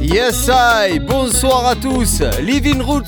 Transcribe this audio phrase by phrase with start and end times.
[0.00, 3.02] Yes I, bonsoir à tous, Living Roots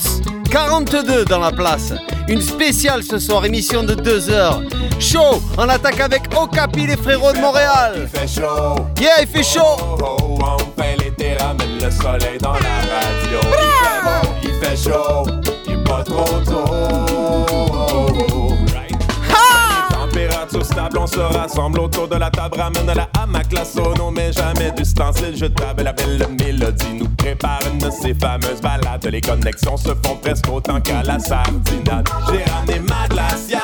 [0.50, 1.92] 42 dans la place.
[2.28, 4.62] Une spéciale ce soir, émission de 2 heures.
[4.98, 7.94] Chaud, on attaque avec Okapi les frérots de Montréal.
[7.96, 8.76] Il fait chaud.
[9.00, 9.76] Yeah, il fait chaud.
[10.02, 13.40] Oh, oh, on fait l'été, ramène le soleil dans la radio.
[13.42, 13.50] Il
[13.82, 15.26] fait beau, il fait chaud,
[16.14, 16.64] trop tôt.
[18.72, 18.94] Right.
[19.90, 24.32] Température stable, on se rassemble autour de la table, ramène la hamac, la sono, mais
[24.32, 25.82] jamais d'ustensile jetable.
[25.82, 29.06] La belle mélodie nous prépare une de ces fameuses balades.
[29.10, 32.08] Les connexions se font presque autant qu'à la sardinade.
[32.30, 33.62] J'ai ramené ma glaciale,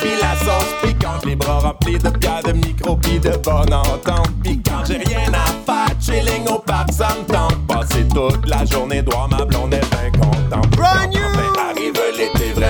[0.00, 4.30] puis la sauce piquante, les bras remplis de bière, de micro, puis de bonne entente.
[4.42, 7.66] Puis quand j'ai rien à faire, chilling au pape, ça me tente.
[7.66, 10.70] Passer toute la journée droit, ma blonde est bien contente.
[10.76, 11.53] Brand new!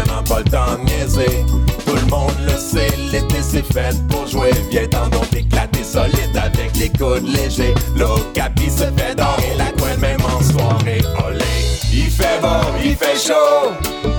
[0.04, 1.44] Vraiment pas le temps de niaiser.
[1.86, 4.50] Tout le monde le sait, l'été c'est fait pour jouer.
[4.70, 7.74] Viens dans donc éclater solide avec les coudes légers.
[7.96, 11.02] L'Ocapi se fait dorer la couenne même en soirée.
[11.26, 11.44] Olé,
[11.92, 12.48] il fait beau,
[12.84, 13.72] il fait chaud.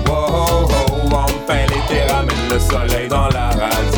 [0.08, 3.95] Oh oh, enfin l'été ramène le soleil dans la radio.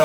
[0.00, 0.04] On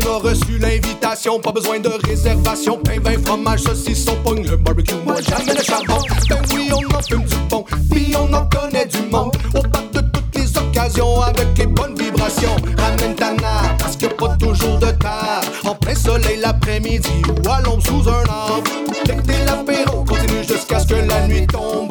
[0.00, 2.76] a reçu l'invitation, pas besoin de réservation.
[2.76, 4.96] Pain, vin, fromage, saucisson, pogne le barbecue.
[5.06, 5.96] Moi, jamais le charbon.
[6.28, 9.34] Ben oui, on en fume du bon, puis on en connaît du monde.
[9.54, 12.56] Au pas de toutes les occasions, avec les bonnes vibrations.
[12.76, 15.40] Ramène ta nappe, parce qu'il pas toujours de tard.
[15.64, 18.70] En plein soleil l'après-midi ou à l'ombre sous un arbre.
[19.06, 21.90] L'été, l'apéro continue jusqu'à ce que la nuit tombe.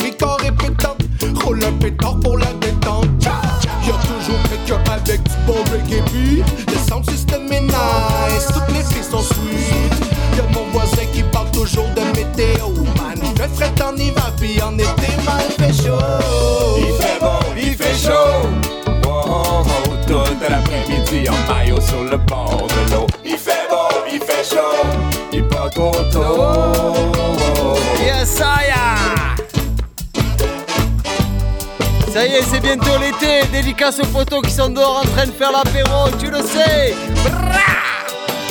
[1.65, 3.07] Un pétard pour la détente.
[3.85, 8.83] Y'a toujours quelqu'un avec du bon reggae puis Le sound system est nice, toutes les
[8.83, 9.93] filles sont sweet
[10.37, 14.73] Y'a mon voisin qui parle toujours de météo Man, je frais en hiver puis en
[14.77, 15.97] été mal fait chaud
[16.77, 18.47] Il fait beau, il fait chaud.
[19.07, 23.07] Oh, oh, oh, toute l'après-midi en maillot sur le bord de l'eau.
[23.25, 24.87] Il fait beau, il fait chaud,
[25.33, 26.98] il pas trop tôt.
[32.19, 33.47] Ça y est, c'est bientôt l'été.
[33.49, 36.93] Dédicace aux potos qui sont dehors en train de faire l'apéro, tu le sais.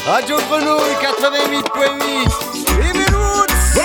[0.07, 2.81] Radio Grenouille 88.8.
[2.81, 3.81] Living Roots.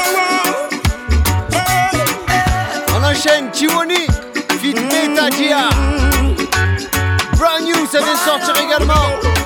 [2.95, 4.07] On enchaîne Chiwoni,
[4.61, 5.67] Fit Beta Dia.
[7.33, 9.42] Brand new, ça vient sortir également.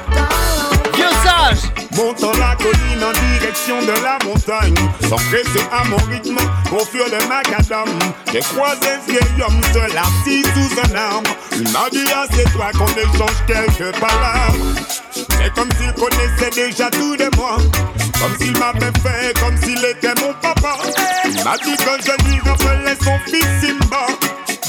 [1.98, 4.76] Montant la colline en direction de la montagne.
[5.10, 6.38] Sans presser à mon rythme,
[6.72, 7.90] au fur de macadam.
[8.32, 11.32] J'ai croisé un vieil homme seul assis sous un arbre.
[11.54, 14.76] Il m'a dit ah c'est toi qu'on échange quelques paroles
[15.16, 17.58] C'est comme s'il connaissait déjà tout de moi.
[18.22, 20.78] Comme s'il m'avait fait, comme s'il était mon papa.
[21.26, 24.06] Il m'a dit que je lui rappelais son fils Simba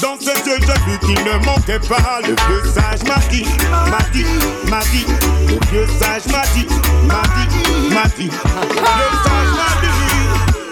[0.01, 2.19] dans ses yeux, j'ai vu qu'il ne manquait pas.
[2.21, 3.45] Le vieux sage m'a dit,
[3.89, 4.25] m'a dit,
[4.69, 5.05] m'a dit.
[5.47, 6.67] Le vieux sage m'a dit,
[7.05, 8.29] m'a dit, m'a dit.
[8.29, 9.89] Le vieux sage m'a dit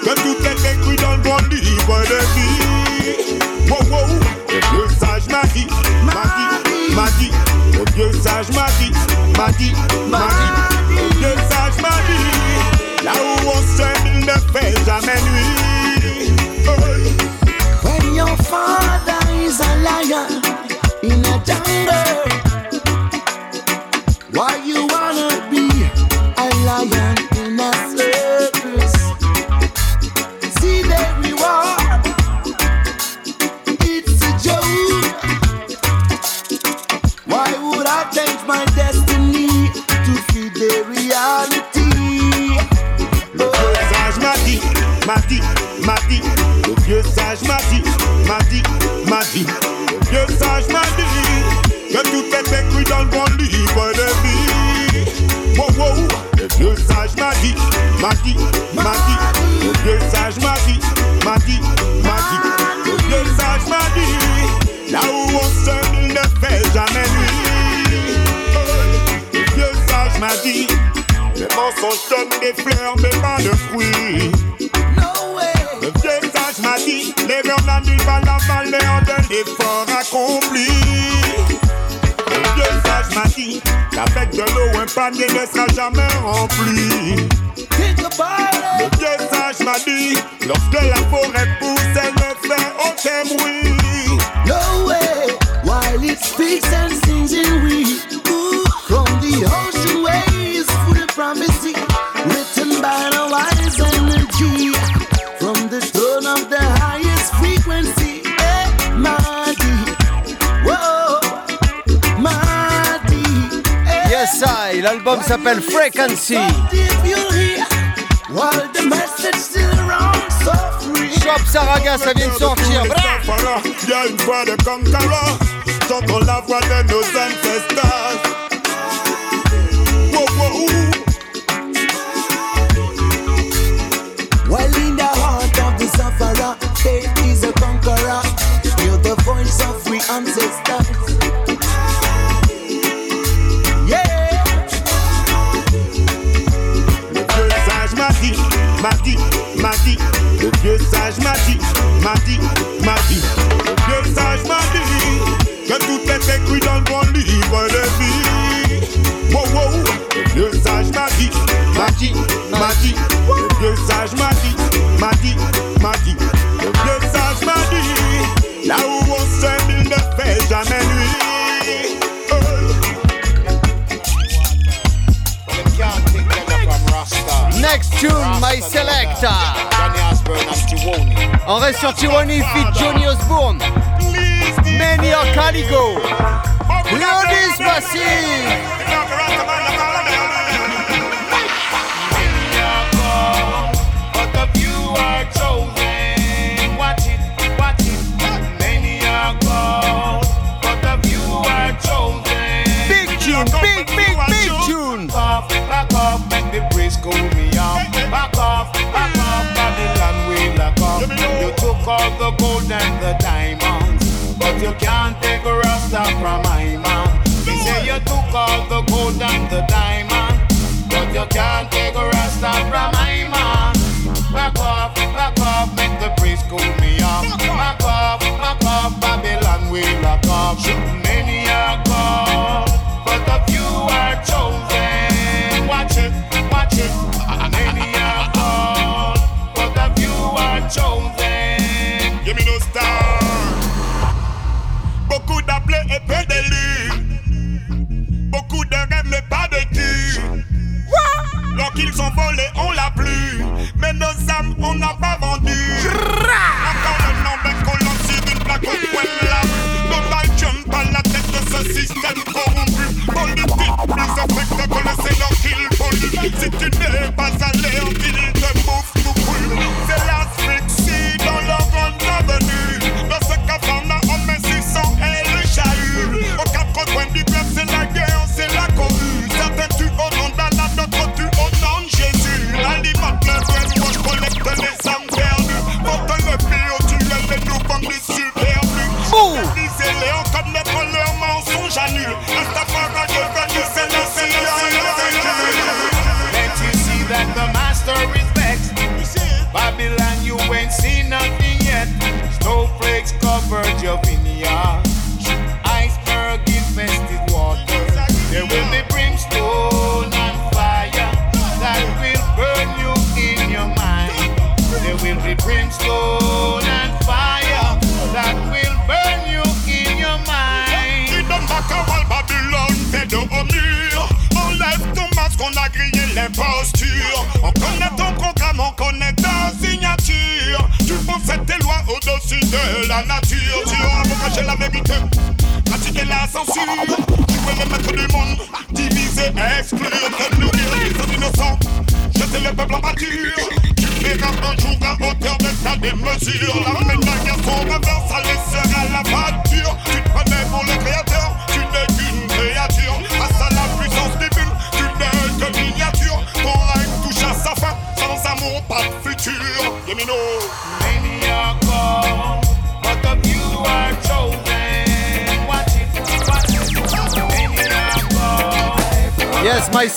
[0.03, 3.69] que tout est écrit dans le bon livre de vie.
[3.69, 4.07] Wow, wow.
[4.49, 5.67] Le vieux sage m'a dit,
[6.03, 7.31] m'a dit, m'a dit.
[7.73, 8.91] Le vieux sage m'a dit,
[9.37, 9.73] m'a dit,
[10.09, 10.95] m'a dit.
[10.95, 13.61] Le vieux sage m'a dit, là où on
[14.05, 16.33] il ne fait jamais nuit.
[16.67, 16.71] Oh.
[17.83, 19.16] When your father
[19.89, 20.46] is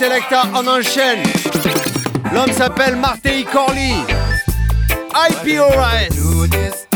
[0.00, 1.22] Selector, on enchaîne.
[2.32, 3.92] L'homme s'appelle Martei Corley.
[5.14, 6.89] IPORS.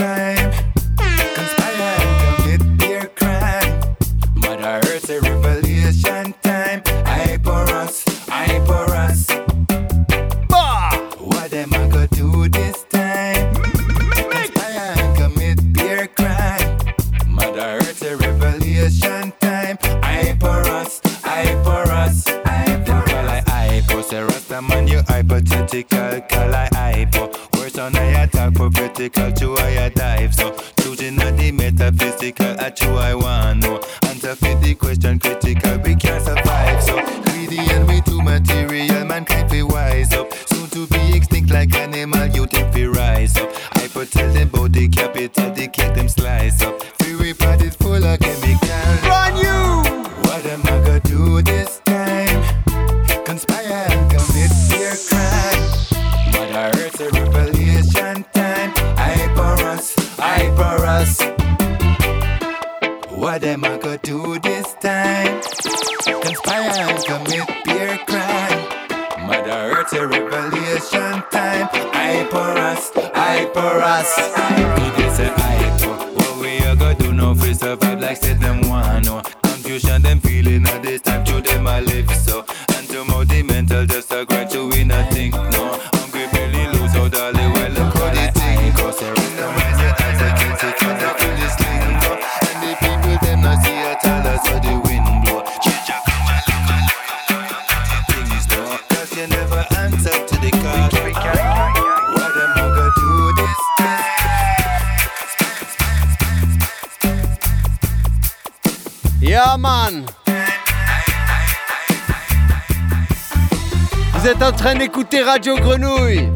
[114.14, 116.28] Vous êtes en train d'écouter Radio Grenouille.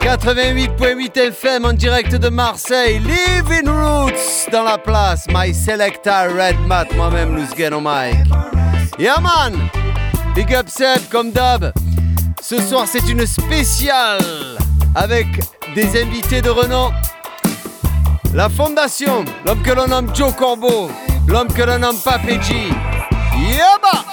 [0.00, 3.00] 88.8 FM en direct de Marseille.
[3.00, 5.26] Living Roots dans la place.
[5.34, 8.16] My Selecta Red Mat Moi-même Lousgen au mic.
[9.00, 9.16] Yeah
[10.36, 11.72] Big up Seb comme d'hab.
[12.40, 14.20] Ce soir c'est une spéciale
[14.94, 15.26] Avec
[15.74, 16.92] des invités de renom.
[18.32, 20.88] La Fondation L'homme que l'on nomme Joe Corbeau
[21.28, 22.70] L'homme que l'on nomme Papéji
[23.36, 24.04] Yaba!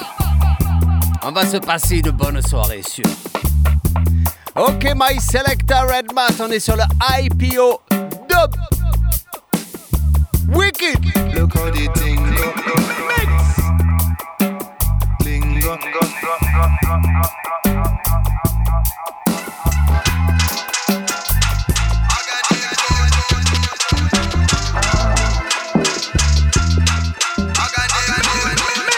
[1.23, 3.05] On va se passer une bonne soirée sûr.
[4.55, 6.83] Ok My Selecta Red Mat On est sur le
[7.21, 7.81] IPO
[8.29, 8.51] Dub.
[10.49, 11.05] Wicked!
[11.33, 12.53] Look how the thing go.
[15.23, 15.77] Lingo.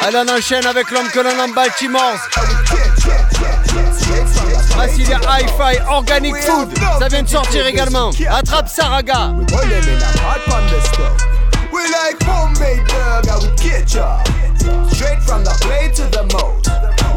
[0.07, 2.15] Allez on enchaîne avec l'homme que l'on nomme Baltimore
[4.77, 9.33] Massilia Hi-Fi Organic Food Ça vient de sortir également Attrape Saraga
[11.73, 14.25] We like homemade burger with ketchup.
[14.93, 16.63] Straight from the plate to the mouth.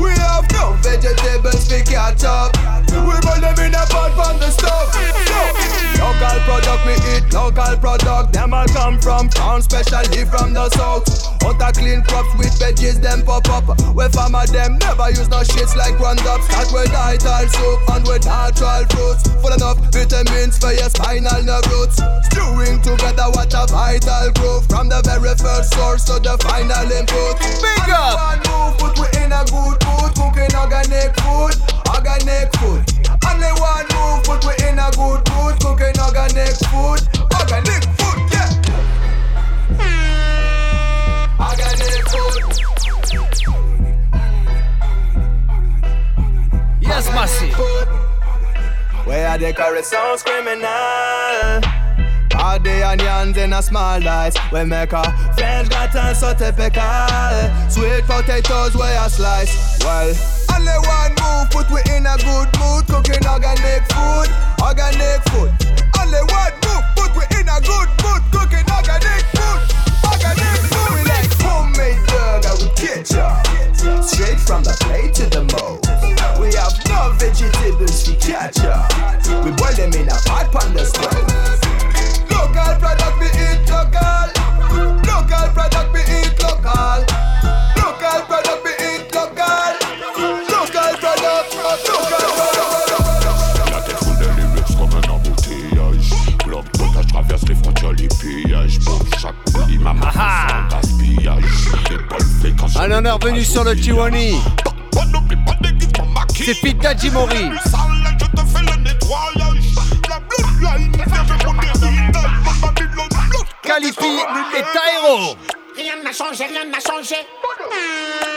[0.00, 2.56] We have no vegetables to catch up.
[2.90, 4.92] We burn them in a pot from the stove.
[4.92, 8.32] So, local product we eat, local product.
[8.32, 11.04] Them all come from town, specially from the south.
[11.44, 13.68] Out a clean crops with veggies, them pop up.
[13.94, 16.40] We farmer them never use no shits like Roundup.
[16.48, 19.28] Start with vital soup and with natural fruits.
[19.44, 22.00] Full enough vitamins for your spinal nerve roots.
[22.32, 24.64] Stewing together, what a vital growth.
[24.68, 27.36] From the very first source to the final input.
[27.60, 28.16] Big And up.
[28.16, 30.10] one move, put we in a good mood.
[30.16, 31.54] Cooking organic food,
[31.92, 32.99] organic food.
[33.26, 35.54] Only one move, put we in a good mood.
[35.60, 37.00] Cooking organic food,
[37.38, 38.50] organic food, yeah.
[41.38, 42.34] Organic food.
[46.80, 47.54] Yes Massive
[49.06, 51.60] Where the curry sounds criminal.
[52.38, 54.34] All the onions in a small dice.
[54.50, 55.02] We make a
[55.36, 57.50] French gratin so typical.
[57.68, 59.78] Sweet potatoes where I slice.
[59.84, 60.14] Well,
[60.60, 62.84] only one move put we in a good mood.
[62.86, 64.28] Cooking organic food,
[64.60, 65.50] organic food.
[65.96, 68.22] Only one move put we in a good mood.
[68.28, 69.60] Cooking organic food,
[70.04, 70.92] organic food.
[70.92, 73.40] We like homemade burger with ketchup.
[74.04, 75.80] Straight from the plate to the mouth.
[76.38, 78.92] We have no vegetables to catch up.
[79.44, 81.24] We boil them in a pot on the stove.
[82.28, 83.64] Local product we eat.
[83.68, 84.29] Local
[110.08, 114.06] La bloodline vient de mon héritage Mon Babylone blood Calipi
[114.56, 115.36] et Tyro
[115.76, 117.16] Rien n'a changé, rien n'a changé.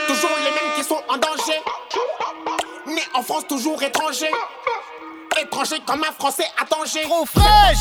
[0.06, 1.60] Toujours les mêmes qui sont en danger.
[2.86, 4.30] Né en France, toujours étranger.
[5.40, 7.02] Étranger comme un Français à danger.
[7.02, 7.78] Trop fraîche.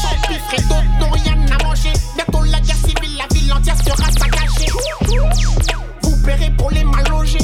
[0.99, 1.93] N'ont rien à manger.
[2.15, 2.72] Bientôt la guerre
[3.17, 4.71] la ville entière sera saccagée.
[6.01, 7.37] Vous paierez pour les mal logés.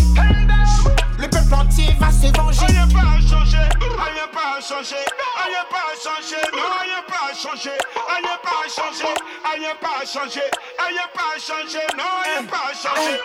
[1.18, 2.66] Le peuple entier va se venger.
[2.66, 6.80] Rien pas à changer, rien pas à changer, rien pas à changer, non
[7.40, 7.72] changé,
[8.10, 9.06] rien pas changé,
[9.46, 10.42] rien pas changé,
[10.78, 13.20] rien pas changé, non, rien pas changé.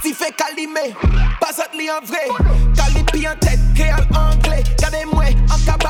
[0.00, 0.94] Tu fais calimé,
[1.40, 2.28] pas li en vrai.
[2.74, 4.62] Calipi en tête, créole anglais.
[4.78, 5.81] Gardez-moi, en en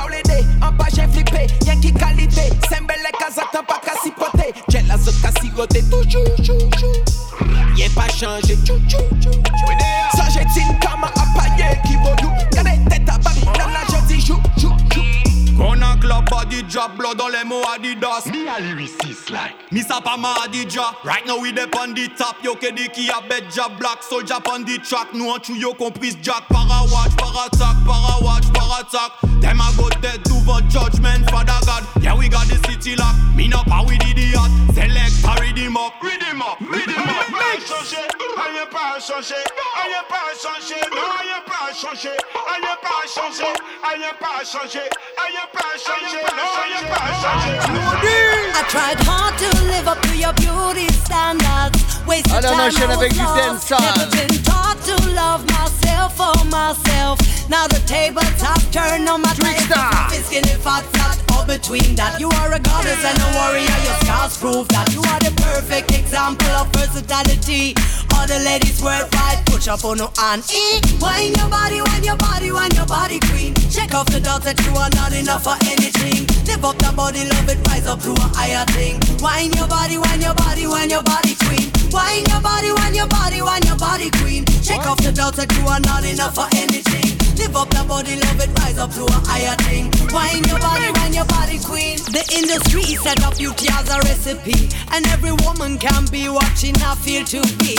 [1.33, 1.47] flippé.
[1.67, 4.53] Y'a qui qualité, sembele kazatan pas qu'à sipoter.
[4.69, 6.73] J'ai la zone qu'à siroter, toujours, toujours.
[7.77, 10.23] Y'a pas changé, chou chou chou chou.
[10.55, 12.33] J'ai une kama à payer qui vaut nous.
[12.53, 13.19] Gardez tête à
[16.03, 18.27] club body job, blood dans les mots Adidas.
[18.27, 19.55] Me a lyricist like.
[19.71, 20.95] Me sa pa ma Adidja.
[21.05, 22.43] Right now we dep on the top.
[22.43, 25.15] Yo ke di ki a bed job black soldier on the track.
[25.15, 26.49] Nou an chou yo compris jack.
[26.49, 29.13] Para watch, para attack, para watch, para attack.
[29.41, 31.87] Them a go dead to for judgment, Father God.
[32.03, 33.15] Yeah we got the city lock.
[33.37, 34.51] Me no pa with idiot.
[34.75, 37.31] Select, read him up, read him up, read him up.
[37.31, 38.03] Pas changé,
[38.37, 43.45] rien pas changé, non rien pas changé, rien pas changé, rien pas changé,
[43.85, 45.92] rien pas changé, non rien pas changé.
[48.55, 51.81] I tried hard to live up to your beauty standards.
[52.07, 53.71] Allez, on time, I was lost.
[53.71, 57.19] Never been taught to love myself for myself.
[57.49, 59.81] Now the tabletop turn on my Trickster.
[60.29, 62.21] Skinny fat flat all between that.
[62.21, 63.77] You are a goddess and a warrior.
[63.87, 67.75] Your scars prove that you are the perfect example of versatility.
[68.15, 70.45] All the ladies worldwide push up on no hand.
[70.53, 73.55] Eh, Wine your body, wine your body, wine your body, queen.
[73.71, 76.27] Check off the dots that you are not enough for anything.
[76.47, 79.01] Live up the body, love it, rise up to a higher thing.
[79.21, 81.82] Wine your body, wine your body, wine your body, queen.
[81.93, 84.45] Wine your body, wine your body, wine your body, queen.
[84.65, 87.13] Check off the dots that you are not enough for anything.
[87.37, 89.93] Live up the body, love it, rise up to a higher thing.
[90.09, 91.99] Wine your body, wine your body, queen.
[92.09, 96.75] The industry set up beauty as a recipe, and every woman can be watching.
[96.81, 97.77] I feel to be.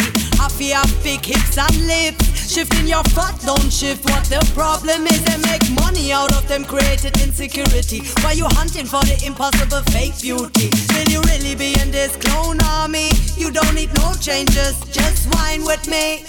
[0.57, 2.53] Feel have hips and lips.
[2.53, 4.05] Shifting your foot, don't shift.
[4.05, 8.01] What the problem is, they make money out of them created insecurity.
[8.21, 10.69] Why you hunting for the impossible fake beauty?
[10.93, 13.09] Will you really be in this clone army?
[13.35, 16.23] You don't need no changes, just wine with me.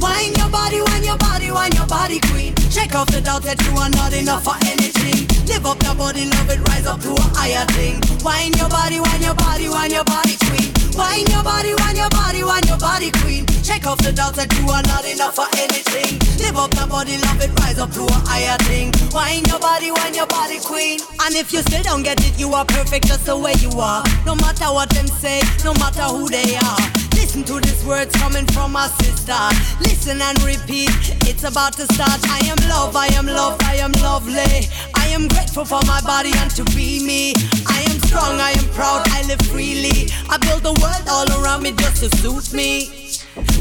[0.00, 2.54] Wine your body, wine your body, wine your body, queen.
[2.70, 5.26] Check off the doubt that you are not enough for anything.
[5.46, 8.02] Live up your body, love it, rise up to a higher thing.
[8.22, 10.70] Wine your body, wine your body, wine your body, queen.
[10.98, 13.46] Wine your body, wine your body, wine your body, queen.
[13.62, 16.18] Check off the doubts that you are not enough for anything.
[16.42, 18.90] Live up your body, love it, rise up to a higher thing.
[19.14, 20.98] Wine your body, wine your body, queen.
[21.22, 24.02] And if you still don't get it, you are perfect just the way you are.
[24.26, 27.07] No matter what them say, no matter who they are.
[27.18, 29.36] Listen to these words coming from my sister.
[29.80, 30.94] Listen and repeat.
[31.28, 32.20] It's about to start.
[32.30, 34.68] I am love, I am love, I am lovely.
[34.94, 37.34] I am grateful for my body and to be me.
[37.66, 40.08] I am strong, I am proud, I live freely.
[40.30, 42.88] I build the world all around me just to suit me.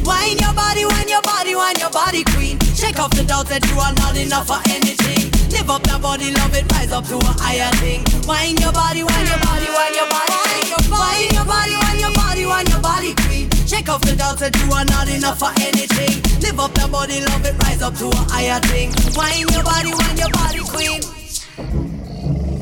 [0.06, 2.60] Wine your body, wine your body, wine your body, queen.
[2.78, 5.30] Shake off the doubt that you are not enough for anything.
[5.52, 8.06] Live up your body, love it, rise up to a higher thing.
[8.28, 11.76] Wine your body, wine your body, wine your body, wine your body, wine your body,
[11.76, 13.47] wine your body, wine your body, queen.
[13.68, 16.24] Shake off the doubt that you are not enough for anything.
[16.40, 18.96] Live up your body, love it, rise up to a higher thing.
[19.12, 21.04] Wine your body, wine your body, queen.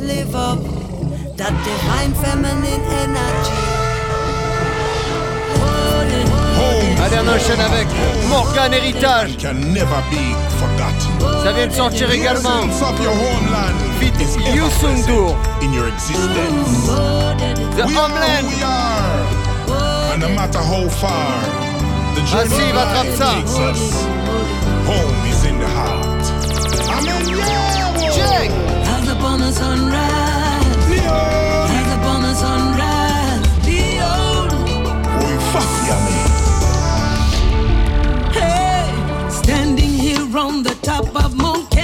[0.01, 0.57] Live up
[1.37, 3.85] that divine feminine energy.
[7.05, 7.87] Allez, on enchaîne avec
[8.27, 9.37] Morgan Héritage.
[9.37, 11.43] Can never be forgotten.
[11.43, 12.63] Ça vient de sortir également.
[13.99, 14.11] Fit
[14.55, 15.35] Yusundur.
[15.35, 16.87] effervescent in your existence.
[17.75, 19.44] The we are Homeland.
[20.21, 21.41] Who we are, and no matter how far
[22.15, 24.05] the journey Vas-y, of rattrape life takes us,
[24.85, 26.25] home is in the heart.
[26.89, 27.25] Amen.
[27.37, 28.49] Yeah, Check.
[28.49, 30.77] Rise up on the sunrise.
[30.87, 33.43] Rise up on the sunrise.
[33.65, 34.49] Leon.
[35.19, 36.29] we fuck ya, man.
[38.31, 38.87] Hey,
[39.29, 41.74] standing here on the top of Mount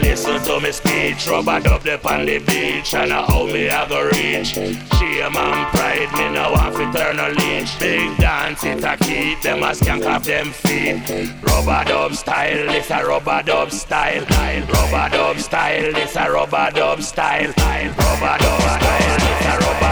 [0.00, 1.28] listen to me speech.
[1.28, 4.54] Rubber dub up on the beach, and how me I go reach.
[4.54, 7.78] Shame and pride, me no want to turn a leech.
[7.78, 10.96] Big dance it a keep them a skank off them feet.
[11.42, 14.22] Rubber dub style, this a rubber dub style.
[14.22, 17.48] Rubber dub style, this a rubber dub style.
[17.48, 19.87] Rubber dub style, this a rubber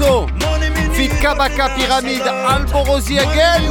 [0.00, 0.26] morceau.
[0.94, 3.62] Fit Kabaka Pyramide, Alborosi again.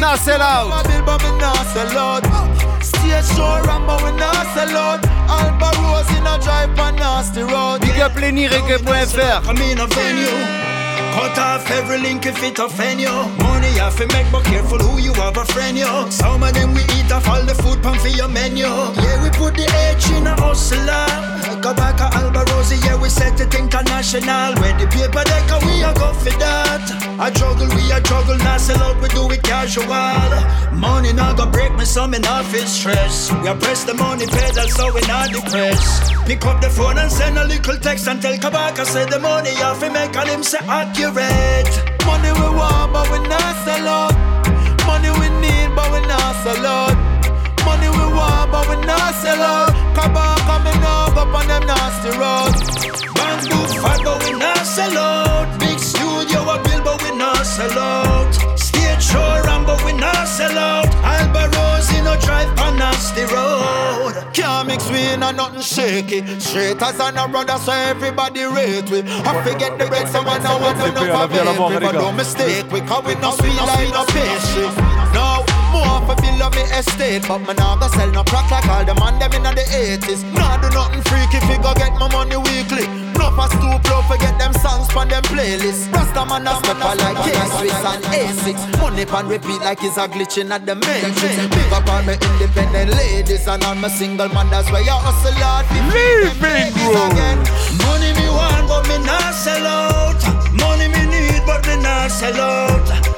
[0.00, 0.14] Now
[1.96, 2.24] out.
[2.82, 5.04] Stage show Rambo we not sell out.
[5.28, 7.80] Alba Rose in drive on nasty road.
[7.82, 9.44] Big up lenny.reggae.fr.
[9.44, 10.79] Come in a venue.
[11.14, 13.10] Cut off every link if it offend you.
[13.44, 16.10] Money have to make, but careful who you have a friend you.
[16.10, 18.64] Some of them we eat off all the food pan for your menu.
[18.64, 21.06] Yeah, we put the H in a hustler.
[21.60, 24.54] Go back to Alba Rosie, yeah, we set it international.
[24.60, 26.86] Where the paper deck, we a go for that.
[27.20, 29.84] I juggle, we a juggle, not sell out, we do it casual.
[30.72, 33.30] Money not go break me, some in office stress.
[33.32, 36.14] We a press the money pedal, so we not depressed.
[36.24, 39.50] Pick up the phone and send a little text and tell Kabaka, say the money
[39.60, 40.60] off, make all him say,
[41.02, 42.04] accurate.
[42.04, 44.14] Money we want, but we not sell out.
[44.86, 46.96] Money we need, but we not sell out.
[47.64, 49.70] Money we want, but we not sell out.
[49.94, 52.60] Cabal coming up up on them nasty roads.
[53.14, 55.58] Bamboo fat, but we not sell out.
[55.60, 58.32] Big studio a build, but we not sell out.
[58.58, 60.90] Stage show but we not sell out.
[61.56, 61.69] Rose,
[62.10, 64.14] no drive on nasty road.
[64.32, 66.20] Can't mix we in a nothing shaky.
[66.40, 69.02] Straight as an brother, so everybody rate we.
[69.02, 71.78] I forget the red, someone now want to know for me.
[71.78, 74.66] Never no mistake, we come with no sweet like no pastry.
[75.14, 75.29] No,
[75.70, 78.68] more want to build up me estate, but me nah go sell no crack like
[78.68, 80.22] all the man them in the 80s.
[80.34, 82.86] Nah do nothing freaky if go get my money weekly.
[83.18, 85.92] No for stoop low, forget them songs from them playlists.
[85.92, 88.80] Rasta man a step like K-Swiss and A6.
[88.80, 91.36] Money pan repeat like it's a glitching at the matrix.
[91.52, 94.48] Big up all my independent ladies and all my single man.
[94.50, 95.66] That's why you hustle hard.
[95.92, 96.72] Living
[97.06, 97.38] again.
[97.84, 100.20] Money me want, but me not sell out.
[100.52, 103.09] Money me need, but me not sell out.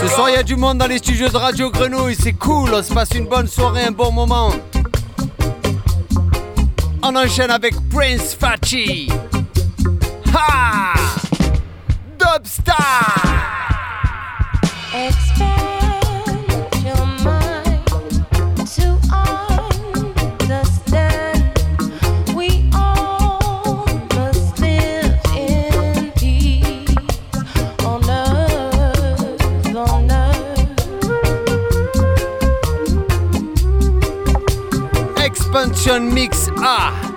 [0.00, 2.16] Ce soir, il y a du monde dans les studios de Radio Grenouille.
[2.20, 4.50] C'est cool, on se passe une bonne soirée, un bon moment.
[7.02, 9.10] On enchaîne avec Prince Fachi.
[10.34, 10.92] Ha!
[12.18, 13.30] Dubstar!
[35.52, 37.09] Expansion Mix A.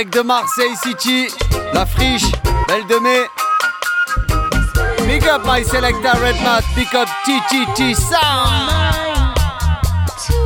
[0.00, 1.28] Direct de Marseille City,
[1.74, 2.32] la friche,
[2.66, 3.26] belle de mai.
[5.06, 9.34] Big up my selector Red Mat, big up TTT Sound.
[10.26, 10.38] To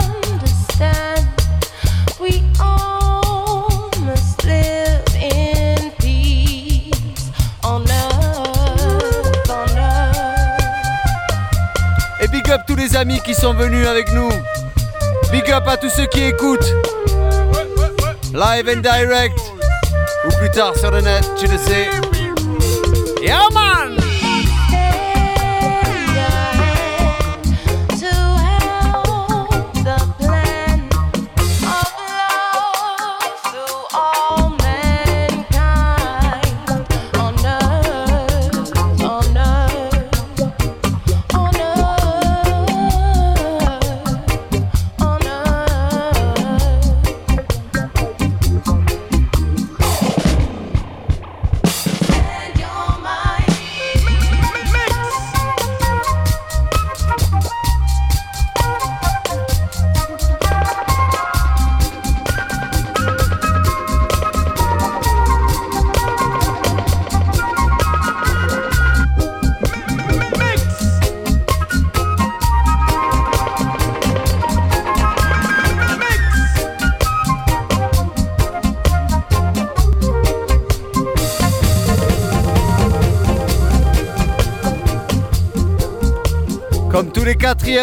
[0.00, 1.28] understand,
[2.18, 7.30] we all must live in peace
[7.62, 10.62] on earth, on earth.
[12.22, 14.30] Et big up tous les amis qui sont venus avec nous.
[15.30, 16.72] Big up à tous ceux qui écoutent.
[18.32, 19.38] Live and direct.
[20.24, 21.90] Ou plus tard sur le net, tu le sais.
[23.20, 23.81] Yeah man!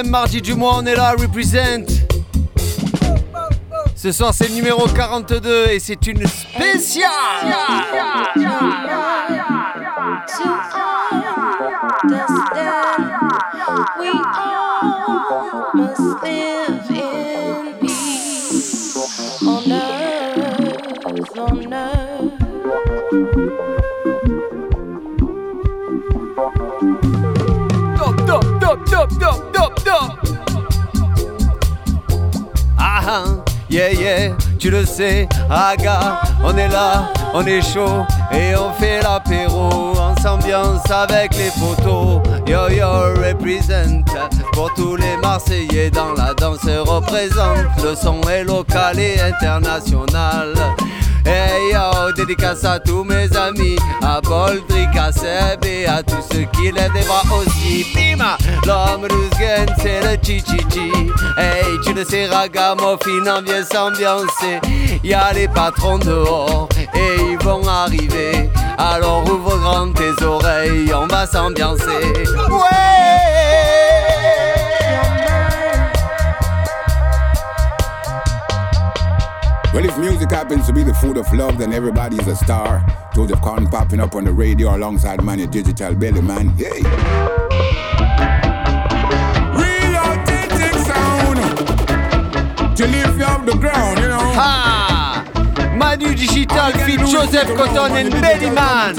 [0.06, 2.06] Mardis du mois, on est là, represent.
[3.96, 7.10] Ce soir, c'est le numéro 42 et c'est une spéciale.
[34.60, 40.16] Tu le sais, Aga, on est là, on est chaud et on fait l'apéro en
[40.22, 42.22] s'ambiance avec les photos.
[42.46, 42.88] Yo yo
[43.24, 44.04] represent
[44.54, 47.84] pour tous les Marseillais dans la danse représente.
[47.84, 50.54] Le son est local et international.
[51.32, 56.46] Hey yo, dédicace à tous mes amis, à Boldrick, à Seb et à tous ceux
[56.54, 57.86] qui lèvent les bras aussi.
[57.94, 60.92] Bima, l'homme Luzgen, c'est le chi-chi-chi.
[61.38, 64.60] Hey, tu le sais, Ragamuffin, on vient s'ambiancer.
[65.04, 68.50] Y a les patrons dehors et ils vont arriver.
[68.80, 72.26] Alors ouvre grand tes oreilles, on va s'ambiancer.
[72.50, 72.99] Ouais!
[80.30, 82.86] Music happens to be the food of love, then everybody's a star.
[83.14, 86.54] Joseph Con popping up on the radio alongside Manny Digital Belly Man.
[86.58, 86.82] Yay!
[89.58, 91.38] Real authentic sound.
[92.78, 94.34] To lift you off the ground, you know.
[94.40, 95.76] Ha!
[95.78, 98.96] Manu Digital feat Joseph Cotton and Belly Man.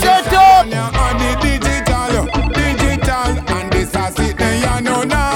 [0.00, 0.66] Set up!
[1.40, 5.35] Digital, digital, and this is it, then you know normal,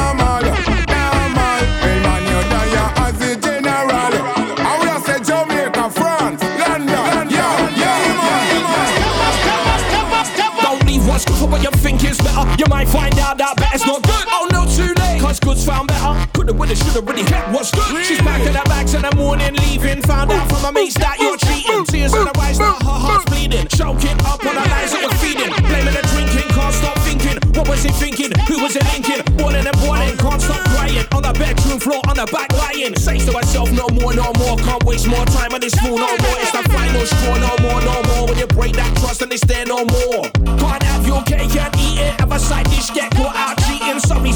[13.40, 14.26] that better's not good.
[14.29, 15.20] Oh, no, too late.
[15.20, 16.12] Cause good's found better.
[16.37, 18.05] Coulda, woulda, shoulda, really hit what's good.
[18.05, 20.03] She's packing her bags in the morning, leaving.
[20.03, 21.85] Found out from her mates that you're cheating.
[21.88, 23.66] Tears in her eyes, now her heart's bleeding.
[23.68, 25.48] Choking up on the lies that you're feeding.
[25.64, 27.40] Blaming the drinking, can't stop thinking.
[27.57, 28.31] What was he thinking?
[28.44, 29.24] Who was it thinking?
[29.40, 31.09] Boiling and boiling, can't stop crying.
[31.16, 32.92] On the bedroom floor, on the back lying.
[33.00, 34.61] Says to herself, no more, no more.
[34.61, 36.37] Can't waste more time on this fool, no more.
[36.44, 38.29] It's the final straw, no more, no more.
[38.29, 40.29] When you break that trust, and they there no more.
[40.61, 42.20] Can't have your cake and eat it.
[42.20, 43.10] Have a side dish, get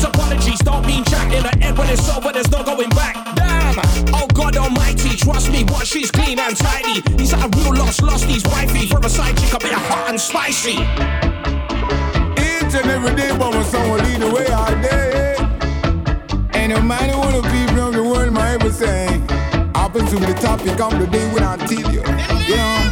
[0.02, 3.14] apologies, don't mean chat in the head when it's over, there's no going back.
[3.36, 3.78] Damn,
[4.14, 7.02] oh God Almighty, trust me, what she's clean and tidy.
[7.16, 8.86] He's at a real loss, lost his wifey.
[8.88, 10.78] From a side chick, a bit hot and spicy.
[12.42, 15.36] Each and every day, but son will lead the way all day.
[16.54, 19.06] And no matter what the people of the world might ever say,
[19.74, 22.02] happens to be the topic of the day when I tell you.
[22.02, 22.83] Know,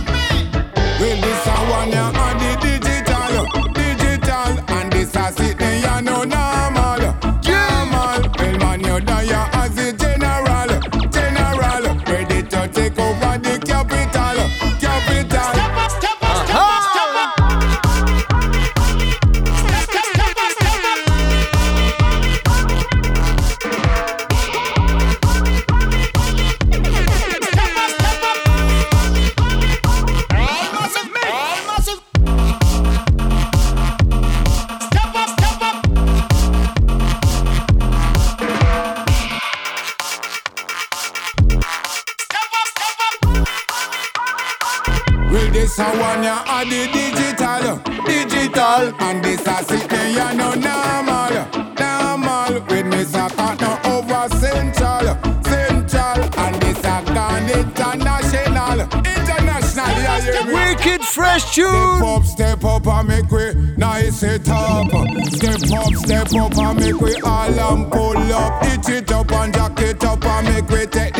[61.53, 61.67] tune.
[61.67, 64.88] Step up, step up, and make we nice it up.
[65.29, 68.65] Step up, step up, and make we all and pull up.
[68.65, 71.19] Itch it up and jack it up, and make we take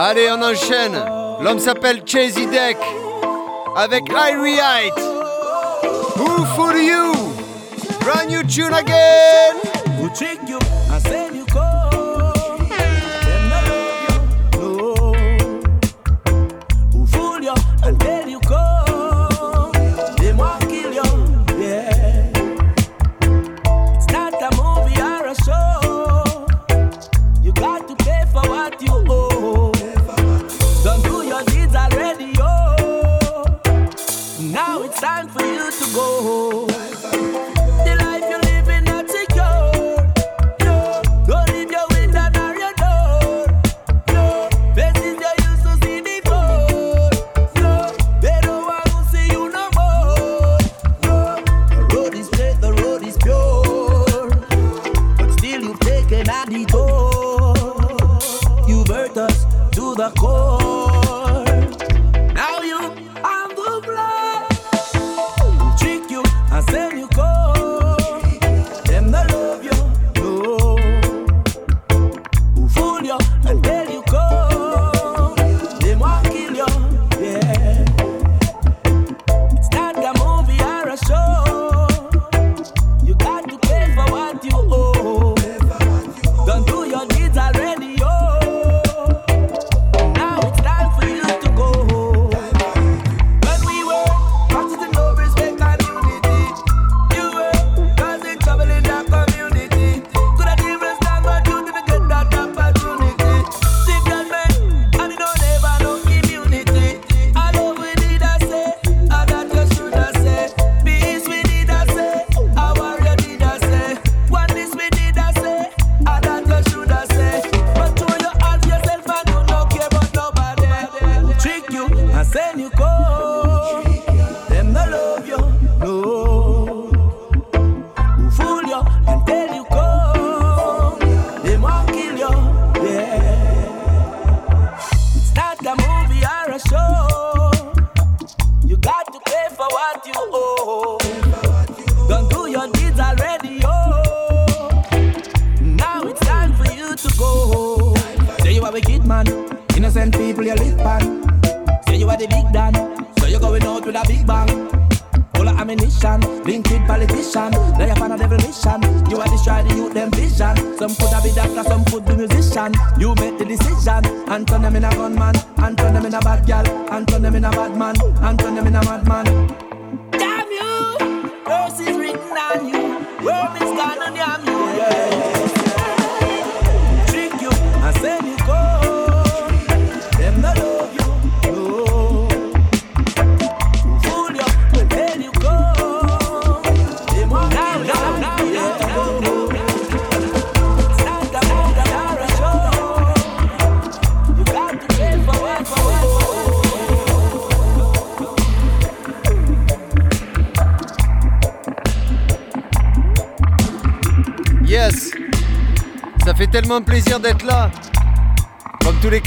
[0.00, 0.96] Allez, on enchaîne.
[1.40, 2.76] L'homme s'appelle Chasey Deck
[3.74, 4.94] avec Irie Height.
[6.16, 7.12] Who for you?
[7.98, 9.56] Brand new tune again.
[34.58, 36.66] Now it's time for you to go.
[36.66, 36.87] The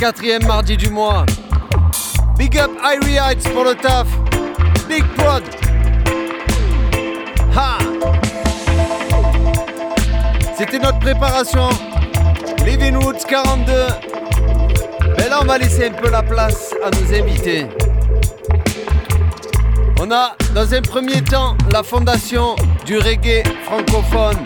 [0.02, 1.28] Quatrièmes mardis du mois.
[2.36, 4.08] Big up Irie Heights pour le taf.
[4.90, 5.44] Big prod.
[10.58, 11.70] C'était notre préparation.
[12.66, 13.74] Living Woods 42
[15.20, 17.68] Mais là on va laisser un peu la place à nos invités.
[20.00, 22.56] On a dans un premier temps la fondation
[22.88, 24.38] du reggae francophone.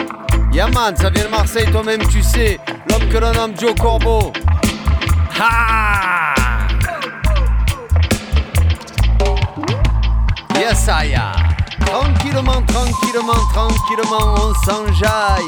[0.52, 4.34] Yaman, ça vient de Marseille, toi-même tu sais, l'homme que l'on nomme Joe Corbeau.
[5.38, 6.34] Ha
[10.58, 11.36] Yes, I am.
[11.86, 15.44] Tranquillement, tranquillement, tranquillement, on s'enjaille.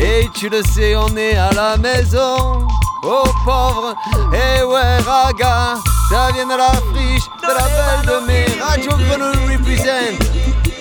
[0.00, 2.66] Et tu le sais, on est à la maison.
[3.04, 3.94] Oh pauvre,
[4.32, 5.74] et ouais, raga,
[6.08, 10.18] ça vient de la friche, de la belle de mes Radio Grenouille represent.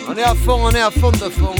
[0.07, 1.55] On est à fond, on est à fond de fond.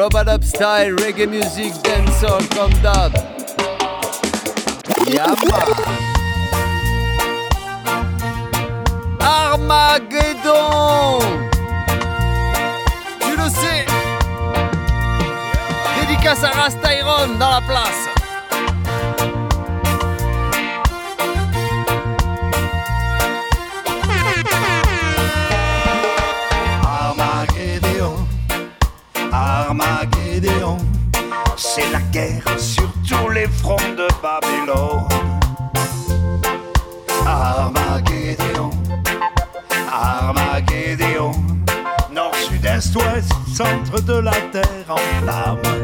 [0.00, 3.12] Robot up style, reggae music, dancehall comme d'hab.
[5.06, 5.60] Yama.
[9.20, 11.18] Armageddon.
[13.20, 13.84] Tu le sais.
[16.00, 18.09] Dédicace à Rastyron dans la place.
[33.50, 35.08] Fronts de Babylone.
[37.26, 38.70] Armageddon,
[39.92, 41.32] Armageddon,
[42.12, 45.79] nord, sud, est, ouest, centre de la terre en flammes.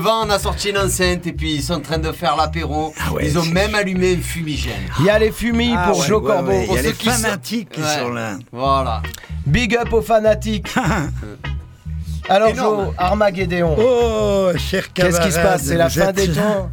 [0.00, 2.92] Devant on a sorti une enceinte et puis ils sont en train de faire l'apéro.
[3.22, 4.72] ils ont même allumé un fumigène.
[4.98, 6.50] Il y a les fumis Ah pour ouais, Joe ouais, Corbeau.
[6.50, 7.98] ouais, il y a les sont- fanatiques qui Ouais.
[7.98, 8.36] sont là.
[8.52, 9.02] Voilà.
[9.46, 10.72] Big up aux fanatiques.
[12.28, 12.84] Alors Énorme.
[12.86, 13.76] Joe, Armageddon.
[13.78, 15.16] Oh, cher camarade.
[15.20, 15.62] Qu'est-ce qui se passe?
[15.64, 16.70] C'est la fin êtes des temps.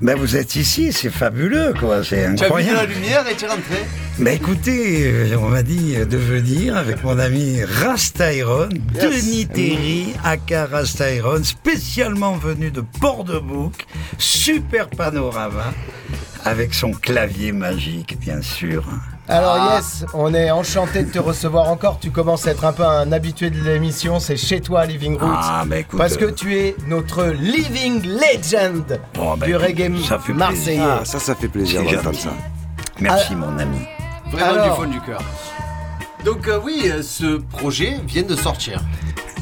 [0.00, 2.92] Ben vous êtes ici, c'est fabuleux quoi, c'est Tu as vu de la incroyable.
[2.94, 3.84] lumière et tu es rentré
[4.20, 9.02] Ben écoutez, euh, on m'a dit de venir avec mon ami Rastairon, Yes.
[9.24, 13.86] Denis Terry, aka Rastairon, spécialement venu de Port-de-Bouc,
[14.18, 15.72] super panorama.
[16.44, 18.82] avec son clavier magique, bien sûr.
[19.28, 19.76] Alors Ah.
[19.76, 21.98] yes, on est enchanté de te recevoir encore.
[22.00, 24.18] Tu commences à être un peu un habitué de l'émission.
[24.20, 25.28] C'est chez toi, Living Roots.
[25.30, 29.62] Ah, bah écoute, Parce que euh, tu es notre living legend Bon, bah, du écoute,
[29.66, 30.80] reggae ça fait marseillais.
[30.82, 32.32] Ah, ça, ça fait plaisir d'entendre ça.
[33.00, 33.36] Merci, Ah.
[33.36, 33.76] mon ami.
[34.30, 34.76] Vraiment Alors.
[34.76, 35.22] du fond du cœur.
[36.24, 38.80] Donc euh, oui, euh, ce projet vient de sortir.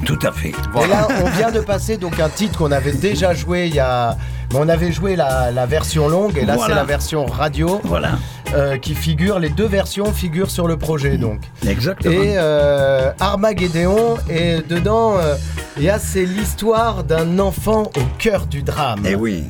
[0.06, 0.50] Tout à fait.
[0.50, 3.80] Et là, on vient de passer donc un titre qu'on avait déjà joué il y
[3.80, 4.16] a.
[4.52, 6.68] mais On avait joué la, la version longue et là Voilà.
[6.74, 7.80] c'est la version radio.
[7.82, 8.10] Voilà.
[8.54, 11.40] euh, qui figure, les deux versions figurent sur le projet donc.
[11.66, 12.14] Exactement.
[12.14, 15.34] Et euh, Armageddon, et dedans, euh,
[15.76, 19.00] il y a c'est l'histoire d'un enfant au cœur du drame.
[19.04, 19.44] Eh oui.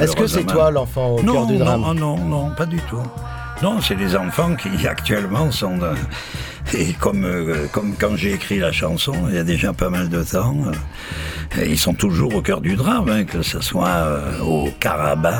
[0.00, 1.80] Est-ce que c'est toi l'enfant au non, cœur du drame?
[1.82, 3.02] Non, non, non, pas du tout.
[3.62, 5.78] Non, c'est des enfants qui actuellement sont...
[6.72, 10.08] et comme, euh, comme quand j'ai écrit la chanson, il y a déjà pas mal
[10.08, 10.56] de temps,
[11.58, 15.36] euh, ils sont toujours au cœur du drame, hein, que ce soit euh, au Karabakh,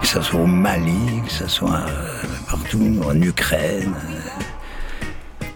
[0.00, 1.86] que ce soit au Mali, que ce soit
[2.48, 3.94] partout, en Ukraine.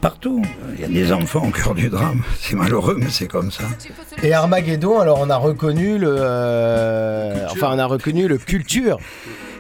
[0.01, 0.43] Partout,
[0.75, 2.23] il y a des enfants au cœur du drame.
[2.41, 3.65] C'est malheureux, mais c'est comme ça.
[4.23, 6.17] Et Armageddon, alors on a reconnu le,
[7.51, 8.99] enfin on a reconnu le culture.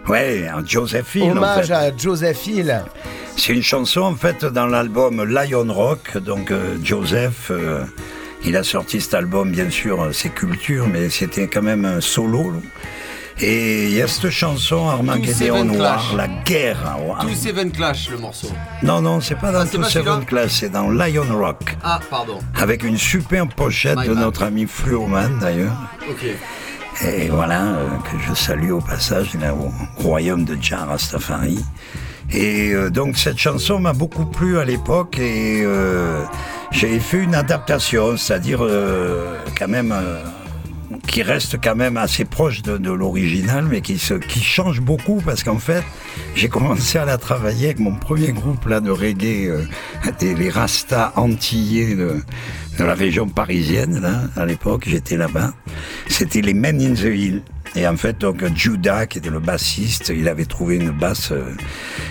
[0.08, 1.32] Ouais, un Josephine.
[1.32, 1.72] en Hommage fait.
[1.72, 2.82] à Joseph Hill.
[3.36, 6.18] C'est une chanson en fait dans l'album Lion Rock.
[6.18, 7.84] Donc euh, Joseph, euh,
[8.44, 12.00] il a sorti cet album, bien sûr, euh, c'est culture, mais c'était quand même un
[12.00, 12.52] solo.
[13.42, 16.16] Et il y a cette chanson Armageddon Seven Noir, Clash.
[16.16, 16.78] la guerre.
[16.86, 18.48] hein, Tout Seven Clash le morceau.
[18.82, 21.74] Non, non, c'est pas dans Ah, pas Seven Clash, c'est dans Lion Rock.
[21.82, 22.38] Ah, pardon.
[22.54, 24.22] Avec une super pochette My de bad.
[24.24, 25.72] notre ami Fluoman d'ailleurs.
[26.10, 26.26] Ok.
[27.02, 29.70] Et voilà, euh, que je salue au passage là, au
[30.02, 31.58] royaume de Jah Rastafari.
[32.32, 36.22] Et euh, donc cette chanson m'a beaucoup plu à l'époque et euh,
[36.70, 40.22] j'ai fait une adaptation, c'est-à-dire euh, quand même euh,
[41.06, 45.42] qui reste quand même assez proche de, l'original, mais qui, se, qui change beaucoup parce
[45.42, 45.82] qu'en fait,
[46.34, 49.62] j'ai commencé à la travailler avec mon premier groupe là de reggae, euh,
[50.20, 52.22] des- les Rastas antillais de,
[52.78, 54.00] de la région parisienne.
[54.00, 55.52] Là, à l'époque, j'étais là-bas.
[56.08, 57.42] C'était les Men in the Hill.
[57.76, 61.44] Et en fait, donc Judah, qui était le bassiste, il avait trouvé une basse euh,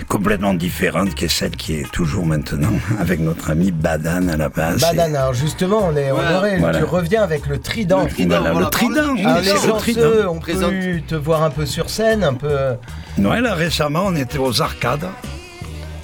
[0.08, 4.48] complètement différente, qui est celle qui est toujours maintenant, avec notre ami Badan à la
[4.48, 4.80] basse.
[4.80, 6.30] Badan, alors justement, on est Voilà.
[6.30, 6.56] honoré.
[6.58, 6.78] Voilà.
[6.78, 8.04] Tu reviens avec le trident.
[8.04, 10.28] Le trident, Voilà, le trident, oui, Alors, les c'est le chanceux trident.
[10.66, 12.56] ont pu te voir un peu sur scène, un peu.
[13.18, 15.06] Ouais, là, récemment, on était aux arcades.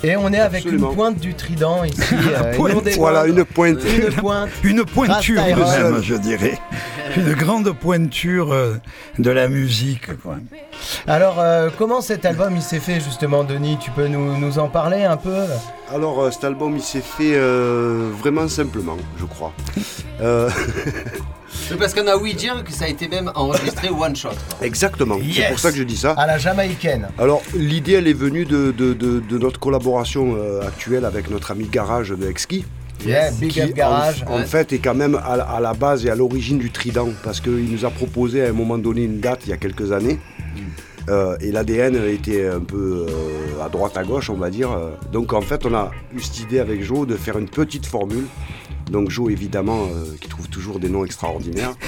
[0.06, 0.90] Et on est avec Absolument.
[0.90, 2.00] une pointe du trident ici.
[2.14, 2.88] euh, Pointe.
[2.96, 3.78] Voilà, une pointe.
[3.84, 4.50] Une pointe.
[4.62, 6.56] Une pointure même, je dirais.
[7.16, 8.74] Une grande pointure euh,
[9.18, 10.16] de la musique.
[10.22, 10.36] Quoi.
[11.08, 13.78] Alors, euh, comment cet album il s'est fait justement, Denis?
[13.80, 15.42] Tu peux nous, nous en parler un peu?
[15.92, 19.52] Alors, cet album, il s'est fait euh, vraiment simplement, je crois.
[21.70, 24.30] Oui, parce qu'on a ouï dire que ça a été même enregistré one shot.
[24.62, 26.12] exactement, c'est pour ça que je dis ça.
[26.12, 27.08] À la jamaïcaine.
[27.18, 31.50] Alors, l'idée, elle est venue de, de- de- de notre collaboration euh, actuelle avec notre
[31.50, 32.64] ami Garage de Exki.
[33.04, 34.24] Yeah, big qui, up Garage.
[34.28, 36.70] En, en fait, est quand même à, la- à la base et à l'origine du
[36.70, 39.56] Trident, parce qu'il nous a proposé à un moment donné une date il y a
[39.56, 40.18] quelques années.
[41.08, 44.70] Euh, et l'ADN était un peu euh, à droite à gauche, on va dire.
[45.12, 48.24] Donc en fait, on a eu cette idée avec Joe de faire une petite formule.
[48.90, 51.74] Donc Joe, évidemment, euh, qui trouve toujours des noms extraordinaires.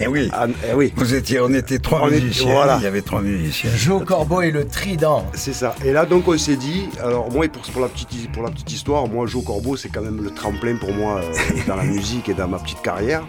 [0.00, 0.30] Eh oui.
[0.32, 0.90] Ah, eh oui.
[0.96, 2.50] Vous étiez, on était trois On est- musiciens.
[2.52, 2.78] voilà.
[2.80, 3.70] Il y avait trois musiciens.
[3.76, 5.26] Joe Corbeau et le trident.
[5.34, 5.74] C'est ça.
[5.84, 8.72] Et là, donc, on s'est dit, alors moi, pour, pour, la petite, pour la petite
[8.72, 11.32] histoire, moi, Joe Corbeau, c'est quand même le tremplin pour moi euh,
[11.68, 13.22] dans la musique et dans ma petite carrière.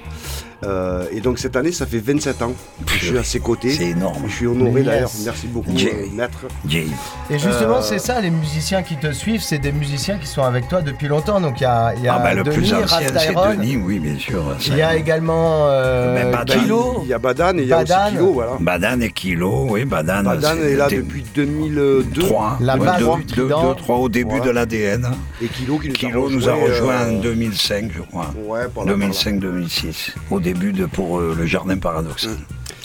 [0.66, 2.54] Euh, et donc, cette année, ça fait 27 ans
[2.86, 3.72] que je suis à ses côtés.
[3.72, 4.24] C'est énorme.
[4.28, 4.86] Je suis honoré Yes.
[4.86, 5.12] d'ailleurs.
[5.26, 6.40] Merci beaucoup, euh, maître.
[6.72, 10.42] Et justement, Euh, c'est ça, les musiciens qui te suivent, c'est des musiciens qui sont
[10.44, 11.40] avec toi depuis longtemps.
[11.42, 13.34] Donc il y a, il y a Ah bah, le Denis, plus ancien, c'est.
[13.58, 14.44] Denis, oui, bien sûr.
[14.68, 16.54] Il y a également euh, Badan.
[16.60, 17.00] Kilo.
[17.04, 17.96] Il y a Badan et il y a Badan.
[18.06, 18.52] aussi Kilo, voilà.
[18.60, 20.24] Badan et Kilo, oui, Badan.
[20.24, 22.22] Badan c'est- est là depuis 2002.
[22.22, 22.58] 3.
[22.62, 23.74] La base du trident.
[23.76, 24.46] 3 au début Voilà.
[24.46, 25.08] de l'ADN.
[25.42, 28.34] Et Kilo qui nous Kilo a nous a rejoint, rejoint euh, en 2005, je crois.
[28.48, 29.08] Ouais, par là, par là.
[29.08, 32.32] 2005-2006, au début de pour euh, le jardin paradoxal.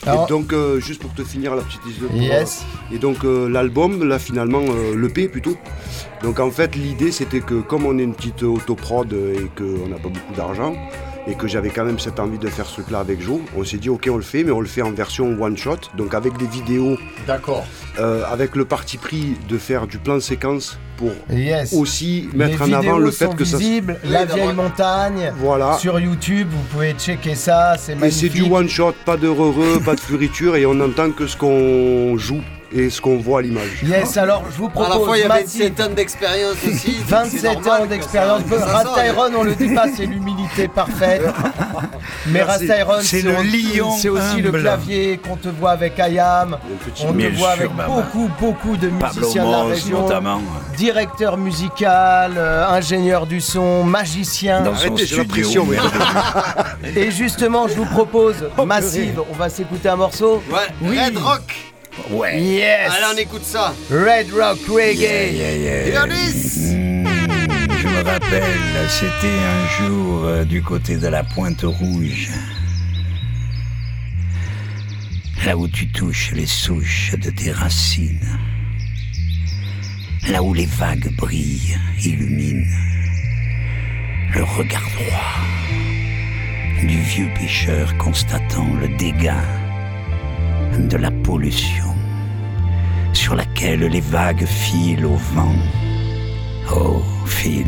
[0.06, 2.12] Alors- Et donc, euh, juste pour te finir la petite histoire.
[2.14, 2.64] Yes.
[2.92, 5.56] Et donc, euh, l'album, là, finalement, euh, l'EP plutôt.
[6.22, 9.96] Donc, en fait, l'idée, c'était que comme on est une petite autoprod et qu'on n'a
[9.96, 10.74] pas beaucoup d'argent,
[11.28, 13.76] et que j'avais quand même cette envie de faire ce truc-là avec Joe, on s'est
[13.76, 16.46] dit, ok, on le fait, mais on le fait en version one-shot, donc avec des
[16.46, 17.66] vidéos, D'accord.
[17.98, 21.72] euh, avec le parti pris de faire du plan séquence pour Yes.
[21.74, 23.58] aussi mettre les en avant le fait que ça.
[23.58, 25.32] visibles, la vieille montagne.
[25.38, 25.76] Voilà.
[25.78, 28.44] Sur YouTube, vous pouvez checker ça, c'est Mais c'est magnifique.
[28.48, 29.28] du one shot, pas de
[29.84, 32.40] pas de furiture, et on entend que ce qu'on joue
[32.72, 33.82] et ce qu'on voit à l'image.
[33.82, 34.90] Yes, alors je vous propose.
[34.94, 35.62] À la fois, il y avait Massive.
[35.68, 36.96] 27 ans d'expérience aussi.
[36.98, 38.42] c'est 27 normal ans d'expérience.
[38.50, 41.22] Rastyron, on le dit pas, c'est l'humilité parfaite.
[42.26, 42.42] Mais.
[42.42, 46.58] Rastyron, C'est le lion C'est aussi le clavier qu'on te voit avec Ayam.
[47.06, 47.96] On te voit avec maman.
[47.96, 50.02] beaucoup, beaucoup de Pablo musiciens de la région.
[50.02, 50.40] notamment.
[50.76, 54.60] Directeur musical, euh, ingénieur du son, magicien.
[54.62, 55.66] Dans son studio.
[56.96, 59.22] Et justement, je vous propose Massive.
[59.30, 60.42] On va s'écouter un morceau.
[60.50, 61.74] Ouais, Red Rock.
[62.10, 62.40] Ouais.
[62.40, 62.90] Yes.
[62.90, 63.74] Allez, on écoute ça.
[63.90, 64.98] Red Rock Reggae.
[64.98, 66.06] Yeah, yeah, yeah.
[67.80, 72.30] Je me rappelle, c'était un jour euh, du côté de la Pointe Rouge.
[75.46, 78.38] Là où tu touches les souches de tes racines.
[80.28, 82.66] Là où les vagues brillent, illuminent.
[84.34, 85.48] Le regard droit
[86.80, 89.42] du vieux pêcheur constatant le dégât
[90.76, 91.94] de la pollution
[93.12, 95.56] sur laquelle les vagues filent au vent.
[96.70, 97.66] Oh, file.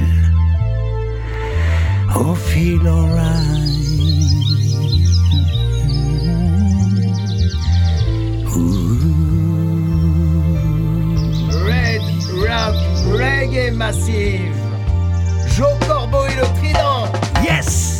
[2.14, 2.80] Oh, feel
[11.66, 12.02] Red
[12.46, 12.76] Rock
[13.12, 14.54] Reggae Massive.
[15.56, 17.06] Joe Corbeau et le trident.
[17.42, 17.98] Yes.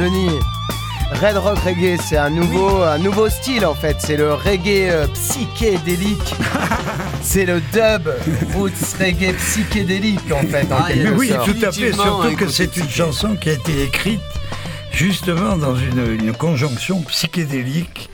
[0.00, 0.38] Denis,
[1.20, 3.96] Red Rock Reggae, c'est un nouveau, un nouveau style en fait.
[3.98, 6.34] C'est le reggae euh, psychédélique.
[7.22, 8.08] c'est le dub
[8.54, 10.72] roots reggae psychédélique en fait.
[10.72, 11.44] En Mais oui, sorte.
[11.44, 11.92] tout à fait.
[11.92, 14.20] Surtout que c'est une chanson qui a été écrite
[14.90, 18.08] justement dans une, une conjonction psychédélique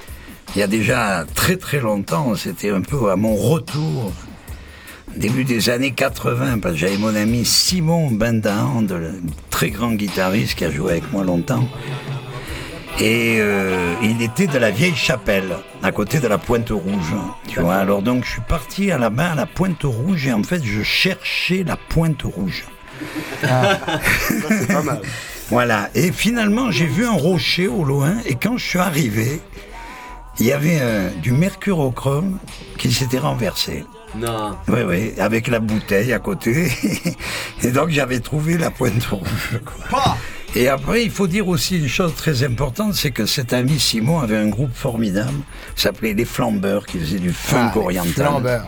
[0.57, 4.11] il y a déjà très très longtemps, c'était un peu à mon retour,
[5.15, 9.21] début des années 80, parce que j'avais mon ami Simon Bendahan, le
[9.57, 11.67] très grand guitariste qui a joué avec moi longtemps.
[13.01, 17.15] Et euh, il était de la vieille chapelle, à côté de la Pointe Rouge.
[17.49, 20.33] Tu vois, alors donc je suis parti à la main à la Pointe Rouge et
[20.35, 22.67] en fait je cherchais la Pointe Rouge.
[23.41, 25.01] pas mal.
[25.49, 25.89] Voilà.
[25.95, 28.17] Et finalement, j'ai vu un rocher au loin.
[28.27, 29.41] Et quand je suis arrivé,
[30.39, 32.41] il y avait euh, du mercurochrome
[32.77, 33.85] qui s'était renversé.
[34.15, 34.57] Non.
[34.69, 36.71] Oui, oui, avec la bouteille à côté.
[37.63, 39.61] Et donc j'avais trouvé la pointe rouge.
[39.89, 40.17] quoi.
[40.55, 44.21] Et après, il faut dire aussi une chose très importante, c'est que cet ami Simon
[44.21, 45.39] avait un groupe formidable,
[45.75, 48.27] s'appelait Les Flambeurs, qui faisait du funk Ah, les oriental.
[48.27, 48.67] Flambeurs.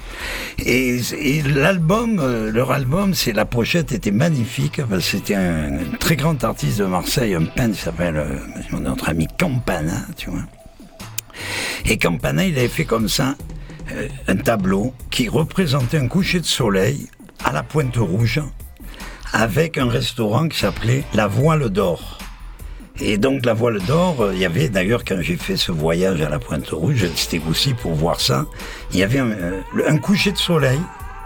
[0.59, 4.83] Et, et l'album, euh, leur album, c'est la pochette était magnifique.
[5.01, 9.27] C'était un, un très grand artiste de Marseille, un peintre qui s'appelle euh, notre ami
[9.39, 10.43] Campana, tu vois.
[11.87, 13.35] Et Campana, il avait fait comme ça
[14.27, 17.09] un tableau qui représentait un coucher de soleil
[17.45, 18.43] à la Pointe Rouge
[19.33, 22.19] avec un restaurant qui s'appelait La Voile d'Or.
[23.01, 26.21] Et donc la Voile d'Or, euh, il y avait d'ailleurs quand j'ai fait ce voyage
[26.21, 28.47] à la Pointe Rouge, c'était aussi pour voir ça,
[28.93, 30.81] il y avait un, euh, un coucher de soleil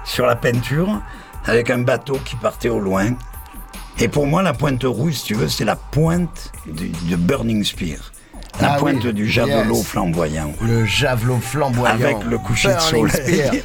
[0.04, 1.00] sur la peinture
[1.46, 3.14] avec un bateau qui partait au loin.
[3.98, 8.11] Et pour moi, la Pointe Rouge, si tu veux, c'est la pointe de Burning Spear.
[8.60, 9.86] La Ah pointe oui, du javelot yes.
[9.86, 10.52] flamboyant.
[10.60, 11.94] Le javelot flamboyant.
[11.94, 13.62] Avec le coucher de soleil.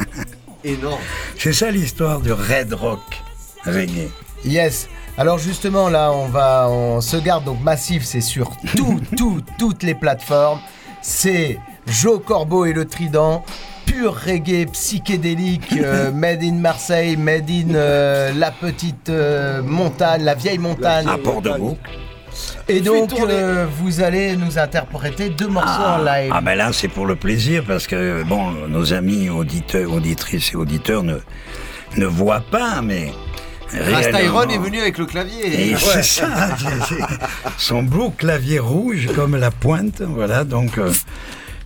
[0.64, 1.00] Énorme.
[1.38, 3.22] C'est ça l'histoire du Red Rock
[3.64, 4.10] reggae.
[4.44, 4.88] Yes.
[5.18, 9.82] Alors justement là, on va, on se garde donc massif, c'est sur tout, tout, toutes
[9.82, 10.60] les plateformes.
[11.02, 13.44] C'est Joe Corbeau et le Trident,
[13.86, 20.34] pur reggae psychédélique, euh, made in Marseille, made in euh, la petite euh, montagne, la
[20.34, 21.06] vieille montagne.
[21.08, 21.78] À Port-de-Bouc.
[22.68, 26.32] Et donc euh, vous allez nous interpréter deux morceaux en live.
[26.34, 30.56] Ah ben là c'est pour le plaisir parce que bon nos amis auditeurs, auditrices et
[30.56, 31.16] auditeurs ne,
[31.96, 33.12] ne voient pas mais
[33.72, 35.70] Rasta réellement- Iron est venu avec le clavier.
[35.70, 36.28] Et c'est ça,
[37.58, 40.78] son beau clavier rouge comme la pointe, voilà donc.
[40.78, 40.92] euh,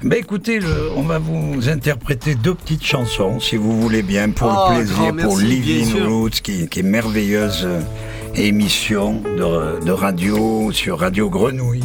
[0.02, 4.48] ben écoutez, le- on va vous interpréter deux petites chansons, si vous voulez bien, pour
[4.48, 6.02] Oh, le plaisir, grand pour Living.
[6.06, 7.80] Roots, qui, qui est merveilleuse euh,
[8.34, 11.84] émission de, de radio sur Radio Grenouille.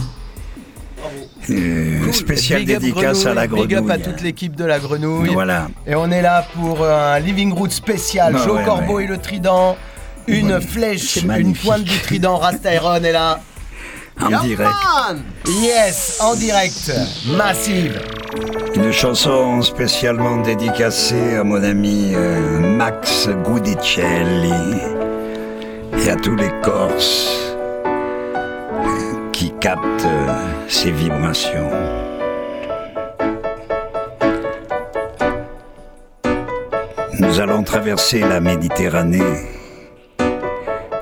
[1.50, 3.68] Euh, up dédicace à la Grenouille.
[3.68, 5.30] Big up à toute l'équipe de la grenouille.
[5.34, 5.68] Voilà.
[5.86, 8.34] Et on est là pour un Living Root spécial.
[8.34, 9.04] Bah Joe ouais, Corbeau ouais.
[9.04, 9.78] et le Trident.
[10.28, 12.38] Une flèche, une pointe du Trident.
[12.38, 13.42] Rasta est là.
[14.20, 14.60] En direct.
[14.60, 15.22] man
[15.62, 16.92] Yes, en direct.
[17.38, 18.02] Massive.
[18.76, 24.52] Une chanson spécialement dédicacée à mon ami euh, Max Gudicelli
[26.06, 27.56] et à tous les Corses
[29.32, 30.28] qui captent euh,
[30.68, 31.70] ces vibrations.
[37.20, 39.20] Nous allons traverser la Méditerranée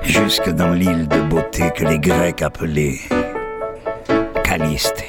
[0.02, 3.00] jusque dans l'île de beauté que les Grecs appelaient
[4.42, 5.04] Caliste.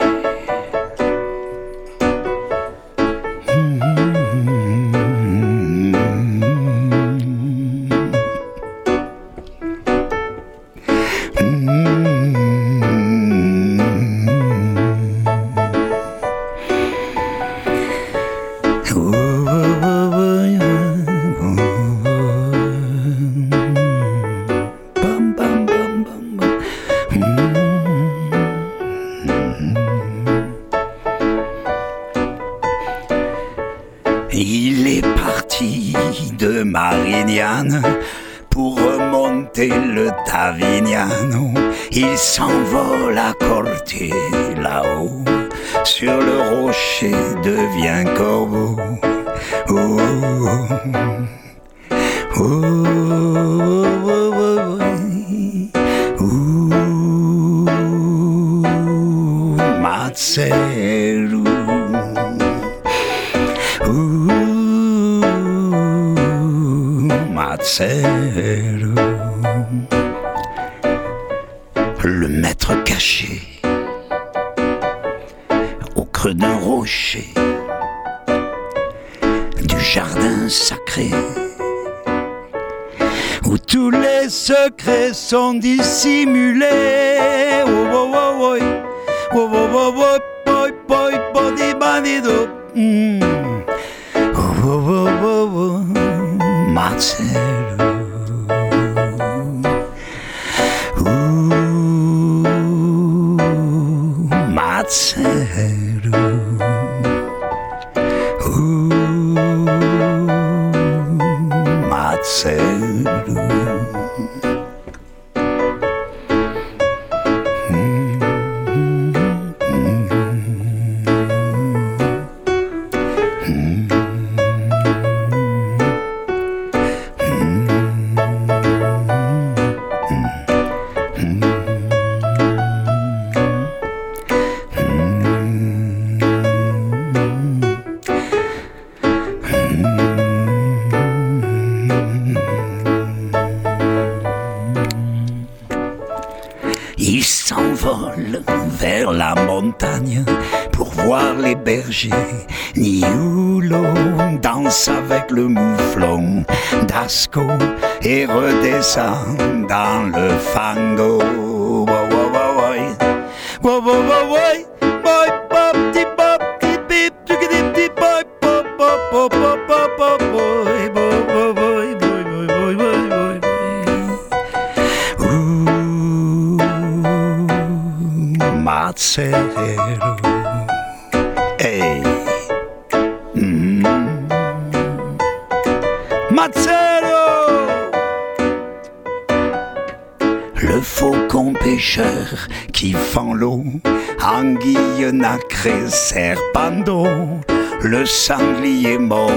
[198.06, 199.32] Le sanglier mort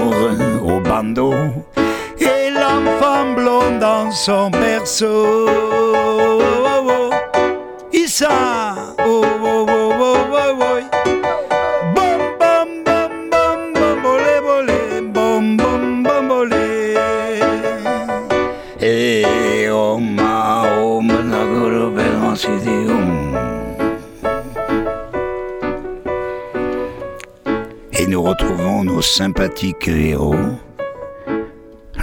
[0.63, 1.33] au bandeau,
[2.19, 5.49] et l'enfant blond dans son berceau.
[28.99, 30.59] Nos sympathiques héros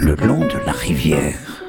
[0.01, 1.63] le long de la rivière,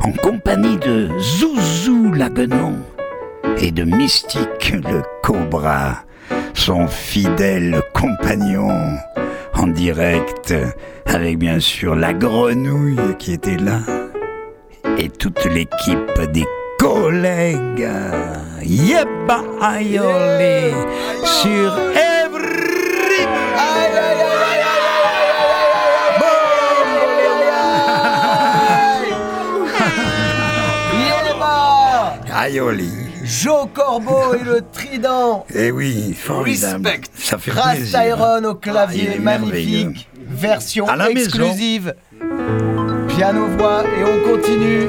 [0.00, 2.76] en compagnie de Zouzou Laguenon
[3.60, 5.98] et de Mystique le Cobra,
[6.54, 8.96] son fidèle compagnon,
[9.52, 10.54] en direct
[11.04, 13.80] avec bien sûr la grenouille qui était là
[14.96, 16.46] et toute l'équipe des
[16.78, 17.90] collègues.
[18.62, 20.72] Yeba Ayoli
[21.22, 21.76] sur
[33.24, 36.86] Joe Corbeau et le trident Eh oui, formidable.
[36.88, 37.00] Respect.
[37.14, 38.00] Ça fait Ras plaisir.
[38.00, 39.84] Tyron au Ah, clavier, merveilleux.
[39.84, 40.08] magnifique.
[40.30, 41.20] Version À la maison.
[41.26, 41.94] exclusive.
[43.08, 44.88] Piano-voix et on continue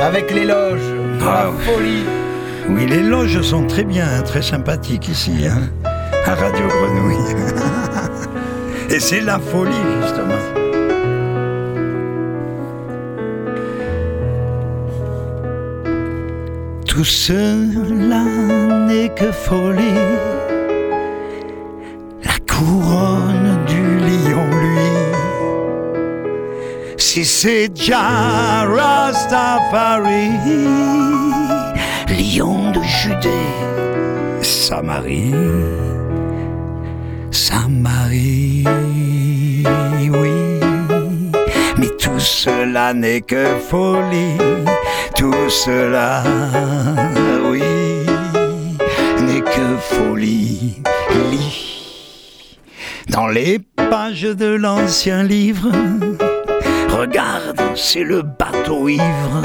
[0.00, 0.80] avec l'éloge
[1.20, 2.04] Ah, la folie.
[2.68, 5.68] Oui, les loges sont très bien, très sympathiques ici, hein,
[6.26, 7.34] à Radio Grenouille.
[8.90, 10.31] Et c'est la folie, justement.
[16.92, 18.22] Tout cela
[18.86, 19.80] n'est que folie.
[22.22, 24.92] La couronne du lion, lui.
[26.98, 27.70] Si c'est
[28.76, 29.08] Rastafari,
[32.10, 33.48] lion de Judée,
[34.42, 35.32] Samarie,
[37.30, 38.66] Samarie,
[40.10, 40.60] oui.
[41.78, 44.36] Mais tout cela n'est que folie,
[45.22, 46.24] tout cela,
[47.48, 47.62] oui,
[49.20, 50.82] n'est que folie.
[53.08, 55.70] Dans les pages de l'ancien livre.
[56.88, 59.42] Regarde, c'est le bateau ivre.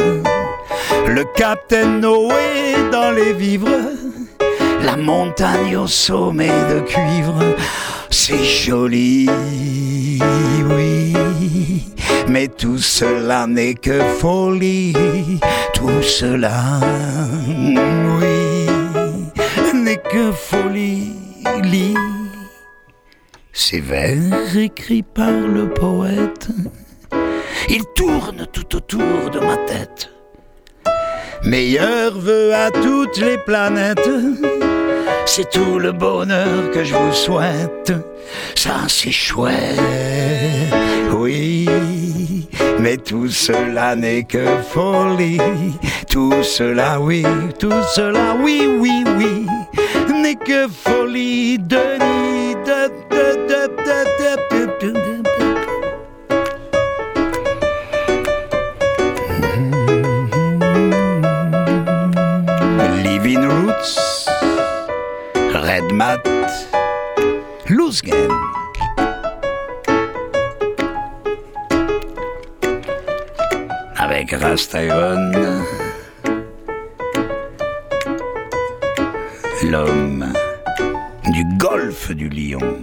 [1.07, 3.81] Le capitaine Noé dans les vivres.
[4.81, 7.39] La montagne au sommet de cuivre.
[8.09, 9.29] C'est joli,
[10.75, 11.13] oui.
[12.27, 14.93] Mais tout cela n'est que folie.
[15.73, 16.79] Tout cela,
[18.19, 18.67] oui,
[19.73, 21.13] n'est que folie.
[23.53, 26.47] Ces vers écrits par le poète.
[27.69, 30.09] Ils tournent tout autour de ma tête.
[31.43, 34.09] Meilleur vœu à toutes les planètes.
[35.25, 37.93] C'est tout le bonheur que je vous souhaite.
[38.55, 39.79] Ça, c'est chouette
[41.27, 42.47] oui,
[42.79, 45.39] mais tout cela n'est que folie.
[46.09, 47.23] Tout cela, oui,
[47.59, 49.45] tout cela, oui, oui, oui,
[50.21, 52.55] n'est que folie de nuit.
[52.65, 53.67] De, de, de,
[63.03, 64.29] Living Roots,
[65.53, 66.23] Red Mat,
[67.69, 68.56] Loose Game.
[74.17, 75.31] Avec Rastyron.
[79.69, 80.33] L'homme
[81.27, 82.79] du golfe du lion.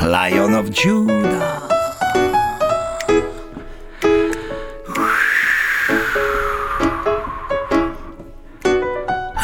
[0.00, 1.62] Lion of Judah.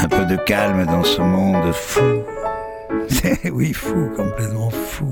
[0.02, 2.24] Un peu de calme dans ce monde fou.
[3.52, 5.10] oui, fou, complètement fou.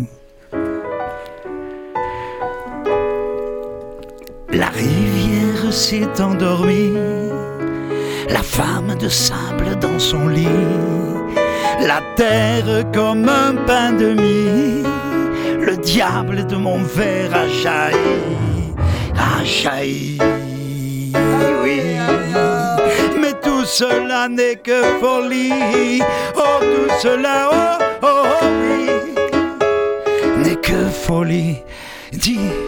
[4.52, 6.92] La rivière s'est endormie,
[8.28, 10.46] la femme de sable dans son lit,
[11.80, 14.84] la terre comme un pain de mie,
[15.58, 18.74] le diable de mon verre a jailli,
[19.16, 20.18] a jailli,
[21.62, 21.80] oui.
[23.18, 26.02] Mais tout cela n'est que folie,
[26.36, 31.56] oh tout cela, oh, oh, oh oui, n'est que folie,
[32.12, 32.61] dis.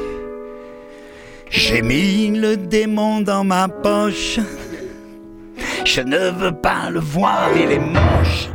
[1.75, 4.39] J'ai mis le démon dans ma poche.
[5.85, 8.49] Je ne veux pas le voir, il est moche.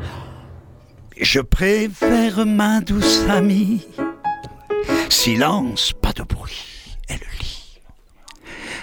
[1.20, 3.86] Je préfère ma douce amie.
[5.10, 6.96] Silence, pas de bruit.
[7.10, 7.82] Elle lit.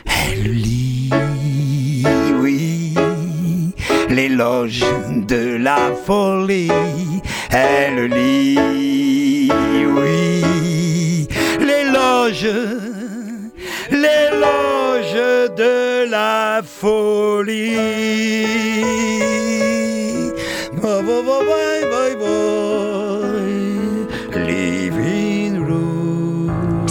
[0.04, 2.04] Elle lit,
[2.38, 2.94] oui.
[4.10, 4.84] L'éloge
[5.26, 6.70] de la folie.
[7.50, 9.50] Elle lit,
[9.96, 11.26] oui.
[11.58, 12.46] L'éloge
[13.90, 15.14] l'éloge
[15.56, 17.76] de la folie.
[20.82, 22.16] Bye,
[24.46, 26.86] Living room.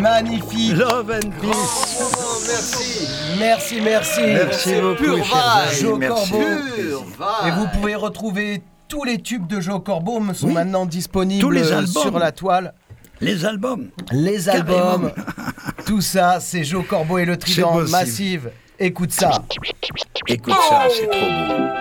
[0.00, 0.76] Magnifique.
[0.76, 1.96] Love and peace.
[2.48, 3.08] merci.
[3.38, 4.20] Merci, merci.
[4.22, 5.98] Merci C'est beaucoup, pure vibe.
[5.98, 6.32] Merci.
[7.46, 10.54] Et vous pouvez retrouver tous les tubes de Joe Corbeau sont Oui.
[10.54, 11.86] maintenant disponibles Tous les albums.
[12.02, 12.74] sur la toile.
[13.20, 13.88] Les albums.
[14.12, 15.10] Les albums.
[15.86, 17.80] Tout ça, c'est Joe Corbeau et le Trident.
[17.88, 18.50] Massive.
[18.78, 19.42] Écoute ça.
[20.26, 21.76] Écoute ça, c'est trop beau.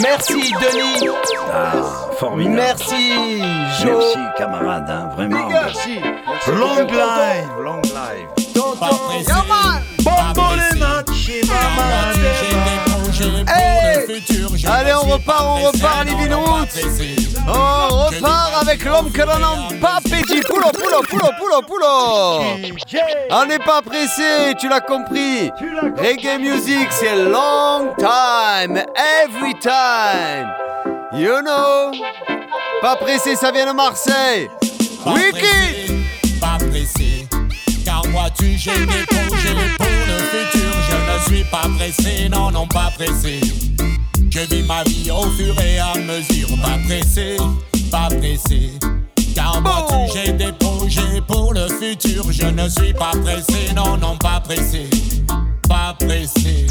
[0.00, 1.08] Merci Denis.
[1.52, 1.72] Ah,
[2.18, 2.56] formidable.
[2.56, 3.12] Merci
[3.80, 3.96] Joe.
[3.98, 5.48] Merci, camarade, hein, vraiment.
[5.48, 6.00] Merci.
[6.48, 8.42] Long live, long live.
[13.48, 14.22] Hey
[14.64, 16.66] Allez, on repart, on repart, les Roots.
[17.46, 22.42] On repart avec l'homme que l'on n'aime pas, Petit Poulo, Poulo, Poulo, Poulo, Poulo.
[23.30, 25.50] On n'est pas pressé, tu l'as compris.
[25.98, 28.82] Reggae music, c'est long time,
[29.24, 30.48] every time.
[31.14, 31.92] You know.
[32.80, 34.48] Pas pressé, ça vient de Marseille.
[35.06, 36.04] Wiki.
[36.40, 37.26] Pas pressé,
[37.84, 40.61] car vois-tu, j'ai des projets pour le futur.
[41.32, 43.40] Je ne suis pas pressé, non, non, pas pressé.
[44.28, 46.48] Je vis ma vie au fur et à mesure.
[46.60, 47.38] Pas pressé,
[47.90, 48.72] pas pressé.
[49.34, 52.30] Car vois-tu, j'ai des projets pour le futur.
[52.30, 54.90] Je ne suis pas pressé, non, non, pas pressé.
[55.70, 56.66] Pas pressé.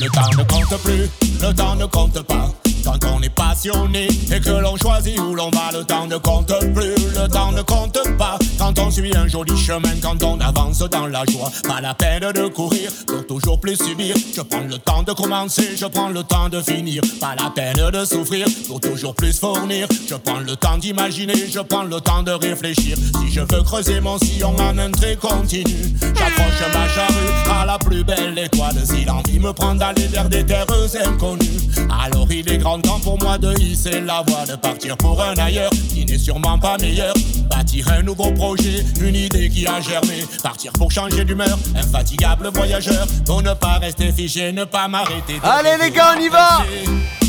[0.00, 1.08] Le temps ne compte plus,
[1.40, 2.52] le temps ne compte pas.
[2.84, 6.52] Quand on est passionné et que l'on choisit où l'on va, le temps ne compte
[6.74, 8.38] plus, le temps ne compte pas.
[8.58, 12.32] Quand on suit un joli chemin, quand on avance dans la joie, pas la peine
[12.32, 14.14] de courir pour toujours plus subir.
[14.34, 17.90] Je prends le temps de commencer, je prends le temps de finir, pas la peine
[17.90, 19.86] de souffrir pour toujours plus fournir.
[20.08, 22.96] Je prends le temps d'imaginer, je prends le temps de réfléchir.
[23.20, 27.78] Si je veux creuser mon sillon en un trait continu, j'accroche ma charrue à la
[27.78, 28.76] plus belle étoile.
[28.84, 30.66] Si l'envie me prend d'aller vers des terres
[31.04, 31.60] inconnues,
[32.04, 35.34] alors il est grand temps pour moi de hisser la voie, de partir pour un
[35.34, 37.14] ailleurs qui n'est sûrement pas meilleur.
[37.50, 40.24] Bâtir un nouveau projet, une idée qui a germé.
[40.42, 45.40] Partir pour changer d'humeur, infatigable voyageur, pour ne pas rester figé, ne pas m'arrêter.
[45.42, 46.62] Allez, les gars, on y va.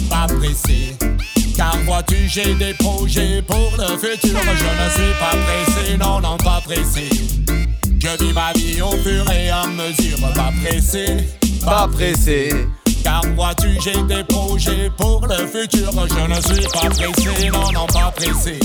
[0.09, 0.95] Pas pressé.
[1.55, 4.39] Car vois-tu, j'ai des projets pour le futur.
[4.39, 7.09] Je ne suis pas pressé, non, non, pas pressé.
[7.99, 10.17] Je vis ma vie au fur et à mesure.
[10.35, 11.17] Pas pressé,
[11.63, 12.49] Pas pressé.
[13.03, 15.91] Car vois-tu, j'ai des projets pour le futur.
[15.91, 18.59] Je ne suis pas pressé, non, non, pas pressé.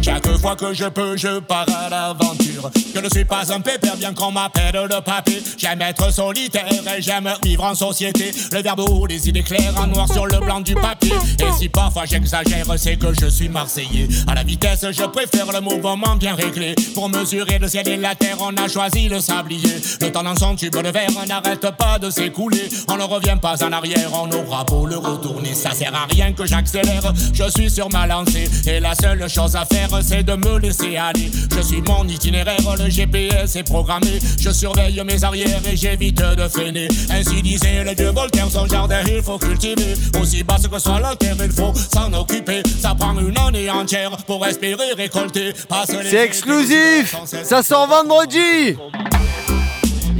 [0.00, 2.70] Chaque fois que je peux, je pars à l'aventure.
[2.94, 5.42] Je ne suis pas un pépère, bien qu'on m'appelle le papé.
[5.56, 6.66] J'aime être solitaire
[6.96, 8.32] et j'aime vivre en société.
[8.52, 11.14] Le verbe haut, les idées claires en noir sur le blanc du papier.
[11.38, 14.08] Et si parfois j'exagère, c'est que je suis marseillais.
[14.26, 16.74] À la vitesse, je préfère le mouvement bien réglé.
[16.94, 19.80] Pour mesurer le ciel et la terre, on a choisi le sablier.
[20.00, 22.68] Le temps dans son tube de verre n'arrête pas de s'écouler.
[22.88, 25.54] On ne revient pas en arrière arrière, on aura beau le retourner.
[25.54, 28.48] Ça sert à rien que j'accélère, je suis sur ma lancée.
[28.66, 31.30] Et la seule chose à faire, c'est de me laisser aller.
[31.54, 34.18] Je suis mon itinéraire, le GPS est programmé.
[34.40, 36.88] Je surveille mes arrières et j'évite de freiner.
[37.10, 39.94] Ainsi disait le dieu Voltaire, son jardin il faut cultiver.
[40.20, 42.62] Aussi basse que soit la terre, il faut s'en occuper.
[42.80, 45.52] Ça prend une année entière pour espérer récolter.
[45.86, 48.76] C'est exclusif Ça sort vendredi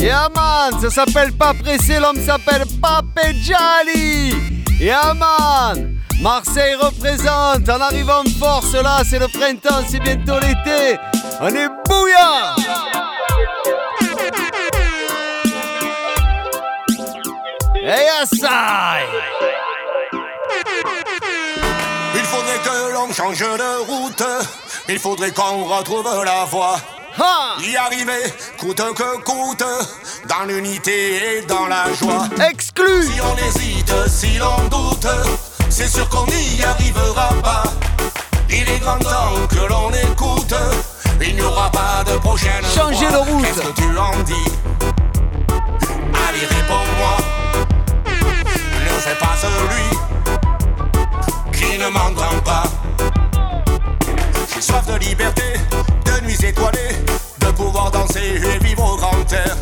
[0.03, 4.34] Yeah man Ça s'appelle pas pressé, l'homme s'appelle Pape Jali
[4.80, 10.96] Yeah man Marseille représente, en arrivant en force là, c'est le printemps, c'est bientôt l'été.
[11.40, 12.55] On est bouillant
[17.84, 18.07] Hey
[22.14, 24.22] Il faudrait que l'on change de route.
[24.89, 26.76] Il faudrait qu'on retrouve la voie.
[27.61, 29.64] Y arriver, coûte que coûte,
[30.28, 32.28] dans l'unité et dans la joie.
[32.51, 35.07] Exclu Si on hésite, si l'on doute,
[35.68, 37.62] c'est sûr qu'on n'y arrivera pas.
[38.51, 40.55] Il est grand temps que l'on écoute.
[41.20, 43.45] Il n'y aura pas de prochaine Changer de route.
[43.45, 44.53] Qu'est-ce que tu en dis?
[46.28, 47.16] Allez, réponds-moi.
[48.85, 49.87] Ne fais pas celui
[51.53, 52.64] qui ne m'entend pas.
[54.62, 55.42] Soif de liberté,
[56.04, 56.94] de nuits étoilées,
[57.40, 59.56] de pouvoir danser et vivre au grand air.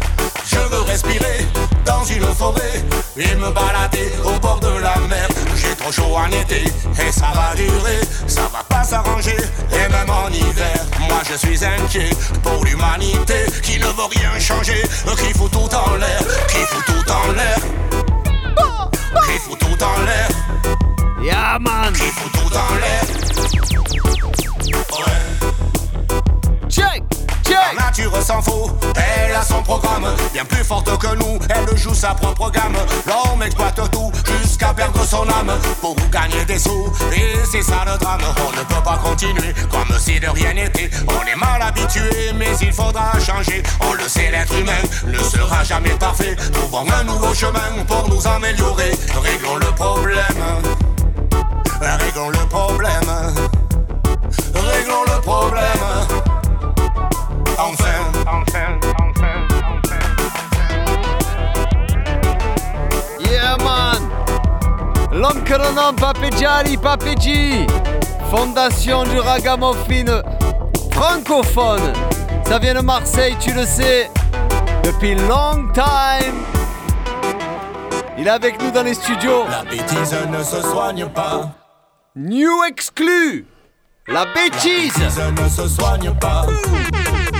[0.45, 1.47] Je veux respirer
[1.87, 2.85] dans une forêt
[3.17, 5.27] et me balader au bord de la mer.
[5.57, 9.39] J'ai trop chaud en été et ça va durer, ça va pas s'arranger
[9.73, 10.85] et même en hiver.
[11.09, 12.11] Moi je suis inquiet
[12.43, 14.83] pour l'humanité qui ne veut rien changer,
[15.17, 17.59] qui fout tout en l'air, qui fout tout en l'air,
[19.27, 20.29] qui fout tout en l'air.
[21.23, 23.21] Yeah man Qui fout tout en l'air.
[26.69, 27.03] Check.
[27.49, 30.07] La nature s'en fout, elle a son programme.
[30.33, 32.77] Bien plus forte que nous, elle joue sa propre gamme.
[33.07, 35.53] L'homme exploite tout jusqu'à perdre son âme.
[35.81, 38.21] Pour gagner des sous, et c'est ça le drame.
[38.47, 40.91] On ne peut pas continuer comme si de rien n'était.
[41.09, 43.63] On est mal habitué, mais il faudra changer.
[43.81, 46.37] On le sait, l'être humain ne sera jamais parfait.
[46.53, 48.93] Trouvons un nouveau chemin pour nous améliorer.
[49.23, 50.45] Réglons le problème.
[51.81, 53.60] Réglons le problème
[54.81, 55.63] Réglons le problème.
[57.59, 59.47] Enfin, enfin, enfin,
[63.21, 64.09] Yeah man.
[65.13, 65.97] L'homme que l'on nomme
[68.31, 70.23] Fondation du ragamuffin
[70.93, 71.93] francophone.
[72.47, 74.11] Ça vient de Marseille, tu le sais.
[74.83, 76.37] Depuis long time.
[78.17, 79.45] Il est avec nous dans les studios.
[79.51, 81.51] La bêtise ne se soigne pas.
[82.17, 83.47] New exclu
[84.13, 84.93] La bêtise.
[84.99, 86.45] Ne se soigne pas.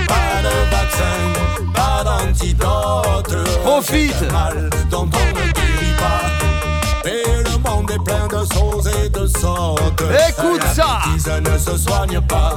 [0.07, 3.35] Pas de vaccin, pas d'antidote.
[3.63, 4.15] Profite.
[4.29, 9.09] Un mal dont on ne guérit pas Et le monde est plein de choses et
[9.09, 10.99] de sortes Écoute La ça.
[11.05, 12.55] bêtise ne se soigne pas.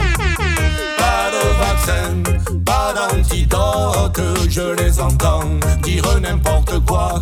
[0.99, 4.21] Pas de vaccin, pas d'antidote.
[4.49, 5.41] Je les entends
[5.83, 7.15] dire n'importe quoi.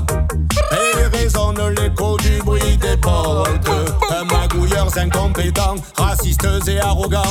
[0.73, 3.71] Et résonne l'écho du bruit des portes.
[4.31, 5.75] Magouilleurs incompétents,
[6.67, 7.23] et arrogants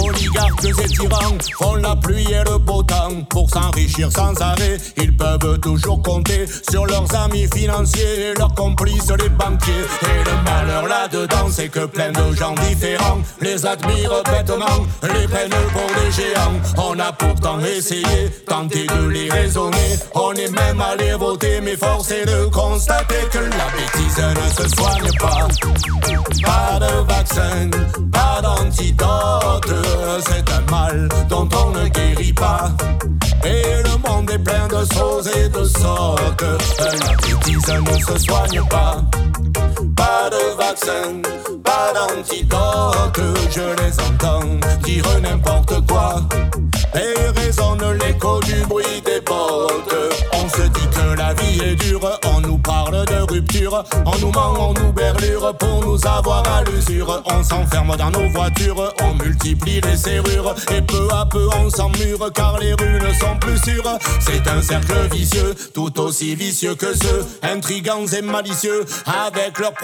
[0.00, 3.22] Oligarques et tyrans font la pluie et le beau temps.
[3.28, 9.10] Pour s'enrichir sans arrêt, ils peuvent toujours compter Sur leurs amis financiers et leurs complices
[9.10, 9.84] les banquiers.
[10.02, 15.50] Et le malheur là-dedans c'est que plein de gens différents Les admirent bêtement, les prennent
[15.72, 16.60] pour des géants.
[16.78, 19.98] On a pourtant essayé, tenté de les raisonner.
[20.14, 24.76] On est même allé voter mais force est de constater que la bêtise ne se
[24.76, 25.48] soigne pas.
[26.44, 27.70] Pas de vaccin,
[28.12, 28.40] pas
[28.70, 29.74] d'antidote,
[30.26, 32.70] c'est un mal dont on ne guérit pas.
[33.44, 36.44] Et le monde est plein de choses et de sortes,
[36.78, 38.96] la bêtise ne se soigne pas.
[40.00, 41.20] Pas de vaccin,
[41.62, 43.20] pas d'antidote,
[43.50, 44.48] je les entends
[44.82, 46.22] dire n'importe quoi.
[46.94, 49.94] Et résonne l'écho du bruit des bottes.
[50.32, 54.32] On se dit que la vie est dure, on nous parle de rupture, on nous
[54.32, 57.22] ment, on nous berlure pour nous avoir à l'usure.
[57.26, 62.32] On s'enferme dans nos voitures, on multiplie les serrures et peu à peu on s'emmure
[62.34, 63.98] car les rues ne sont plus sûres.
[64.18, 69.74] C'est un cercle vicieux, tout aussi vicieux que ceux intrigants et malicieux avec leurs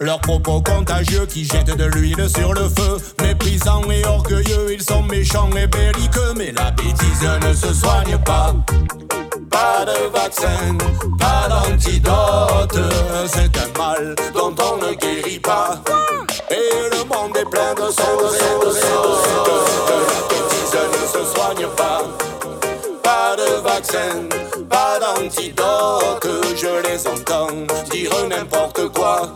[0.00, 2.96] leurs propos contagieux qui jettent de l'huile sur le feu.
[3.22, 8.54] Méprisants et orgueilleux, ils sont méchants et belliqueux, mais la bêtise ne se soigne pas.
[9.50, 10.76] Pas de vaccin,
[11.18, 12.78] pas d'antidote,
[13.26, 15.80] c'est un mal dont on ne guérit pas.
[16.50, 19.50] Et le monde est plein de choses et de sortes.
[20.08, 22.02] La bêtise ne se soigne pas.
[23.02, 24.28] Pas de vaccin,
[25.20, 27.48] pas d'antidote, je les entends
[27.90, 29.34] dire n'importe quoi.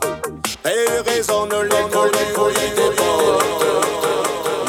[0.64, 3.44] Et résonne l'écho couilles des portes.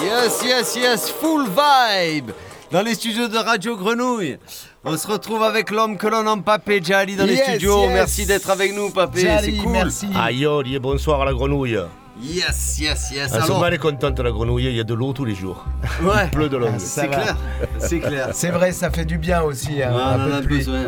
[0.04, 2.32] Yes, yes, yes, full vibe
[2.72, 4.38] dans les studios de Radio Grenouille.
[4.84, 7.84] On se retrouve avec l'homme que l'on nomme Papé Jali dans les studios.
[7.84, 7.92] yes.
[7.92, 9.28] Merci d'être avec nous, Papé.
[9.42, 9.78] C'est cool.
[10.16, 11.80] Aïe, oh, dis bonsoir à la grenouille.
[12.22, 13.32] Yes, yes, yes.
[13.34, 15.66] Elle Alors, elle est contente, la grenouille, il y a de l'eau tous les jours.
[16.02, 16.28] Ouais.
[16.32, 16.72] Bleu de l'onde.
[16.76, 17.36] Ah, ça va.
[17.80, 18.30] c'est clair.
[18.34, 19.82] C'est vrai, ça fait du bien aussi.
[19.84, 20.86] hein, un on en a de besoin.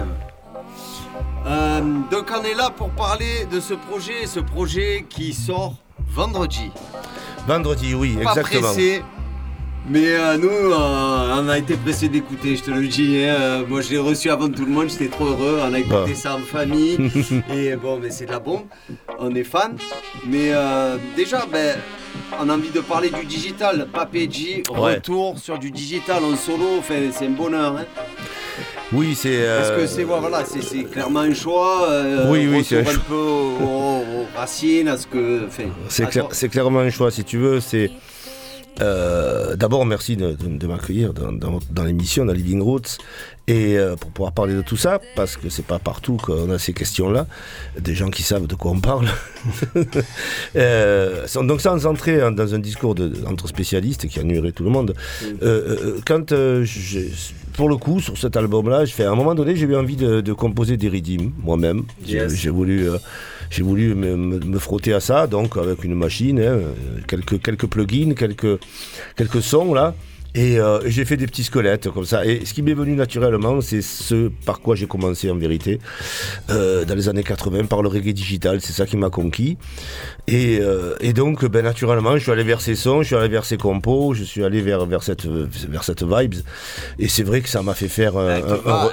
[1.46, 1.82] Euh,
[2.12, 5.76] donc on est là pour parler de ce projet, ce projet qui sort
[6.10, 6.72] vendredi.
[7.48, 8.62] Vendredi, oui, Pas exactement.
[8.74, 9.04] pressé,
[9.90, 13.24] mais euh, nous, euh, on a été pressé d'écouter, je te le dis.
[13.24, 13.36] hein.
[13.40, 15.60] Euh, moi, je l'ai reçu avant tout le monde, j'étais trop heureux.
[15.64, 16.16] On a écouté Bah.
[16.16, 16.98] ça en famille.
[17.56, 18.64] et bon, mais c'est de la bombe.
[19.20, 19.78] On est fan.
[20.26, 21.78] Mais euh, déjà, ben,
[22.42, 23.88] on a envie de parler du digital.
[23.94, 24.96] Papé G, Ouais.
[24.96, 26.66] retour sur du digital en solo.
[26.80, 27.78] Enfin, c'est un bonheur.
[27.78, 27.86] hein.
[28.92, 29.30] Oui, c'est.
[29.30, 31.88] Est-ce euh, que c'est voilà, c'est clairement un choix
[32.30, 33.04] Oui, oui, c'est un un choix.
[33.08, 34.04] peu aux,
[34.36, 35.46] racines, à ce que.
[35.48, 36.34] enfin, C'est à clair- toi.
[36.34, 37.60] c'est clairement un choix, si tu veux.
[37.60, 37.92] C'est
[38.82, 42.98] euh, d'abord merci de, de- de m'accueillir dans, dans- dans l'émission, dans Living Roots,
[43.50, 46.60] et euh, pour pouvoir parler de tout ça, parce que c'est pas partout qu'on a
[46.60, 47.28] ces questions-là,
[47.80, 49.08] des gens qui savent de quoi on parle.
[50.56, 54.94] Euh, donc sans entrer dans un discours de, entre spécialistes qui ennuierait tout le monde,
[56.06, 56.34] quand
[57.54, 59.96] pour le coup sur cet album-là, je fais à un moment donné j'ai eu envie
[59.96, 61.84] de, composer des rythmes moi-même.
[62.06, 62.34] J'ai- Yes.
[62.36, 62.88] J'ai voulu,
[63.50, 66.60] j'ai voulu me, me- me frotter à ça, donc avec une machine, hein,
[67.08, 68.60] quelques, quelques plugins, quelques,
[69.16, 69.94] quelques sons là.
[70.36, 72.24] Et euh, j'ai fait des petits squelettes comme ça.
[72.24, 75.80] Et ce qui m'est venu naturellement, c'est ce par quoi j'ai commencé en vérité,
[76.52, 78.62] euh, dans les années 80, par le reggae digital.
[78.62, 79.58] C'est ça qui m'a conquis.
[80.28, 83.30] Et, euh, et donc, ben, naturellement, je suis allé vers ces sons, je suis allé
[83.30, 86.36] vers ces compos, je suis allé vers, vers, cette, vers cette vibes.
[87.00, 88.36] Et c'est vrai que ça m'a fait faire un,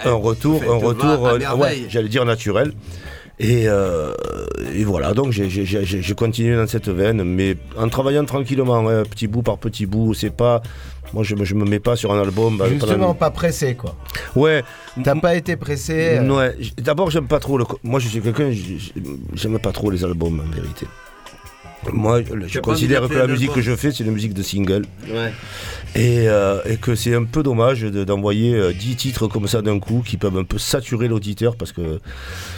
[0.06, 2.72] un- retour, un retour, ouais, j'allais dire naturel.
[3.40, 4.12] Et, euh,
[4.74, 9.42] et voilà, donc j'ai- continué dans cette veine, mais en travaillant tranquillement, hein, petit bout
[9.42, 10.14] par petit bout.
[10.14, 10.62] C'est pas,
[11.12, 12.56] moi je me, je me mets pas sur un album.
[12.56, 13.96] bah, Justement, pendant- pas pressé quoi.
[14.36, 14.62] Ouais.
[15.02, 16.18] T'as pas été pressé.
[16.20, 16.54] euh, Ouais.
[16.78, 17.64] D'abord, j'aime pas trop le.
[17.82, 18.52] Moi, je suis quelqu'un,
[19.34, 20.86] j'aime pas trop les albums en vérité.
[21.92, 24.82] Moi, je- considère que la musique que je fais, c'est une musique de single.
[25.12, 25.32] Ouais.
[25.96, 29.62] Et, euh, et que c'est un peu dommage de- d'envoyer euh, 10 titres comme ça
[29.62, 32.00] d'un coup qui peuvent un peu saturer l'auditeur parce que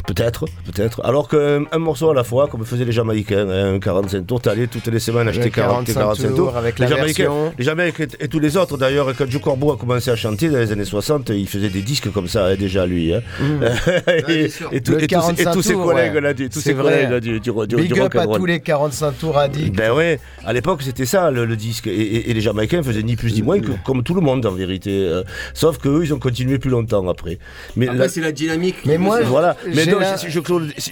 [0.07, 1.05] peut-être, peut-être.
[1.05, 4.40] Alors qu'un un morceau à la fois, comme faisaient les Jamaïcains, hein, un 45 tours,
[4.40, 6.36] t'allais toutes les semaines acheter Le 40, 45 45 tours.
[6.36, 7.53] tours avec les la Jamaïcains, version.
[7.59, 10.48] les Jamaïcains et, et tous les autres d'ailleurs, quand Joe Corbeau a commencé à chanter
[10.48, 13.12] dans les années 60, il faisait des disques comme ça hein, déjà lui.
[13.12, 13.20] hein.
[13.39, 13.65] Mmh.
[14.31, 16.20] et, et tout- Le et tous ses- et 45 tous ses tours, collègues ouais.
[16.23, 16.85] là, du, tous C'est ses vrai.
[16.93, 19.76] collègues là, du, du, du, Big du up à tous les 45 addicts.
[19.76, 21.86] Ben ouais, à l'époque c'était ça le, le disque.
[21.86, 24.44] Et, et- et les Jamaïcains faisaient ni plus ni moins que comme tout le monde
[24.47, 24.90] en vérité.
[24.93, 25.22] Euh,
[25.55, 27.38] sauf qu'eux ils ont continué plus longtemps après.
[27.76, 28.76] Mais Après, c'est la dynamique.
[28.84, 29.56] Mais moi, voilà.
[29.74, 30.40] Mais donc, la- si- si je,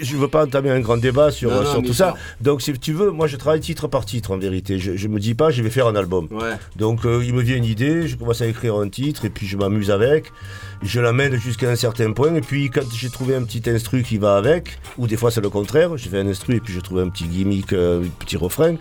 [0.05, 2.15] je veux pas entamer un grand débat sur, Non, non, sur tout ça.
[2.41, 4.79] Donc si tu veux, moi je travaille titre par titre en vérité.
[4.79, 6.29] Je, je me dis pas je vais faire un album.
[6.31, 6.53] Ouais.
[6.77, 9.47] Donc euh, il me vient une idée, je commence à écrire un titre et puis
[9.47, 10.33] je m'amuse avec.
[10.87, 14.19] Je l'amène jusqu'à un certain point et puis quand j'ai trouvé un petit instru qui
[14.19, 16.81] va avec, ou des fois c'est le contraire, j'ai fait un instru et puis je
[16.81, 18.75] trouve un petit gimmick, euh, un petit refrain.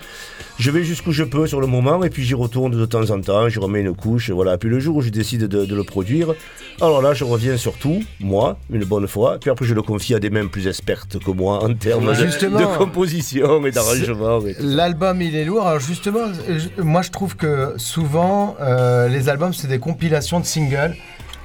[0.59, 3.21] Je vais jusqu'où je peux sur le moment et puis j'y retourne de temps en
[3.21, 4.57] temps, je remets une couche, voilà.
[4.57, 6.33] Puis le jour où je décide de, de le produire,
[6.81, 10.13] alors là je reviens sur tout, moi, une bonne fois, puis après je le confie
[10.13, 12.03] à des mains plus expertes que moi en termes
[12.49, 14.39] de- composition et d'arrangement.
[14.59, 15.65] L'album il est lourd.
[15.65, 20.45] Alors justement, je- moi je trouve que souvent euh, les albums c'est des compilations de
[20.45, 20.95] singles.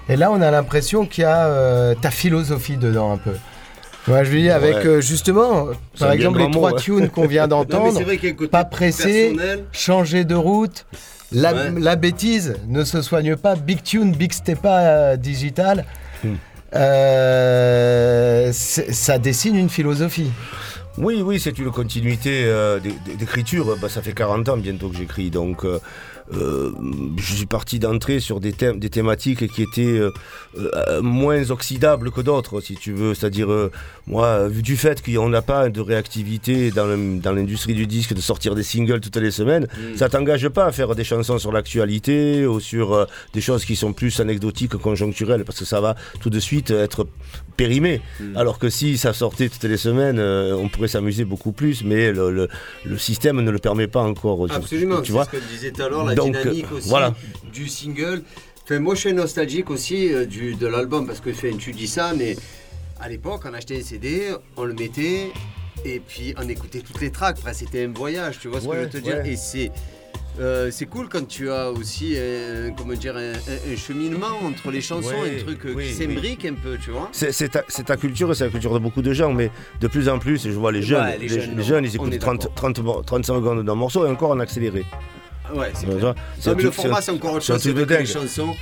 [0.08, 3.32] Et là on a l'impression qu'il y a euh, ta philosophie dedans un peu.
[4.10, 4.86] Ouais, je veux dire avec Ouais.
[4.86, 5.66] euh, justement,
[5.98, 6.82] par exemple les trois mot, ouais.
[6.82, 8.00] tunes qu'on vient d'entendre,
[8.50, 9.64] pas pressé, personnel.
[9.72, 10.86] changer de route.
[11.30, 13.54] La, la bêtise ne se soigne pas.
[13.54, 15.84] Big tune, big stepa euh, digital.
[16.24, 16.36] Hmm.
[16.74, 20.30] Euh, ça dessine une philosophie.
[20.96, 22.44] Oui, oui, c'est une continuité
[22.82, 23.76] d'é- d'é- d'écriture.
[23.80, 25.64] Bah, ça fait 40 ans bientôt que j'écris, donc
[26.34, 26.72] euh,
[27.16, 30.12] je suis parti d'entrée sur des, thèmes, des thématiques qui étaient euh,
[30.56, 33.14] euh, moins oxydables que d'autres, si tu veux.
[33.14, 33.48] C'est-à-dire,
[34.06, 38.54] moi, vu du fait qu'on n'a pas de réactivité dans l'industrie du disque de sortir
[38.54, 42.60] des singles toutes les semaines, ça t'engage pas à faire des chansons sur l'actualité ou
[42.60, 46.70] sur des choses qui sont plus anecdotiques, conjoncturelles, parce que ça va tout de suite
[46.70, 47.06] être
[47.58, 48.00] périmé.
[48.36, 52.10] Alors que si ça sortait toutes les semaines, euh, on pourrait s'amuser beaucoup plus, mais
[52.12, 52.48] le, le-
[52.86, 54.46] le système ne le permet pas encore.
[54.50, 55.26] Absolument, tu vois.
[55.26, 57.14] ce que à l'heure, la Donc, dynamique euh, aussi voilà.
[57.52, 58.22] du single.
[58.64, 61.88] Enfin, moi, je suis nostalgique aussi euh, du, de l'album parce que enfin, tu dis
[61.88, 62.36] ça, mais
[63.00, 64.22] à l'époque, on achetait des CD,
[64.56, 65.32] on le mettait
[65.84, 67.36] et puis on écoutait toutes les tracks.
[67.40, 69.32] Enfin, c'était un voyage, tu vois ce que je veux te dire ouais.
[69.32, 69.70] Et c'est
[70.40, 72.16] euh, c'est cool quand tu as aussi,
[72.76, 75.90] comment dire, un, un- un cheminement entre les chansons, Ouais, un truc euh, oui, qui
[75.90, 75.94] oui.
[76.14, 77.08] s'imbrique un peu, tu vois.
[77.12, 79.50] C'est c'est ta, culture et c'est la culture de beaucoup de gens, mais
[79.80, 81.94] de plus en plus, je vois les jeunes, Ouais, les les, jeunes, les jeunes, ils
[81.94, 82.54] écoutent 30, d'accord.
[82.54, 84.84] 30, mo- 30 secondes d'un morceau et encore en accéléré.
[85.54, 86.14] Ouais, c'est Non, un
[86.54, 88.06] mais le truc- format, c'est encore autre c'est un chose, truc c'est de dingue.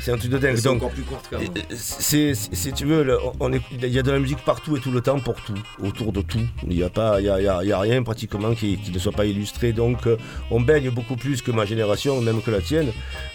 [0.00, 0.60] C'est un truc de dingue.
[0.62, 1.48] Donc, encore plus courtes quand même.
[1.56, 3.06] euh, c'est, c'est- si tu veux,
[3.82, 6.22] il y a de la musique partout et tout le temps pour tout, autour de
[6.22, 6.40] tout.
[6.68, 8.76] Il n'y a pas, il y a, y a- il y a rien pratiquement qui,
[8.78, 9.72] qui ne soit pas illustré.
[9.72, 10.16] Donc, euh,
[10.50, 12.92] on baigne beaucoup plus que ma génération, même que la tienne,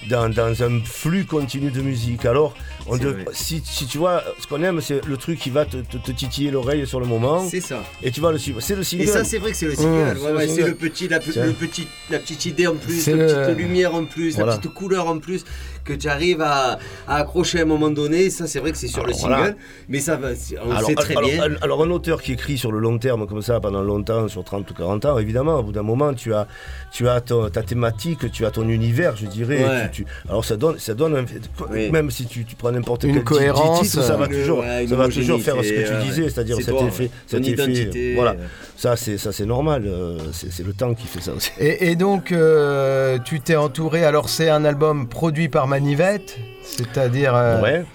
[0.10, 2.26] dans, dans un flux continu de musique.
[2.26, 2.54] Alors,
[2.88, 5.78] on C'est si, si tu vois, ce qu'on aime, c'est le truc qui va te,
[5.78, 7.48] te- te titiller l'oreille sur le moment.
[7.48, 7.84] C'est ça.
[8.02, 8.60] Et tu vas le suivre.
[8.62, 9.04] C'est le single.
[9.04, 9.90] Et ça, c'est vrai que c'est le single.
[9.92, 11.46] Mmh, ouais, c'est ouais, le c'est petit, la, pe- Tiens.
[11.46, 13.14] le petit, la petite idée en plus, C'est
[13.46, 14.54] petite lumière en plus, Voilà.
[14.54, 15.44] la petite couleur en plus
[15.84, 16.78] que tu arrives à,
[17.08, 18.30] à accrocher à un moment donné.
[18.30, 19.54] Ça, c'est vrai que c'est sur le single, voilà.
[19.90, 20.36] mais ça va.
[20.36, 21.44] c'est- On alors, sait très alors, bien.
[21.44, 24.44] un- alors, un auteur qui écrit sur le long terme comme ça pendant longtemps, sur
[24.44, 26.48] 30 ou 40 ans, évidemment, au bout d'un moment, tu as,
[26.92, 29.64] tu as ton- ta thématique, tu as ton univers, je dirais.
[29.64, 29.90] Ouais.
[29.92, 31.26] Tu- tu- alors ça donne, ça donne un-
[31.72, 31.90] Oui.
[31.90, 34.60] même si tu, tu prends n'importe Une quel ti- cohérence, titre, ça va une- toujours,
[34.60, 36.30] ouais, ça va toujours faire ce que tu disais, ouais.
[36.30, 37.12] c'est-à-dire C'est cet toi, effet, ouais.
[37.26, 38.32] cet effet, identité, voilà.
[38.32, 38.36] euh.
[38.78, 41.52] Ça c'est ça c'est normal, euh, c'est c'est le temps qui fait ça aussi.
[41.60, 44.04] Et, et donc, euh, tu t'es entouré.
[44.06, 47.34] Alors, c'est un album produit par Manivette, c'est-à-dire.
[47.36, 47.86] euh, Ouais.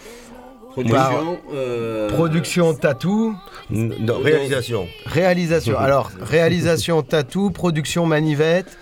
[0.72, 2.64] Production, euh, Production.
[2.66, 3.34] Production Tatou.
[3.70, 4.86] Non, réalisation.
[5.06, 5.78] Réalisation.
[5.78, 8.76] Alors, réalisation Tatou, production Manivette.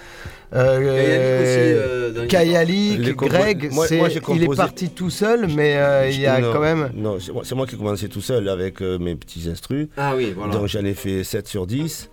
[0.54, 6.20] Euh, Kayalik aussi, euh, Greg, moi- moi, il est parti tout seul, mais euh, il
[6.20, 6.90] y a Non, quand même.
[6.94, 9.88] Non, c'est moi, qui ai commencé tout seul avec euh, mes petits instrus.
[9.96, 10.52] Ah oui, voilà.
[10.52, 12.10] Donc j'en ai fait 7 sur 10.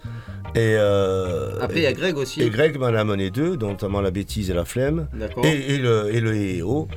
[0.55, 2.41] Et, euh, Après, il y a Greg aussi.
[2.41, 5.07] Et Greg m'en a amené deux, notamment la bêtise et la flemme.
[5.13, 5.45] D'accord.
[5.45, 6.87] Et, et le, et le EEO.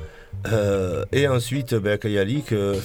[0.51, 2.75] Euh, et ensuite, ben, Kayalik, euh,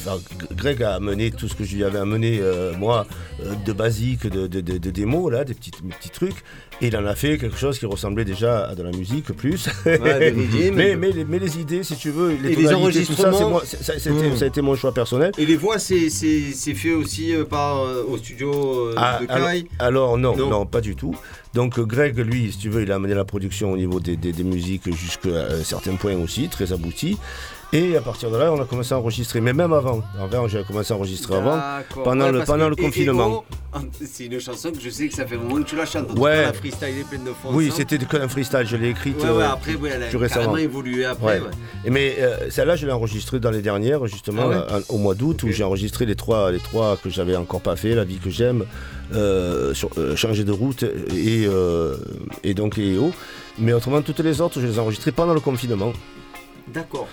[0.57, 3.07] Greg a amené tout ce que je lui avais amené, euh, moi,
[3.45, 6.43] euh, de basique, de, de, de- de démos, là, des petits, des petits trucs.
[6.82, 9.69] Et il en a fait quelque chose qui ressemblait déjà à de la musique, plus.
[9.85, 10.32] Ouais,
[10.74, 13.31] mais, mais, les, mais les idées, si tu veux, les, Et les tonalités, tout ça,
[13.32, 15.32] c'est enregistrements c'est- ça, a été mon choix personnel.
[15.36, 18.51] Et les voix, c'est c'est- c'est fait aussi euh, par, euh, au studio
[18.89, 19.66] euh, Ah, de Kai?
[19.78, 20.48] alors, non, Non.
[20.48, 21.15] non, pas du tout.
[21.52, 24.32] Donc Greg, lui, si tu veux, il a amené la production au niveau des, des-
[24.32, 27.19] des musiques jusqu'à un certain point aussi, très abouti.
[27.73, 30.03] Et à partir de là, on a commencé à enregistrer, mais même avant.
[30.21, 31.61] Avant, j'ai commencé à enregistrer avant,
[32.03, 33.45] pendant Ouais, le, pendant confinement.
[34.05, 36.19] C'est une chanson que je sais que ça fait un moment que tu la chantes.
[36.19, 36.43] Ouais.
[36.43, 37.31] La freestyle est pleine de.
[37.53, 40.07] Oui, c'était que un freestyle, je l'ai écrite Ouais, ouais, euh, après, ouais, elle a
[40.07, 40.29] récemment.
[40.29, 41.41] carrément évolué après.
[41.85, 44.99] Et mais euh, celle-là, je l'ai enregistrée dans les dernières, justement, Ah là, en- au
[44.99, 48.03] mois d'août, où j'ai enregistré les trois, les trois que j'avais encore pas fait, La
[48.05, 48.65] vie que j'aime,
[49.15, 51.97] euh, euh, Changer de route et, euh,
[52.43, 53.13] et donc EO.
[53.61, 55.93] Mais autrement, toutes les autres, je les ai enregistrées pendant le confinement.
[56.73, 57.09] D'accord.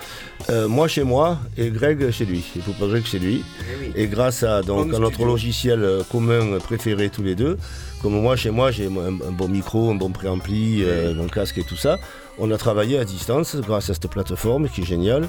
[0.49, 2.43] Euh, moi chez moi et Greg chez lui.
[2.55, 3.43] Il faut pas Greg chez lui.
[3.61, 3.91] Eh oui.
[3.95, 7.57] Et grâce à, donc, à notre logiciel euh, commun préféré tous les deux,
[8.01, 11.57] comme moi chez moi j'ai un, un bon micro, un bon préampli, euh, mon casque
[11.57, 11.97] et tout ça,
[12.37, 15.27] on a travaillé à distance grâce à cette plateforme qui est géniale.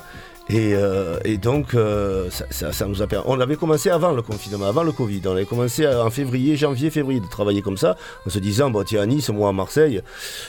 [0.51, 3.25] Et, euh, et donc, euh, ça, ça- ça nous a permis.
[3.29, 5.21] On avait commencé avant le confinement, avant le Covid.
[5.27, 7.97] On avait commencé en février, janvier, février de travailler comme ça,
[8.27, 10.01] en se disant, bon, tiens, à Nice, moi à Marseille,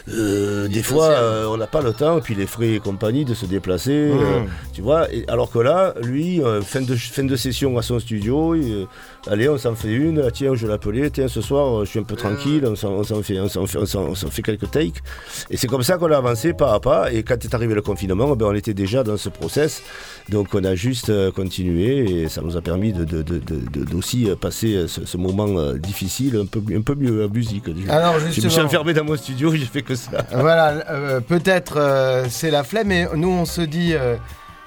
[0.10, 3.34] euh, des fois, euh, on n'a pas le temps, puis les frais et compagnie de
[3.34, 4.48] se déplacer, euh, Mmh.
[4.74, 5.14] tu vois.
[5.14, 8.88] Et, alors que là, lui, euh, fin, de, fin de session à son studio, et,
[9.28, 12.16] allez, on s'en fait une, tiens, je l'appelais, tiens, ce soir, je suis un peu
[12.16, 15.02] tranquille, on s'en fait, on s'en fait, on s'en- on s'en fait quelques takes.
[15.50, 17.12] Et c'est comme ça qu'on a avancé pas à pas.
[17.12, 19.82] Et quand est arrivé le confinement, ben, on était déjà dans ce process.
[20.30, 23.62] Donc on a juste euh, continué et ça nous a permis de, de- de- de-
[23.72, 27.28] de- d'aussi euh, passer euh, ce, ce moment difficile un peu, un peu mieux à
[27.28, 27.66] musique.
[27.90, 30.26] Alors, je me suis enfermé dans mon studio, j'ai fait que ça.
[30.34, 34.16] Voilà, euh, peut-être euh, c'est la flemme, mais nous on se dit, euh,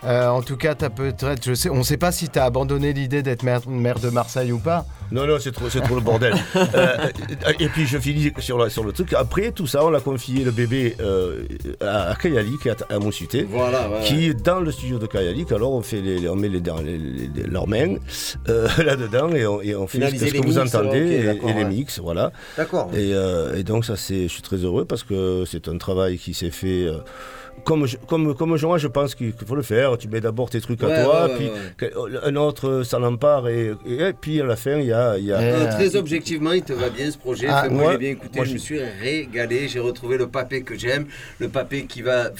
[0.04, 3.22] euh, en tout cas, t'as peut-être, je sais, on sait pas si t'as abandonné l'idée
[3.22, 4.84] d'être maire, maire de Marseille ou pas.
[5.12, 6.34] Non, non, c'est trop, c'est trop le bordel.
[6.74, 9.12] Euh, et puis je finis sur, la- sur le truc.
[9.14, 11.42] Après tout ça, on a confié le bébé euh,
[11.80, 15.50] à, à Kayalik, à, à Moussuté, Voilà, ouais, qui est dans le studio de Kayalik.
[15.52, 17.96] Alors on, fait les, on met les, les- les- les- leurs mains
[18.48, 21.64] euh, là-dedans et on, et on fait ce que, vous mix, entendez et- les ouais.
[21.64, 22.32] mix, voilà.
[22.56, 22.90] D'accord.
[22.94, 26.16] Et, euh, et donc ça, c'est, je suis très heureux parce que c'est un travail
[26.18, 26.86] qui s'est fait.
[27.62, 29.96] Euh, comme, je, comme, comme moi, je pense qu'il faut le faire.
[29.98, 31.52] Tu mets d'abord tes trucs à toi, ouais, puis ouais.
[31.76, 35.16] que- un autre s'en empare, et, et, et puis à la fin, il y a.
[35.18, 37.46] il y a Euh, très objectivement, il te va bien ce projet.
[37.50, 39.68] Ah, moi, j'ai bien écouté, moi, je me suis régalé.
[39.68, 41.06] J'ai retrouvé le papé que j'aime,
[41.38, 42.30] le papé qui va.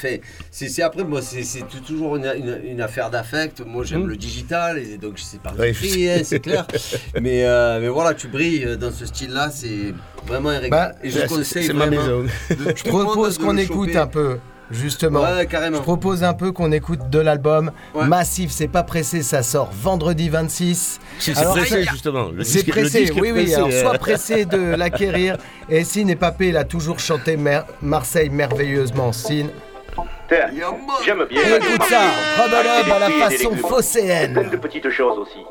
[0.51, 1.43] C'est après moi, c'est
[1.87, 3.63] toujours une, une- une affaire d'affect.
[3.65, 4.09] Moi, j'aime Mm.
[4.09, 6.67] le digital, et donc c'est pas je- hein, c'est clair.
[7.21, 9.95] mais, euh, mais voilà, tu brilles dans ce style-là, c'est
[10.27, 10.71] vraiment un régal.
[10.93, 12.23] Bah, et je conseille c'est ma vraiment maison.
[12.51, 13.99] de Je propose qu'on écoute choper.
[13.99, 14.39] un peu
[14.73, 15.21] justement.
[15.23, 15.77] Ouais, carrément.
[15.79, 17.71] Je propose un peu qu'on écoute de l'album.
[17.95, 18.07] Ouais.
[18.07, 20.99] Massif, c'est pas pressé, ça sort vendredi 26.
[21.19, 22.29] C'est- pressé, justement.
[22.43, 23.33] C'est pressé, oui, oui.
[23.45, 25.37] pressé, Alors, sois pressé de l'acquérir.
[25.69, 29.13] Et Sine et Papé, il a toujours chanté Mer- Marseille merveilleusement.
[29.13, 29.51] Sine.
[31.05, 31.43] J'aime bien.
[31.57, 32.01] Écoute ça,
[32.43, 34.49] à la façon phocéenne.
[34.51, 35.45] De petites choses aussi.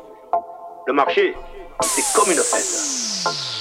[0.86, 1.34] Le marché,
[1.82, 3.51] c'est comme une fête.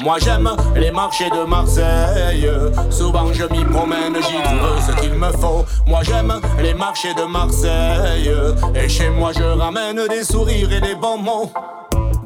[0.00, 2.48] Moi j'aime les marchés de Marseille.
[2.90, 5.64] Souvent je m'y promène, j'y trouve ce qu'il me faut.
[5.86, 6.32] Moi j'aime
[6.62, 8.30] les marchés de Marseille.
[8.74, 11.52] Et chez moi je ramène des sourires et des bons mots.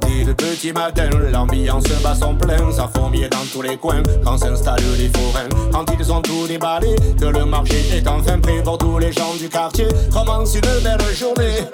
[0.00, 2.70] Dès le petit matin, l'ambiance bat son plein.
[2.72, 4.02] Ça fourmille dans tous les coins.
[4.24, 8.62] Quand s'installent les forains Quand ils ont tout déballé, que le marché est enfin prêt
[8.62, 11.66] Pour tous les gens du quartier, commence une belle journée.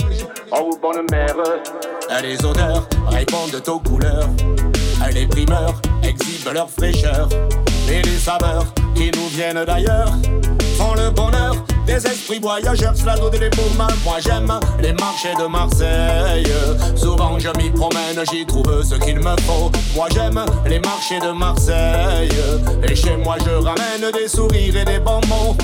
[0.53, 1.35] Oh bonne mère,
[2.23, 4.29] les odeurs répondent aux couleurs
[5.13, 7.29] les primeurs exhibent leur fraîcheur
[7.91, 10.13] et les saveurs qui nous viennent d'ailleurs
[10.77, 11.55] font le bonheur
[11.89, 13.87] des esprits voyageurs, cela donne des poumons.
[14.05, 16.47] Moi j'aime les marchés de Marseille.
[16.95, 19.71] Souvent je m'y promène, j'y trouve ce qu'il me faut.
[19.97, 22.29] Moi j'aime les marchés de Marseille.
[22.83, 25.57] Et chez moi je ramène des sourires et des bons mots.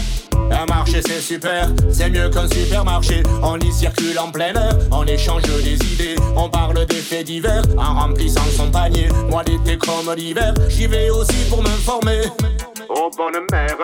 [0.50, 3.22] Un marché c'est super, c'est mieux qu'un supermarché.
[3.42, 7.62] On y circule en plein air, on échange des idées, on parle des faits divers
[7.76, 9.08] en remplissant son panier.
[9.28, 12.22] Moi l'été comme l'hiver, j'y vais aussi pour m'informer.
[12.88, 13.76] Oh bonne mère,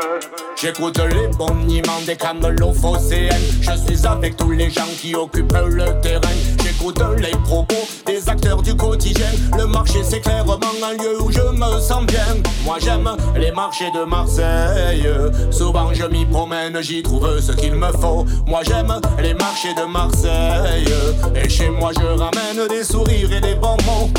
[0.56, 3.30] j'écoute les boniments des camelots phocéennes.
[3.60, 6.28] Je suis avec tous les gens qui occupent le terrain.
[6.62, 9.30] J'écoute les propos des acteurs du quotidien.
[9.56, 12.26] Le marché c'est clairement un lieu où je me sens bien.
[12.64, 15.08] Moi j'aime les marchés de Marseille.
[15.50, 18.26] Souvent je m'y promène, j'y trouve ce qu'il me faut.
[18.46, 20.92] Moi j'aime les marchés de Marseille.
[21.34, 24.10] Et chez moi je ramène des sourires et des bons mots.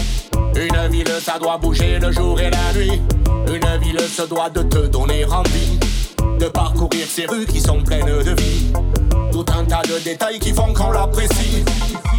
[0.56, 3.02] Une ville, ça doit bouger le jour et la nuit.
[3.48, 5.80] Une ville se doit de te donner envie
[6.40, 8.72] de parcourir ces rues qui sont pleines de vie.
[9.32, 11.64] Tout un tas de détails qui font qu'on l'apprécie.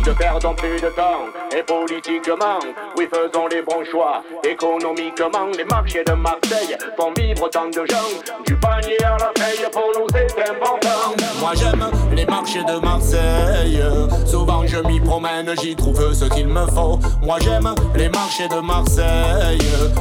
[0.06, 1.26] Ne perdons plus de temps,
[1.56, 2.58] et politiquement,
[2.96, 4.22] oui faisons les bons choix.
[4.42, 8.10] Économiquement, les marchés de Marseille font vivre tant de gens.
[8.46, 11.21] Du panier à la paye, pour nous c'est important.
[11.42, 13.82] Moi j'aime les marchés de Marseille.
[14.26, 17.00] Souvent je m'y promène, j'y trouve ce qu'il me faut.
[17.20, 19.58] Moi j'aime les marchés de Marseille.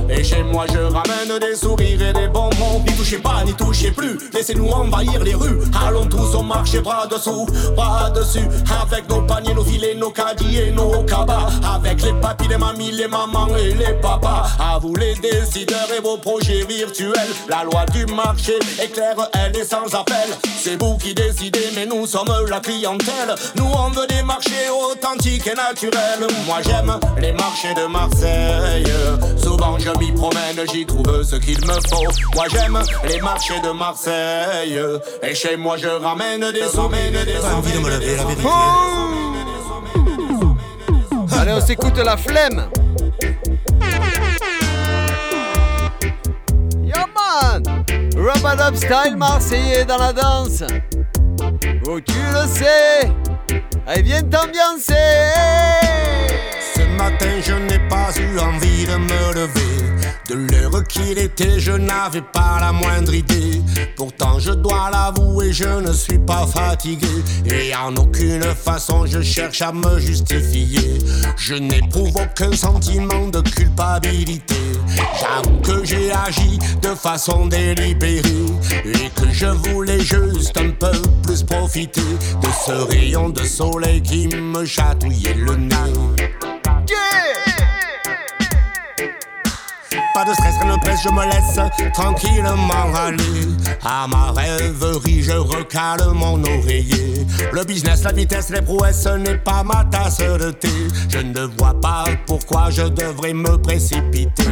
[0.08, 2.84] Et chez moi je ramène des sourires et des bons mots.
[2.86, 4.20] N'y touchez pas, n'y touchez plus.
[4.32, 5.58] Laissez-nous envahir les rues.
[5.84, 8.48] Allons tous au marché bras dessous, bras dessus.
[8.80, 11.50] Avec nos paniers, nos filets, nos caddies et nos cabas.
[11.64, 14.46] Avec les papis, les mamies, les mamans et les papas.
[14.60, 17.34] À vous les décideurs et vos projets virtuels.
[17.50, 20.30] La loi du marché est claire, elle est sans appel.
[20.56, 21.31] C'est vous qui décidez,
[21.76, 23.36] mais nous sommes la clientèle.
[23.56, 26.28] Nous on veut des marchés authentiques et naturels.
[26.46, 28.92] Moi j'aime les marchés de Marseille.
[29.42, 32.04] Souvent je m'y promène, j'y trouve ce qu'il me faut.
[32.36, 34.80] Moi j'aime les marchés de Marseille.
[35.24, 38.50] Et chez moi je ramène des sommets, des envie de me lever, la vérité.
[41.40, 42.68] Allez, on s'écoute la flemme.
[46.84, 47.64] Yo man
[48.16, 50.64] Rub style marseillais dans la danse.
[51.94, 53.12] Oh, tu le sais.
[53.86, 54.94] Allez, viens t'ambiancer.
[56.82, 59.72] Ce matin, je n'ai pas eu envie de me lever.
[60.28, 63.62] De l'heure qu'il était, je n'avais pas la moindre idée.
[63.96, 67.08] Pourtant, je dois l'avouer, je ne suis pas fatigué.
[67.46, 70.98] Et en aucune façon, je cherche à me justifier.
[71.38, 74.56] Je n'éprouve aucun sentiment de culpabilité.
[75.20, 78.46] J'avoue que j'ai agi de façon délibérée.
[78.86, 82.02] Et que je voulais juste un peu plus profiter
[82.42, 86.51] de ce rayon de soleil qui me chatouillait le nez.
[90.14, 93.48] Pas de stress, rien ne presse, je me laisse tranquillement aller.
[93.84, 97.21] À ma rêverie, je recale mon oreiller.
[97.52, 100.70] Le business, la vitesse, les prouesses, ce n'est pas ma tasse de thé.
[101.10, 104.46] Je ne vois pas pourquoi je devrais me précipiter.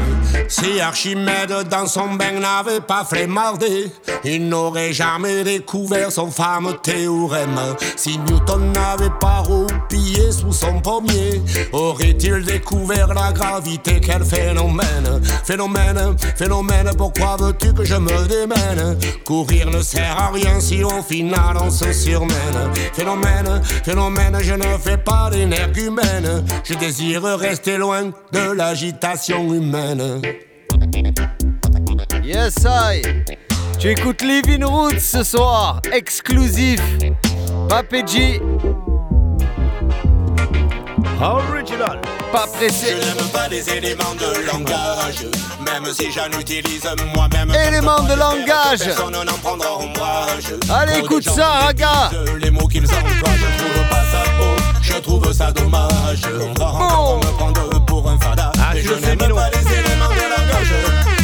[0.48, 3.92] Si Archimède dans son bain n'avait pas flémardé,
[4.24, 7.60] il n'aurait jamais découvert son fameux théorème.
[7.96, 11.42] Si Newton n'avait pas roupillé sous son pommier,
[11.72, 14.00] aurait-il découvert la gravité?
[14.02, 18.98] Quel phénomène Phénomène, phénomène, pourquoi veux-tu que je me démène?
[19.26, 22.69] Courir ne sert à rien si au final on se surmène.
[22.94, 26.44] Phénomène, phénomène, je ne fais pas d'énergumène.
[26.64, 30.22] Je désire rester loin de l'agitation humaine.
[32.24, 33.02] Yes, I.
[33.80, 36.82] Tu écoutes Living Roots ce soir, exclusif.
[37.70, 38.42] Papé G.
[41.22, 42.00] Original.
[42.32, 42.96] pas pressé.
[42.96, 45.26] Je n'aime pas les éléments de langage,
[45.66, 47.52] même si j'en utilise moi-même.
[47.68, 48.80] Éléments de langage.
[48.80, 50.54] Personne n'en prendra ombrage.
[50.70, 52.12] Allez, écoute ça, Raga.
[52.40, 56.22] Les mots qu'ils emploient, je trouve pas ça beau, je trouve ça dommage.
[56.26, 58.52] On va encore me prendre pour un fada.
[58.58, 61.19] Ah, et je n'aime pas les éléments de langage.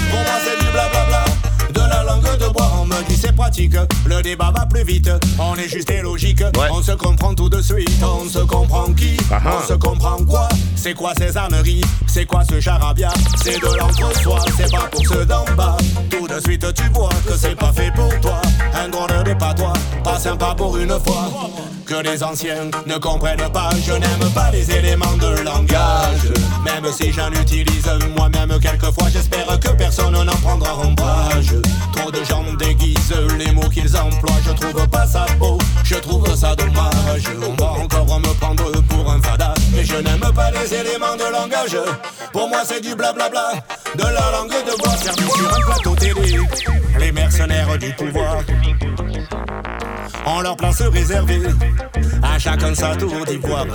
[3.45, 3.75] Pratique.
[4.07, 6.43] Le débat va plus vite, on est juste et logique.
[6.71, 9.17] On se comprend tout de suite, on se comprend qui?
[9.31, 10.49] Ah On se comprend quoi?
[10.75, 11.83] C'est quoi ces âneries?
[12.07, 13.09] C'est quoi ce charabia?
[13.43, 15.77] C'est de l'entre-soi, c'est pas pour ceux d'en bas.
[16.09, 18.41] Tout de suite tu vois que c'est pas fait pour toi.
[18.73, 19.73] Un drôle de patois,
[20.03, 21.29] pas sympa pour une fois.
[21.85, 26.33] Que les anciens ne comprennent pas, je n'aime pas les éléments de langage.
[26.65, 31.53] Même si j'en utilise moi-même quelquefois, j'espère que personne n'en prendra ombrage.
[31.95, 36.35] Trop de gens déguisent les mots qu'ils emploient, je trouve pas ça beau, je trouve
[36.35, 37.23] ça dommage.
[37.41, 41.31] On va encore me prendre pour un fada, mais je n'aime pas les éléments de
[41.31, 41.77] langage.
[42.31, 43.53] Pour moi, c'est du blablabla,
[43.95, 46.37] de la langue de bois servi sur un plateau télé.
[46.99, 48.37] Les mercenaires du pouvoir
[50.25, 51.41] ont leur place réservée,
[52.23, 53.65] à chacun sa tour d'ivoire.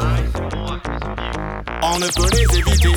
[1.83, 2.93] On ne peut les éviter,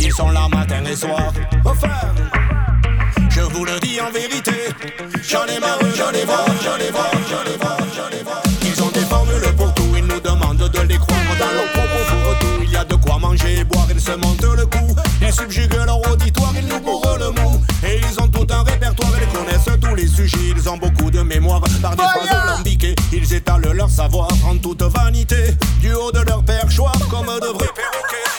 [0.00, 1.32] ils sont là matin et soir.
[1.64, 1.88] Enfin,
[2.34, 2.41] je
[3.52, 4.52] vous le dis en vérité,
[5.22, 8.42] j'en ai marre, j'en ai marre, j'en ai marre, j'en ai marre, j'en ai marre.
[8.62, 12.04] Ils ont des formules pour tout, ils nous demandent de les croire dans leurs propos
[12.08, 12.62] pour tout.
[12.62, 14.96] Il y a de quoi manger et boire, ils se montent le cou.
[15.20, 17.60] Ils subjuguent leur auditoire, ils nous bourrent le mou.
[17.84, 21.20] Et ils ont tout un répertoire, ils connaissent tous les sujets, ils ont beaucoup de
[21.20, 21.60] mémoire.
[21.82, 25.56] Par des phrases alambiquées, ils étalent leur savoir en toute vanité.
[25.80, 28.31] Du haut de leur perchoir, comme de vrais perroquets,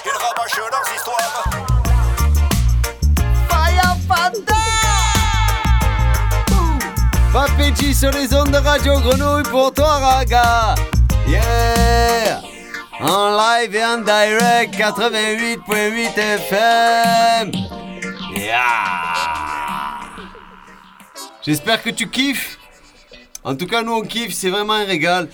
[7.34, 10.76] Papéji sur les ondes de Radio Grenouille pour toi, Raga.
[11.28, 12.42] Yeah.
[13.00, 17.52] En live et en direct, 88.8 FM
[18.36, 18.62] Yeah.
[21.42, 22.60] J'espère que tu kiffes
[23.46, 25.28] en tout cas, nous on kiffe, c'est vraiment un régal.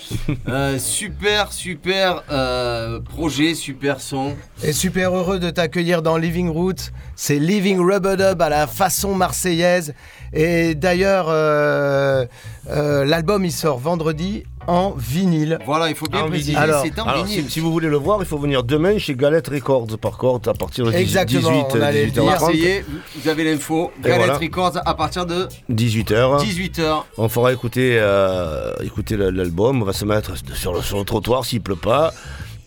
[0.47, 4.35] Euh, super, super euh, projet, super son.
[4.63, 6.75] Et super heureux de t'accueillir dans Living Root.
[7.15, 9.93] C'est Living Rubber Dub à la façon marseillaise.
[10.33, 12.25] Et d'ailleurs, euh,
[12.67, 15.57] l'album il sort vendredi en vinyle.
[15.65, 16.75] Voilà, il faut bien En préciser, vinyle.
[16.83, 17.45] c'est en Alors, vinyle.
[17.45, 20.49] si, si vous voulez le voir, il faut venir demain chez Galette Records, par contre,
[20.49, 22.83] à partir de 18, Exactement, 18, on allait le 18 dire, h
[23.21, 23.91] vous avez l'info.
[23.99, 24.37] Et Galette voilà.
[24.37, 26.43] Records à partir de 18h.
[26.43, 27.03] 18h.
[27.17, 31.45] On fera écouter, euh, écouter l'album, on va se mettre sur le, sur le trottoir
[31.45, 32.13] s'il pleut pas.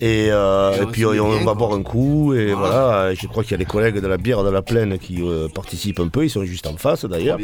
[0.05, 3.15] Et, euh, Et puis on, va boire un coup et Voilà.
[3.15, 5.47] Je crois qu'il y a les collègues de la bière de la plaine qui euh,
[5.49, 7.39] participent un peu, ils sont juste en face d'ailleurs.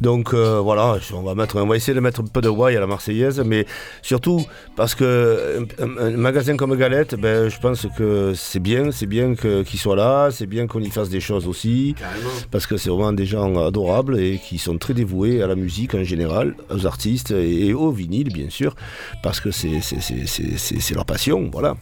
[0.00, 2.76] Donc euh, voilà, on va mettre, on va essayer de mettre un peu de why
[2.76, 3.66] à la Marseillaise, mais
[4.02, 4.44] surtout
[4.74, 9.06] parce que un, un- un magasin comme Galette, ben je pense que c'est bien, c'est
[9.06, 11.94] bien que- qu'il soit là, c'est bien qu'on y fasse des choses aussi,
[12.50, 15.94] parce que c'est vraiment des gens adorables et qui sont très dévoués à la musique
[15.94, 18.74] en général, aux artistes et, et au vinyle bien sûr,
[19.22, 21.75] parce que c'est leur passion, voilà.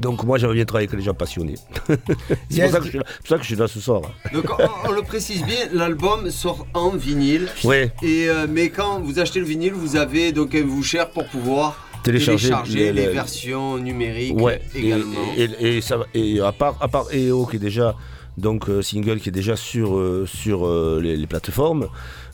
[0.00, 1.56] Donc moi j'aimerais bien travailler avec les gens passionnés.
[1.86, 2.70] c'est Yes.
[2.70, 4.02] pour, ça que je suis là- c'est pour ça que je suis là ce soir.
[4.32, 7.48] Donc on, on le précise bien, l'album sort en vinyle.
[7.64, 7.92] Ouais.
[8.02, 11.86] Et euh, mais quand vous achetez le vinyle, vous avez donc un voucher pour pouvoir
[12.02, 15.20] Télécharger télécharger les- les, les- versions numériques Ouais, également.
[15.36, 17.94] Et, et- et ça, va- et à part, à part EO qui est déjà
[18.40, 21.86] donc euh, single qui est déjà sur, euh, sur euh, les, les plateformes,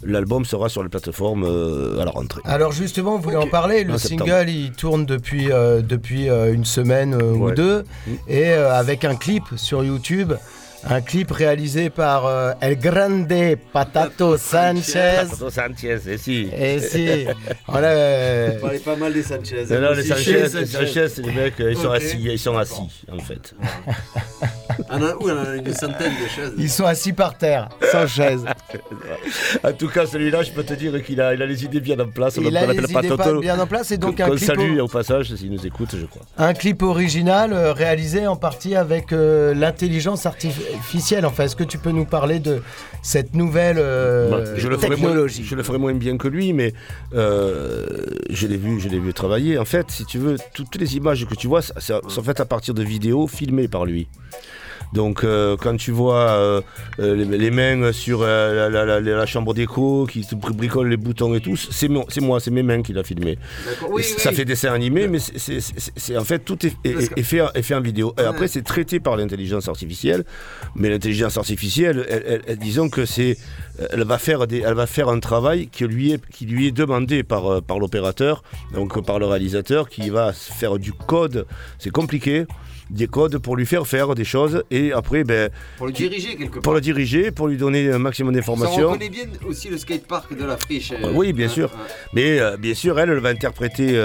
[0.03, 1.45] l'album sera sur les plateformes
[2.01, 2.41] à la rentrée.
[2.45, 3.85] Alors justement, on voulait en parler.
[3.85, 7.85] Le En single, il tourne depuis, depuis une semaine ou deux,
[8.28, 10.33] et euh, avec un clip sur YouTube.
[10.89, 13.27] Un clip réalisé par euh, El Grande
[13.73, 15.17] Patato Sanchez.
[15.29, 16.49] Patato Sanchez, et si.
[16.57, 17.27] Et si.
[17.67, 19.65] Voilà, euh, On parlait pas mal des Sanchez.
[19.69, 23.19] Non, non, les Sanchez, c'est les mecs, euh, ils sont assis, ils sont assis en
[23.19, 23.55] fait.
[24.91, 26.53] On a, oui, on a une centaine de chaises.
[26.57, 28.45] Ils sont assis par terre, sans chaise.
[29.65, 31.99] en tout cas, celui-là, je peux te dire qu'il a, il a les idées bien
[31.99, 32.37] en place.
[32.37, 33.17] Il a on les idées Patato.
[33.17, 35.97] pas bien en place, et donc un clip salue au- au passage s'il nous écoute,
[35.99, 36.23] je crois.
[36.39, 40.75] Un clip original euh, réalisé en partie avec euh, l'intelligence artificielle.
[41.24, 42.62] Enfin, est-ce que tu peux nous parler de
[43.03, 45.44] cette nouvelle euh, Bah, je, le moins, technologie?
[45.44, 46.73] je le ferai moins bien que lui, mais
[47.15, 47.86] euh,
[48.31, 49.59] je l'ai vu, je l'ai vu travailler.
[49.59, 52.40] En fait, si tu veux, toutes les images que tu vois, ça- ça- sont faites
[52.40, 54.09] à partir de vidéos filmées par lui.
[54.93, 56.61] Donc euh, quand tu vois euh,
[57.01, 60.97] euh, les, les mains sur euh, la, la- la- la chambre d'écho qui bricolent les
[60.97, 63.39] boutons et tout, c'est moi, c'est mes mains qui l'a filmé.
[63.91, 64.37] Oui, ça oui.
[64.37, 67.75] fait dessin animé, mais c'est- en fait tout est, est- est- est fait, est fait
[67.75, 68.15] en vidéo.
[68.19, 70.25] Et après c'est traité par l'intelligence artificielle,
[70.75, 73.37] mais l'intelligence artificielle, elle- elle- elle- disons que c'est,
[73.91, 76.73] elle va faire des, elle va faire un travail qui lui est, qui lui est
[76.73, 78.43] demandé par, par l'opérateur,
[78.73, 81.47] donc par le réalisateur, qui va faire du code.
[81.79, 82.47] C'est compliqué.
[82.89, 86.55] Des codes pour lui faire faire des choses et après ben Pour le diriger quelque
[86.55, 86.63] part.
[86.63, 88.91] pour le diriger, pour lui donner un maximum d'informations.
[88.91, 90.93] reconnaît bien aussi le skatepark de la friche.
[90.93, 91.73] euh, Euh, Oui, bien hein, sûr.
[91.75, 91.81] hein.
[92.13, 94.01] Mais euh, bien sûr, elle, elle va interpréter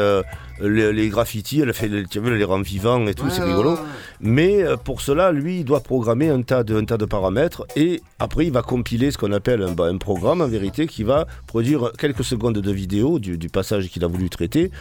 [0.61, 3.71] le- les graffitis, elle fait elle les rend vivants et tout, Ouais, c'est rigolo.
[3.71, 3.77] ouais.
[4.19, 7.65] Mais euh, pour cela, lui, il doit programmer un tas, de, un tas de paramètres
[7.75, 11.03] et après, il va compiler ce qu'on appelle un, bah, un programme en vérité qui
[11.03, 14.71] va produire quelques secondes de vidéo du, du passage qu'il a voulu traiter.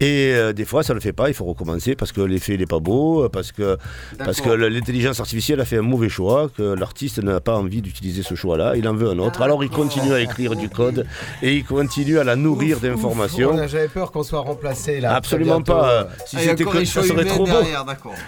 [0.00, 2.56] Et euh, des fois, ça ne le fait pas, il faut recommencer parce que l'effet
[2.56, 3.76] n'est pas beau, parce que,
[4.18, 8.22] parce que l'intelligence artificielle a fait un mauvais choix, que l'artiste n'a pas envie d'utiliser
[8.22, 9.42] ce choix-là, il en veut un autre.
[9.42, 11.06] Alors il continue à écrire du code
[11.42, 13.56] et il continue à la nourrir d'informations.
[13.66, 15.14] J'avais peur qu'on soit remplacé là.
[15.24, 16.08] Absolument pas.
[16.26, 17.52] Si Ah, c'était que ça serait trop beau.
[17.52, 17.84] derrière.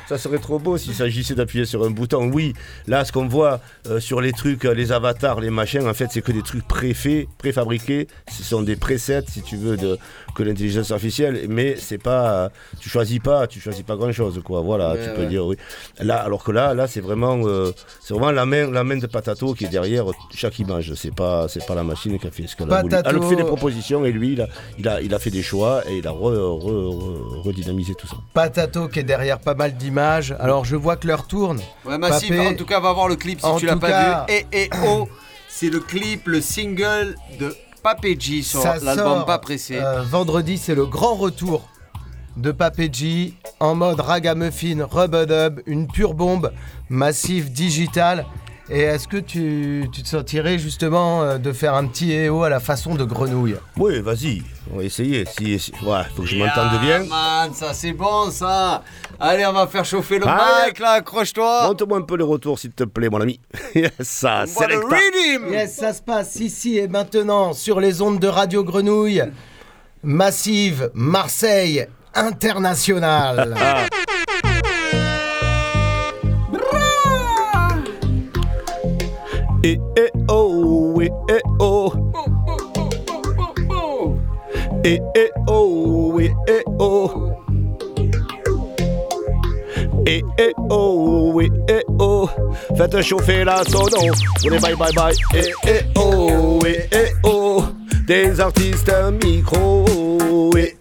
[0.08, 2.30] Ça serait trop beau s'il s'agissait d'appuyer sur un bouton.
[2.32, 2.54] Oui,
[2.86, 6.08] là, ce qu'on voit euh, sur les trucs, euh, les avatars, les machins, en fait,
[6.10, 8.08] c'est que des trucs préfaits, préfabriqués.
[8.30, 9.98] Ce sont des presets, si tu veux, de,
[10.34, 11.46] que l'intelligence artificielle.
[11.48, 12.48] Mais c'est pas, euh,
[12.80, 14.60] tu choisis pas, tu choisis pas grand chose, quoi.
[14.60, 15.56] Voilà, tu peux dire oui.
[16.00, 19.06] Là, alors que là, là, c'est vraiment, euh, c'est vraiment la main, la main de
[19.06, 20.04] Patato qui est derrière
[20.34, 20.92] chaque image.
[20.94, 22.94] C'est pas, c'est pas la machine qui a fait ce qu'elle a voulu.
[23.04, 24.48] Elle fait des propositions et lui, il a,
[24.78, 28.06] il a, il a fait des choix et il a re- re- re- redynamisé tout
[28.06, 28.16] ça.
[28.34, 30.34] Patato qui est derrière pas mal d'images.
[30.38, 31.60] Alors je vois que l'heure tourne.
[31.84, 33.88] Ouais, Massif, Papé, en tout cas, va voir le clip si En tu l'as pas
[33.88, 34.34] cas- vu.
[34.52, 35.08] Et, et oh,
[35.48, 39.78] c'est le clip, le single de Papéji sur ça l'album Pas Pressé.
[39.78, 41.68] euh, vendredi, c'est le grand retour
[42.36, 46.52] de Papéji en mode ragamuffin, rub-a-dub, une pure bombe,
[46.90, 48.26] massif digital.
[48.68, 52.48] Et est-ce que tu, tu te sentirais justement euh, de faire un petit EO à
[52.48, 53.54] la façon de grenouille?
[53.76, 55.24] Oui, vas-y, on va essayer.
[55.38, 57.04] Si, si- ouais, faut que je m'entende bien.
[57.04, 58.82] Man, ça c'est bon ça.
[59.20, 60.64] Allez, on va faire chauffer le Ah.
[60.66, 61.68] mic là, accroche-toi.
[61.68, 63.38] Montre-moi un peu les retours, s'il te plaît, mon ami.
[64.00, 64.96] ça, le Selecta.
[64.96, 65.52] rhythm.
[65.52, 69.22] Yes, ça se passe ici et maintenant sur les ondes de Radio Grenouille.
[70.02, 73.54] Massive, Marseille, international.
[81.10, 81.92] Oh, et eh oh.
[84.84, 87.30] Et eh oh, et eh oh.
[90.06, 92.28] Et eh oh, et eh oh.
[92.76, 94.12] Faites chauffer la sono.
[94.44, 95.14] Allez, bye bye bye.
[95.34, 97.64] Et eh oh, et eh oh.
[98.06, 98.92] Des artistes
[99.24, 99.84] micro.
[100.56, 100.75] Et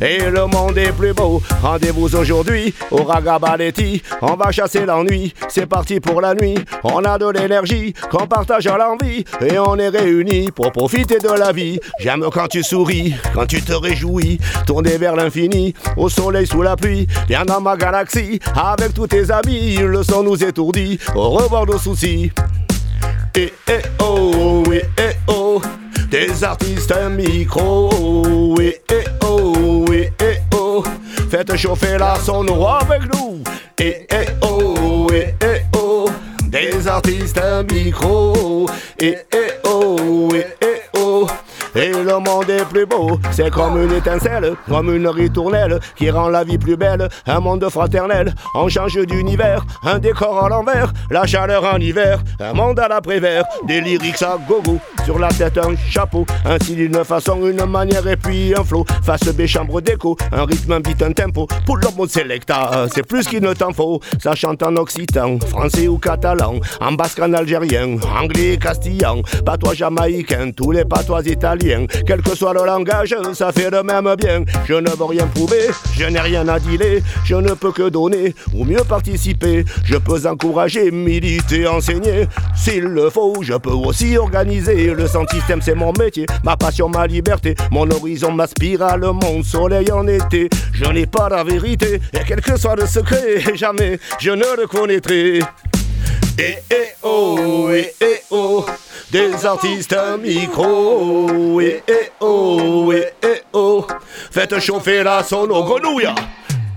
[0.00, 1.42] Et le monde est plus beau.
[1.62, 4.02] Rendez-vous aujourd'hui au Ragabaletti.
[4.22, 5.34] On va chasser l'ennui.
[5.48, 6.56] C'est parti pour la nuit.
[6.84, 9.24] On a de l'énergie qu'on partage à l'envie.
[9.40, 11.78] Et on est réunis pour profiter de la vie.
[11.98, 14.38] J'aime quand tu souris, quand tu te réjouis.
[14.66, 17.06] Tourner vers l'infini, au soleil sous la pluie.
[17.28, 19.76] Viens dans ma galaxie avec tous tes amis.
[19.76, 20.98] Le son nous étourdit.
[21.14, 22.32] Au revoir nos soucis.
[23.34, 25.62] Et eh oh, et eh oh,
[26.10, 28.54] des artistes micro.
[28.60, 30.82] Et eh oh, et eh oh,
[31.30, 33.42] faites chauffer la sono avec nous.
[33.78, 36.08] Et eh oh, et eh oh,
[36.48, 37.40] des artistes
[37.72, 38.66] micro.
[38.98, 41.26] Et eh oh, et eh oh.
[41.74, 46.28] Et le monde est plus beau, c'est comme une étincelle, comme une ritournelle qui rend
[46.28, 47.08] la vie plus belle.
[47.26, 52.52] Un monde fraternel, on change d'univers, un décor à l'envers, la chaleur en hiver, un
[52.54, 57.04] monde à l'après-vert, des lyrics à gogo, sur la tête un chapeau, un style, une
[57.04, 58.84] façon, une manière et puis un flow.
[59.04, 61.46] Face B, chambre d'écho, un rythme, un beat, un tempo.
[61.66, 64.00] Pour le mode selecta, c'est plus qu'il ne t'en faut.
[64.20, 70.50] Ça chante en occitan, français ou catalan, en basque, en algérien, anglais castillan, patois jamaïcain,
[70.50, 71.59] tous les patois italiens.
[72.06, 74.44] Quel que soit le langage, ça fait le même bien.
[74.66, 78.34] Je ne veux rien prouver, je n'ai rien à dealer, je ne peux que donner
[78.54, 79.64] ou mieux participer.
[79.84, 82.26] Je peux encourager, militer, enseigner.
[82.56, 84.94] S'il le faut, je peux aussi organiser.
[84.94, 87.54] Le sound système, c'est mon métier, ma passion, ma liberté.
[87.70, 90.48] Mon horizon, ma spirale, mon soleil en été.
[90.72, 94.66] Je n'ai pas la vérité, et quel que soit le secret, jamais je ne le
[94.66, 95.40] connaîtrai.
[96.38, 98.64] Et eh oh, et eh oh,
[99.10, 101.60] des artistes micro.
[101.60, 103.86] Et eh oh, et eh oh,
[104.30, 106.12] faites chauffer la sono grenouille.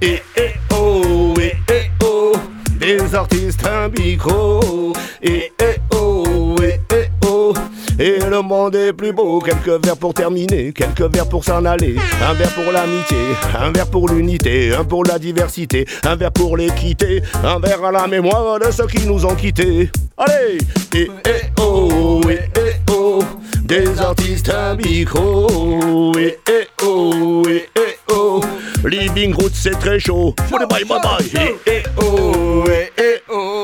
[0.01, 2.33] Et eh oh, et eh oh,
[2.79, 4.93] des artistes micro.
[5.21, 7.53] Et eh oh, et eh oh,
[7.99, 11.95] Et le monde est plus beau, quelques vers pour terminer, quelques vers pour s'en aller.
[12.27, 13.17] Un vers pour l'amitié,
[13.59, 17.91] un vers pour l'unité, un pour la diversité, un vers pour l'équité, un vers à
[17.91, 19.91] la mémoire de ceux qui nous ont quittés.
[20.17, 20.57] Allez
[20.95, 23.23] Et eh oh, et eh oh,
[23.63, 26.11] des artistes un micro.
[26.17, 28.41] Et eh oh, et eh oh,
[28.85, 30.33] Living Roots c'est très chaud.
[30.49, 31.43] Bye bye bye bye.
[31.43, 33.63] Et eh oh, et eh oh.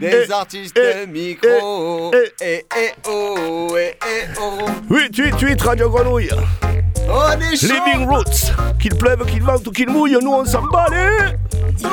[0.00, 2.12] Des artistes micro.
[2.40, 4.66] Et eh oh, et eh oh.
[4.90, 6.30] 8 8 8 Radio Grenouille.
[7.08, 7.68] On est chaud.
[7.72, 8.52] Living Roots.
[8.80, 11.34] Qu'il pleuve, qu'il vente ou qu'il mouille, nous on s'en bat les.
[11.76, 11.88] Et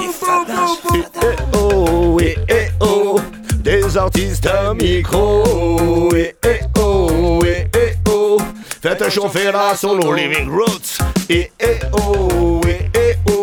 [1.21, 3.19] eh oh, et eh oh,
[3.57, 6.09] des artistes à micro.
[6.15, 8.37] Et eh oh, et eh oh,
[8.81, 10.97] faites chauffer la solo Living Roots.
[11.29, 13.40] Et eh oh, et eh oh,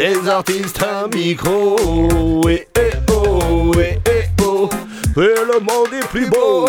[0.00, 2.48] des artistes à micro.
[2.48, 4.68] Et eh oh, et eh oh,
[5.14, 6.66] et le monde est plus beau.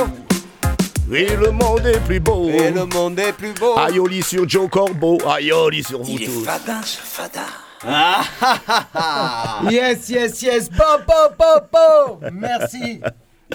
[1.13, 2.49] Et le monde est plus beau.
[2.49, 3.77] Et le monde est plus beau.
[3.77, 6.43] Aïoli sur Joe Corbeau, aïoli sur vous Il est tous.
[6.43, 7.45] fadin ce fada.
[7.87, 9.59] Ah, ah, ah, ah.
[9.71, 10.69] Yes, yes, yes.
[10.69, 12.19] Po, po, po, po.
[12.33, 12.99] Merci.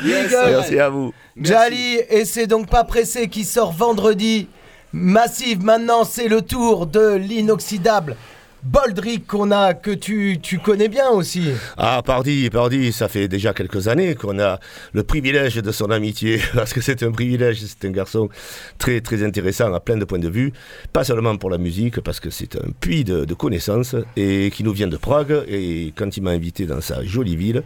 [0.02, 1.12] Merci à vous.
[1.36, 4.48] Jali, et c'est donc pas pressé qui sort vendredi.
[4.92, 8.16] Massive, maintenant c'est le tour de l'inoxydable
[8.66, 11.44] Boldrick qu'on a, que tu, connais bien aussi.
[11.76, 14.58] Ah, pardi, pardi, ça fait déjà quelques années qu'on a
[14.92, 18.28] le privilège de son amitié, parce que c'est un privilège, c'est un garçon
[18.78, 20.52] très très intéressant à plein de points de vue,
[20.92, 24.72] pas seulement pour la musique, parce que c'est un puits de, connaissances, et qui nous
[24.72, 27.62] vient de Prague, et quand il m'a invité dans sa jolie ville,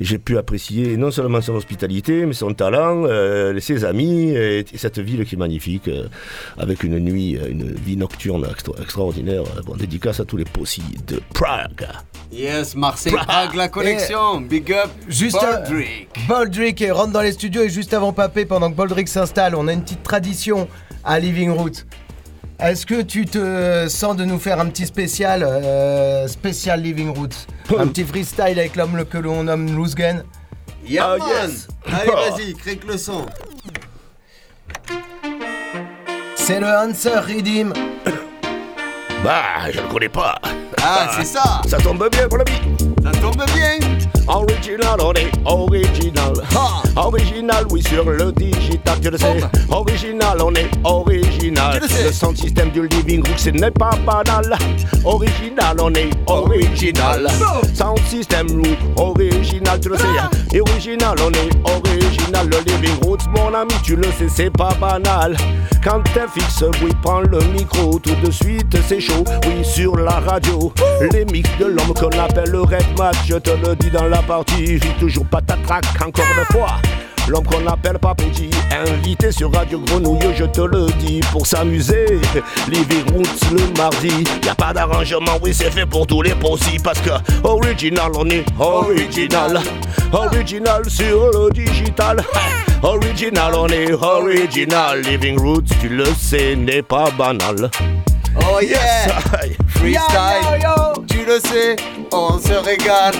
[0.00, 4.78] j'ai pu apprécier non seulement son hospitalité, mais son talent, euh, ses amis, et, et
[4.78, 6.08] cette ville qui est magnifique, euh,
[6.56, 9.42] avec une nuit, euh, une vie nocturne extra- extraordinaire.
[9.66, 11.88] Bon, dédicace à tous les de Prague.
[12.30, 14.40] Yes, Marseille Prague, la connexion.
[14.40, 14.90] Big up.
[15.08, 16.08] Juste Boldrick.
[16.28, 19.66] Boldrick et rentre dans les studios et juste avant Papé, pendant que Boldrick s'installe, on
[19.66, 20.68] a une petite tradition
[21.04, 21.84] à Living Root.
[22.60, 27.46] Est-ce que tu te sens de nous faire un petit spécial, euh, spécial Living Roots
[27.78, 30.24] Un petit freestyle avec l'homme que l'on nomme Loosgen
[30.86, 31.68] Yeah, Ah, yes.
[31.86, 33.26] Allez, vas-y, crée le son.
[36.36, 37.72] C'est le Answer Redeem.
[39.24, 40.38] Bah, je le connais pas.
[40.82, 41.60] Ah, c'est ça.
[41.66, 42.76] Ça tombe bien, mon ami.
[43.02, 43.78] Ça tombe bien.
[44.28, 46.32] Original, on est original.
[46.96, 49.40] Original, oui, sur le digital, tu le sais.
[49.70, 51.80] Original, on est original.
[51.80, 54.56] Le sound système du living room, ce n'est pas banal.
[55.04, 57.26] Original, on est original.
[57.74, 60.04] Sound system, oui, original, tu le sais.
[60.52, 62.48] Et original, on est original.
[62.50, 65.36] Le living roots, mon ami, tu le sais, c'est pas banal.
[65.82, 69.24] Quand t'es fixe, oui, prends le micro, tout de suite, c'est chaud.
[69.46, 70.72] Oui, sur la radio,
[71.12, 74.17] les mix de l'homme qu'on appelle le Red Match, je te le dis dans la
[74.22, 76.76] partie, j'ai toujours pas ta traque, encore une fois.
[77.28, 82.06] L'homme qu'on appelle Papéji, invité sur Radio Grenouille, je te le dis, pour s'amuser.
[82.68, 86.82] Living Roots le mardi, y a pas d'arrangement, oui c'est fait pour tous les possibles,
[86.82, 87.10] parce que
[87.44, 89.60] original on est original,
[90.12, 92.24] original sur le digital.
[92.82, 97.70] Original on est original, Living Roots tu le sais n'est pas banal.
[98.40, 99.20] Oh yeah.
[99.68, 100.42] Freestyle.
[100.44, 101.04] Yo, yo, yo.
[101.06, 101.76] Tu le sais,
[102.12, 103.14] on se régale.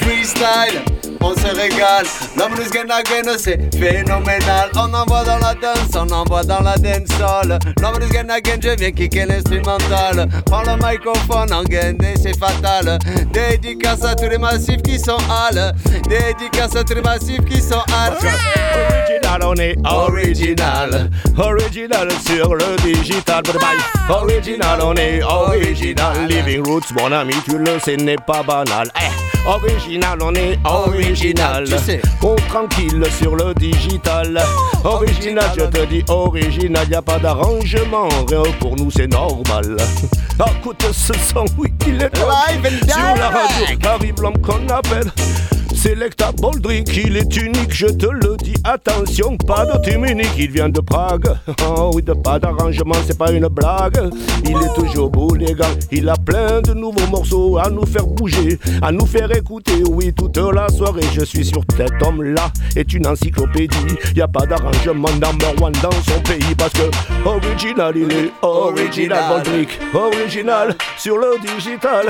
[0.00, 0.99] Freestyle.
[1.22, 2.06] On se régale,
[2.36, 7.58] l'homme de Sgenagen c'est phénoménal On envoie dans la danse, on envoie dans la dancehall
[7.80, 12.98] L'homme de Sgenagen je viens kicker l'instrumental Prends le microphone en gain et c'est fatal
[13.32, 15.74] Dédicace à tous les massifs qui sont hal
[16.08, 18.16] Dédicace à tous les massifs qui sont hal
[18.90, 21.10] Original, on est original.
[21.36, 23.42] Original sur le digital.
[23.42, 23.78] Bye.
[24.08, 26.26] Original, on est original.
[26.28, 28.88] Living Roots, mon ami, tu le sais, n'est pas banal.
[28.96, 31.09] Eh, original, on est original.
[31.14, 32.00] Tu sais.
[32.22, 34.40] On tranquille sur le digital.
[34.84, 38.08] Original, je te dis original, y a pas d'arrangement.
[38.28, 39.76] Rien pour nous, c'est normal.
[40.58, 44.14] Écoute ce son, oui, il est Live and sur la radio.
[44.22, 45.10] l'homme qu'on appelle.
[45.82, 50.68] Selecta Boldrick, il est unique, je te le dis, attention, pas de tumunik, il vient
[50.68, 51.24] de Prague.
[51.66, 54.10] Oh oui, de pas d'arrangement, c'est pas une blague.
[54.44, 58.06] Il est toujours beau, les gars, il a plein de nouveaux morceaux à nous faire
[58.06, 61.00] bouger, à nous faire écouter, oui, toute la soirée.
[61.14, 63.76] Je suis sûr, cet homme-là est une encyclopédie.
[64.14, 66.90] Y a pas d'arrangement number one dans son pays parce que
[67.24, 72.06] original, il est original, Boldrick, original sur le digital.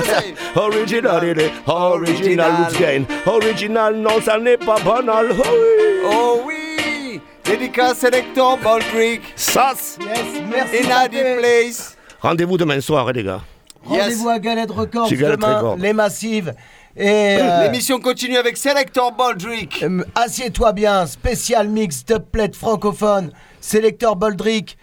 [0.57, 3.05] Original, il est original, Loops Gain.
[3.27, 5.29] Original, non, ça n'est pas banal.
[5.33, 6.11] Oh oui.
[6.13, 9.99] Oh oui Dédicace Selector Boldrick Sas.
[10.01, 10.19] Yes,
[10.51, 10.87] merci.
[10.87, 13.41] In a place Rendez-vous demain soir, hein, les gars.
[13.85, 15.77] Rendez-vous à Galette Records Galette demain, Records.
[15.79, 16.55] les massives.
[16.97, 17.09] Et
[17.41, 19.83] euh, L'émission continue avec Selector Baldrick.
[19.83, 23.31] euh, assieds-toi bien, spécial mix dubplate francophone,
[23.61, 24.77] Selector Boldrick.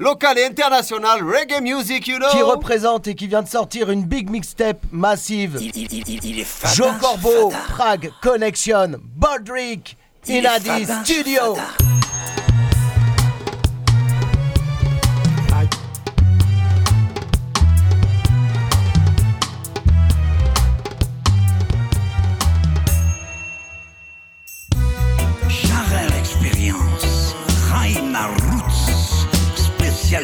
[0.00, 2.28] Local et international reggae music, you know.
[2.30, 5.58] Qui représente et qui vient de sortir une big mixtape massive.
[5.60, 9.96] Il est Joe Corbeau, Prague Connection, est
[10.28, 11.56] Inadi fada, Studio.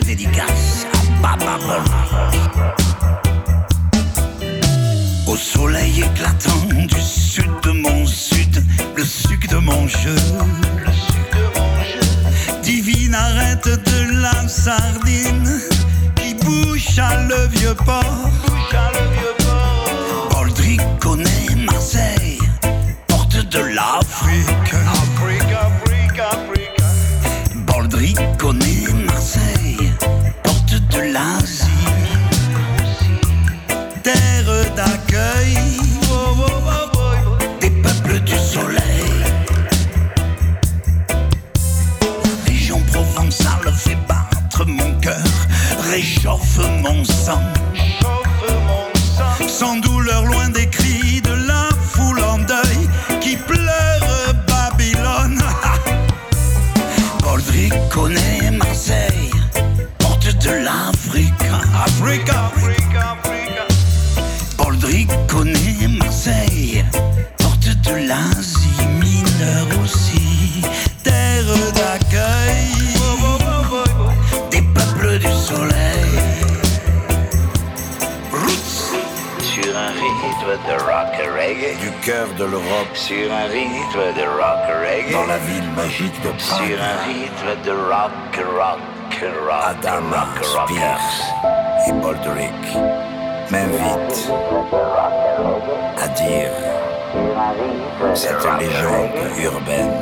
[0.06, 0.86] Dédicace.
[5.26, 8.64] Au soleil éclatant du sud de mon sud,
[8.96, 10.16] le suc de mon jeu.
[12.62, 15.60] Divine arrête de la sardine
[16.16, 18.30] qui bouche à le vieux port.
[20.30, 22.38] Boldrick connaît Marseille,
[23.06, 24.74] porte de l'Afrique.
[27.66, 29.53] Boldrick connaît Marseille,
[30.94, 31.64] de l'Asie.
[34.02, 35.56] Terre d'accueil
[37.60, 39.04] des peuples du soleil.
[42.00, 45.24] La région provençale fait battre mon cœur,
[45.90, 47.42] réchauffe mon sang.
[49.48, 52.88] Sans douleur, loin des cris de la foule en deuil
[53.20, 55.42] qui pleure Babylone.
[57.22, 59.13] Boldrick connaît Marseille,
[60.44, 61.32] de l'Afrique.
[61.72, 63.64] Africa, Africa, Africa.
[64.58, 66.84] Boldrick connaît Marseille,
[67.38, 70.62] porte de l'Asie mineure aussi.
[71.02, 71.44] Terre
[71.74, 72.74] d'accueil
[74.50, 76.14] des peuples du soleil.
[78.30, 78.76] Roots
[79.40, 81.78] sur un rythme de rock reggae.
[81.80, 82.94] Du cœur de l'Europe.
[82.94, 85.12] Sur un rythme de rock reggae.
[85.12, 86.66] Dans la ville magique de Prague.
[86.66, 88.93] Sur un rythme de rock, rock, rock.
[89.22, 91.22] Adama, Spears
[91.86, 92.50] et Boldrick
[93.48, 94.30] m'invitent
[96.02, 96.50] à dire
[98.14, 99.10] cette légende
[99.40, 99.92] urbaine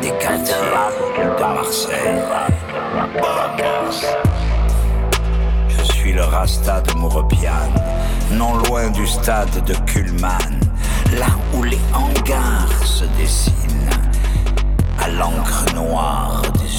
[0.00, 0.54] des quartiers
[1.16, 2.22] de Marseille.
[5.68, 7.74] Je suis le Rasta de Mourepiane,
[8.32, 10.60] non loin du stade de Kuhlmann,
[11.18, 13.90] là où les hangars se dessinent
[15.02, 16.69] à l'encre noire des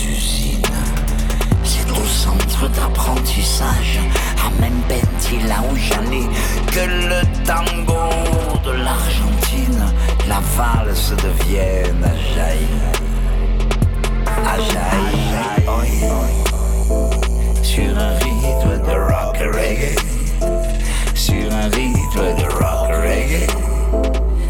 [2.70, 4.00] d'apprentissage,
[4.38, 6.28] à Membenti, là où j'allais,
[6.72, 8.10] que le tango
[8.64, 9.84] de l'Argentine,
[10.28, 12.68] la valse de Vienne a jailli.
[14.46, 15.26] A jailli,
[15.68, 15.94] oui.
[17.64, 19.96] Sur un rythme de rock reggae.
[21.16, 23.48] Sur un rythme de rock reggae.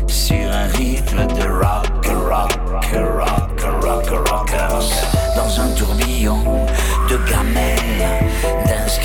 [0.07, 2.51] Sur un rythme de rock, rock,
[2.93, 4.89] rock, rock, rockers.
[5.35, 6.00] Dans un tourbillon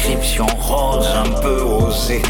[0.06, 2.22] d'inscriptions roses un peu osées.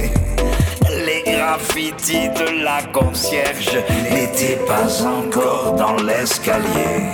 [1.05, 3.79] Les graffitis de la concierge
[4.11, 7.11] n'étaient pas encore dans l'escalier.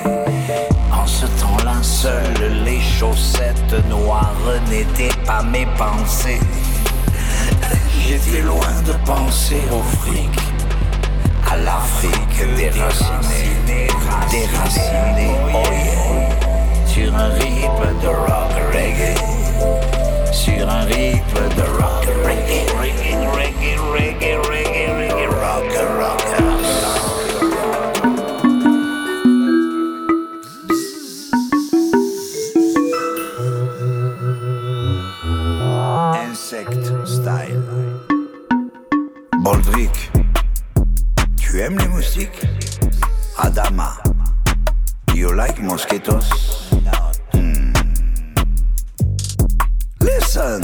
[0.93, 4.35] En ce temps-là, seules les chaussettes noires
[4.71, 6.41] n'étaient pas mes pensées.
[8.07, 10.39] J'étais loin de penser au fric,
[11.51, 13.89] à l'Afrique déracinée,
[14.31, 16.87] déracinée, oh yeah.
[16.87, 20.02] Sur un rythme de rock reggae,
[20.33, 25.65] sur un rythme de rock reggae, reggae, reggae, reggae, reggae, reggae, rock,
[25.99, 26.23] rock.
[36.25, 37.63] Insect style.
[39.43, 40.11] Boldrick,
[41.37, 42.47] tu aimes les moustiques?
[43.37, 43.99] Adama,
[45.15, 46.62] you like mosquitoes?
[50.35, 50.61] Un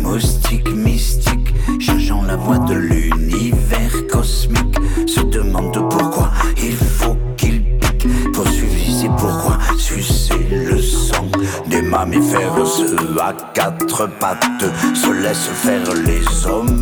[0.00, 4.76] moustique mystique, changeant la voix de l'univers cosmique,
[5.08, 8.06] se demande pourquoi il faut qu'il pique.
[8.32, 11.26] Poursuivre, c'est pourquoi sucer le sang
[11.66, 16.75] des mammifères, ceux à quatre pattes, se laissent faire les hommes,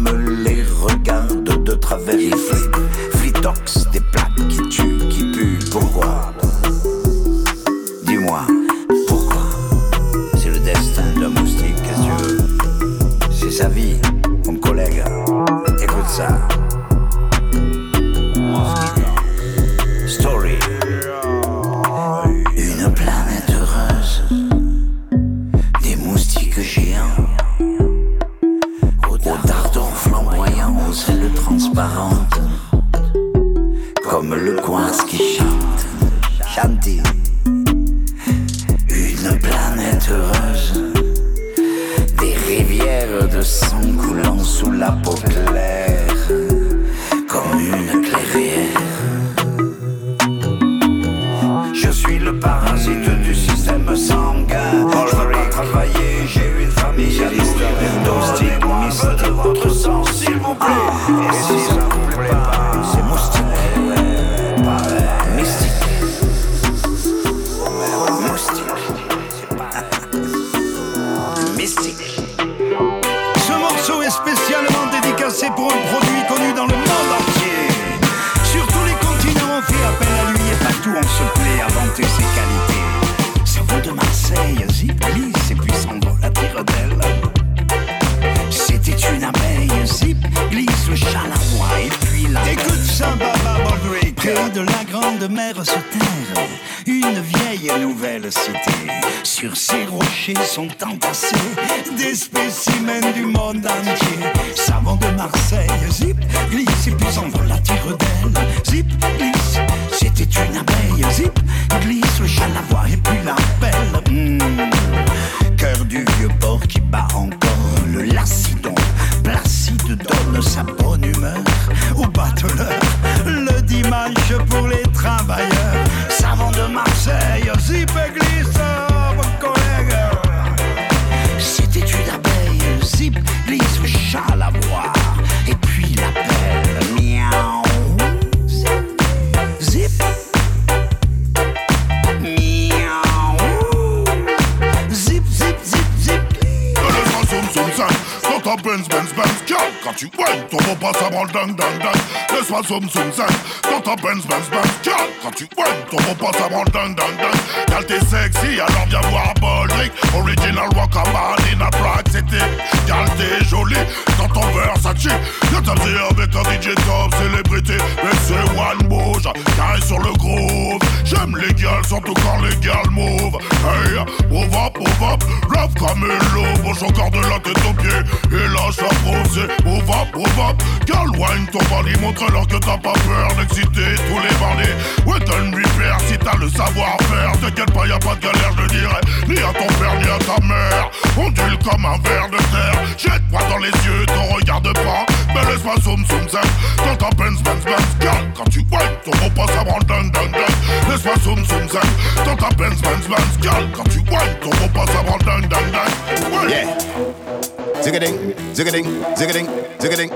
[201.34, 204.68] Laisse-moi soum soum zem Dans ta Benz Benz Benz Girl quand tu whines ton beau
[204.72, 206.50] pas ça branle dun dun dun Ouais.
[206.50, 207.82] Yeah.
[207.82, 208.86] Zigga-ding, zigga-ding,
[209.16, 209.46] zigga-ding,
[209.78, 210.10] zigga-ding.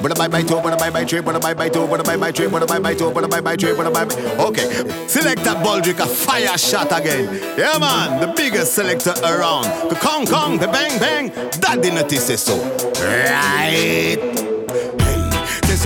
[0.00, 1.86] But a bye bye two, but a bye bye three, but a bye bye two,
[1.88, 3.74] but a bye bye three, but a bye bye two, but a bye bye three,
[3.74, 4.14] but a bye bye.
[4.38, 4.68] Okay,
[5.08, 7.28] selector Baldrick a fire shot again.
[7.58, 9.64] Yeah man, the biggest selector around.
[9.90, 12.56] The Kong Kong, the bang bang, daddy notice say so.
[13.02, 14.47] Right.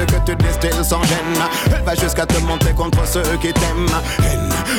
[0.02, 1.16] C'est que tu distilles sans gêne.
[1.66, 3.86] Elle va jusqu'à te monter contre ceux qui t'aiment.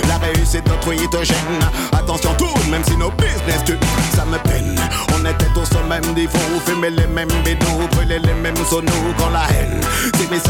[0.10, 1.60] La réussite d'autrui te gêne.
[1.94, 3.78] Attention tout, même si nos business tu,
[4.16, 4.76] ça me peine.
[5.16, 9.30] On était tous au même niveau, fumer les mêmes bidous, brûler les mêmes sonos quand
[9.30, 9.80] la haine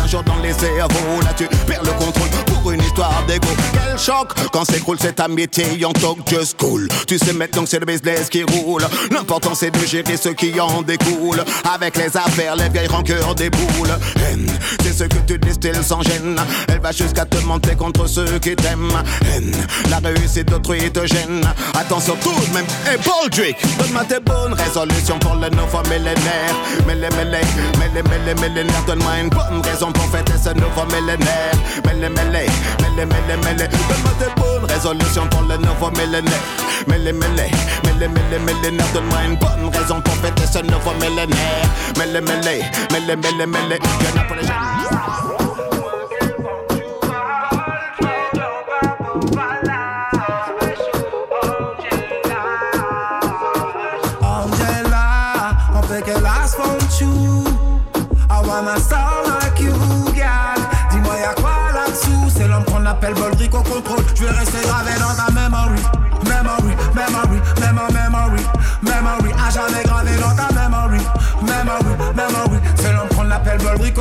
[0.02, 1.22] un jour dans les cerveaux.
[1.22, 2.30] Là tu perds le contrôle
[2.72, 3.48] une histoire d'ego.
[3.74, 6.88] Quel choc quand s'écroule cette amitié, en talk just cool.
[7.08, 8.86] Tu sais maintenant que c'est le business qui roule.
[9.12, 11.44] L'important c'est de gérer ce qui en découle.
[11.74, 13.96] Avec les affaires, les vieilles rancœurs des boules.
[14.28, 14.50] Haine,
[14.82, 16.40] c'est ce que tu distilles sans gêne.
[16.68, 19.04] Elle va jusqu'à te monter contre ceux qui t'aiment.
[19.34, 19.56] Haine,
[19.90, 21.42] la réussite d'autrui te gêne.
[21.74, 22.66] Attention tout de même.
[22.92, 26.56] Et Baldrick, donne-moi tes bonnes résolutions pour le nouveau millénaire.
[26.88, 27.42] Mêlé, mêlé,
[27.80, 28.84] mêlé, mêlé, millénaire.
[28.86, 31.54] Donne-moi une bonne raison pour fêter ce nouveau millénaire.
[31.86, 32.46] Mêlé, mêlé,
[32.82, 33.68] mêlé, mêlé, mêlé.
[33.68, 36.42] Donne-moi tes bonnes résolutions pour le nouveau millénaire.
[36.88, 37.50] Mêlé, mêlé,
[37.84, 38.88] mêlé, mêlé, millénaire.
[38.94, 41.66] Donne-moi une bonne raison pour fêter ce nouveau millénaire.
[41.98, 43.80] Mêlé, mêlé, mêlé, mêlé, mêlé.
[43.80, 44.83] Y'en a pour les.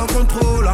[0.03, 0.69] Au contrôle.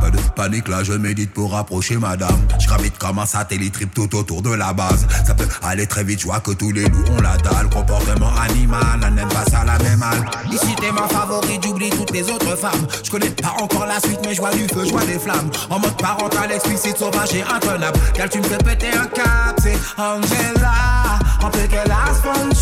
[0.00, 2.40] Pas de panique là, je médite pour rapprocher madame.
[2.58, 5.06] Je gravite comme un satellite trip tout autour de la base.
[5.26, 7.68] Ça peut aller très vite, je vois que tous les loups ont la dalle.
[7.70, 10.30] Comportement animal, elle n'aime pas ça la même mal.
[10.50, 12.86] Ici t'es ma favorite, j'oublie toutes les autres femmes.
[13.04, 15.50] Je connais pas encore la suite, mais je vois du feu, je vois des flammes.
[15.68, 17.98] En mode parental, explicite, sauvage et intenable.
[18.14, 21.18] Car tu me fais péter un cap, c'est Angela.
[21.42, 21.92] On peut qu'elle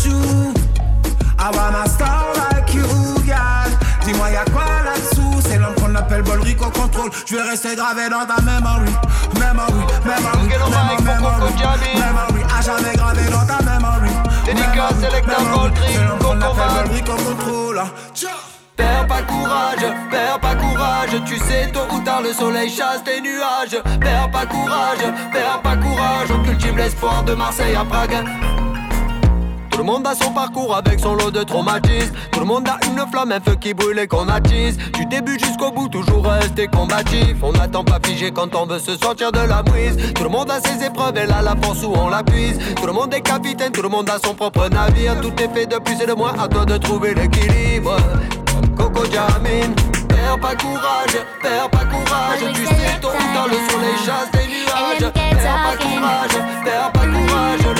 [0.05, 0.53] you.
[1.41, 2.83] I wanna star like you,
[3.25, 3.71] girl.
[4.03, 4.58] Dis-moi y'a quoi
[5.99, 6.05] là-dessous?
[6.05, 7.11] C'est l'homme qu'on appelle appelle Bolric au contrôle.
[7.25, 8.91] Je vais rester gravé dans ta memory.
[9.39, 11.53] Memory, memory, memory, memory,
[11.95, 12.43] memory.
[12.57, 14.11] À jamais gravé dans ta memory.
[14.45, 17.81] Dédicace, Selecta, Bolric, Bolric au contrôle.
[18.75, 23.19] Perds pas courage, perds pas courage, tu sais tôt ou tard le soleil chasse tes
[23.19, 23.81] nuages.
[23.99, 24.99] Perds pas courage,
[25.33, 28.23] perds pas courage, on cultive l'espoir de Marseille à Prague.
[29.79, 32.13] Tout le monde a son parcours avec son lot de traumatismes.
[32.33, 34.77] Tout le monde a une flamme, un feu qui brûle et qu'on attise.
[34.91, 37.37] Du début jusqu'au bout, toujours rester combatif.
[37.41, 39.95] On n'attend pas figé quand on veut se sortir de la brise.
[40.15, 42.59] Tout le monde a ses épreuves, elle a la force où on la puise.
[42.75, 45.21] Tout le monde est capitaine, tout le monde a son propre navire.
[45.21, 47.95] Tout est fait de plus et de moins, à toi de trouver l'équilibre.
[48.53, 49.73] Comme Coco Jamin.
[50.09, 52.53] Perds pas courage, perds pas courage.
[52.53, 55.13] Tu sais, tôt tard, le soleil chasse des nuages.
[55.13, 57.78] Perds pas courage, perds pas courage.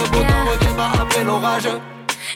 [1.10, 1.68] Après l'orage.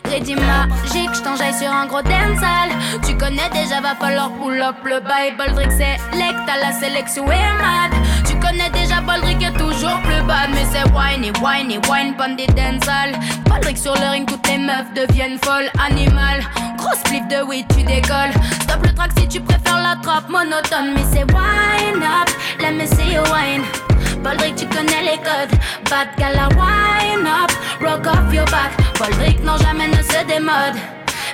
[0.05, 2.71] Ready magique, j't'enjaille sur un gros dancehall.
[3.05, 7.53] Tu connais déjà, va falloir pull up le bail Boldrick select, à la sélection est
[7.61, 7.91] mad
[8.25, 13.11] Tu connais déjà, Boldrick est toujours plus bad Mais c'est whiny, whiny, wine, pandit dancehall.
[13.45, 15.69] Boldrick sur le ring, toutes les meufs deviennent folles.
[15.85, 16.41] Animal,
[16.77, 18.33] grosse spliff de weed, tu décolles.
[18.61, 22.29] Stop le track si tu préfères la trappe monotone Mais c'est wine up,
[22.59, 23.92] let me see you wine
[24.23, 25.59] Boldrick, tu connais les codes.
[25.89, 27.51] Bad gala, wine up,
[27.81, 28.71] rock off your back.
[28.97, 30.79] Boldrick, non, jamais ne se démode.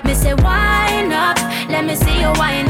[0.03, 1.38] Mais c'est wine up,
[1.70, 2.68] let me see you wine.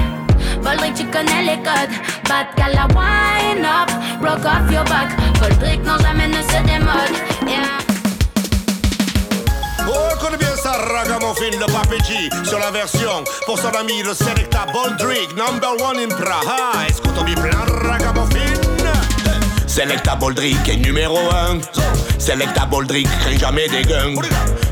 [0.62, 1.96] Boldrick, tu connais les codes.
[2.28, 3.90] Bad gala, wine up,
[4.22, 5.10] rock off your back.
[5.40, 7.16] Boldrick, non, jamais ne se démode.
[7.48, 7.80] Yeah.
[9.88, 14.66] Oh, connais bien ça, ragamuffin de Papeji sur la version pour son ami le Selecta
[14.74, 16.88] Boldrick, number one in Praha.
[17.26, 18.09] Bien plein ragamuffin.
[19.80, 21.62] Selecta Boldrick est numéro 1
[22.20, 24.20] Selecta Boldrick craint jamais des gangs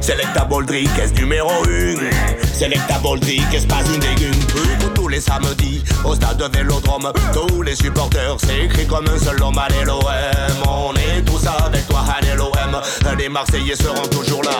[0.01, 6.13] Selecta Boldrick est numéro 1 Selecta Boldrick est pas une des Tous les samedis au
[6.13, 10.03] stade de Vélodrome Tous les supporters écrit comme un seul homme Allez l'OM
[10.67, 12.26] On est tous avec toi Allez
[13.17, 14.51] Les Marseillais seront toujours là.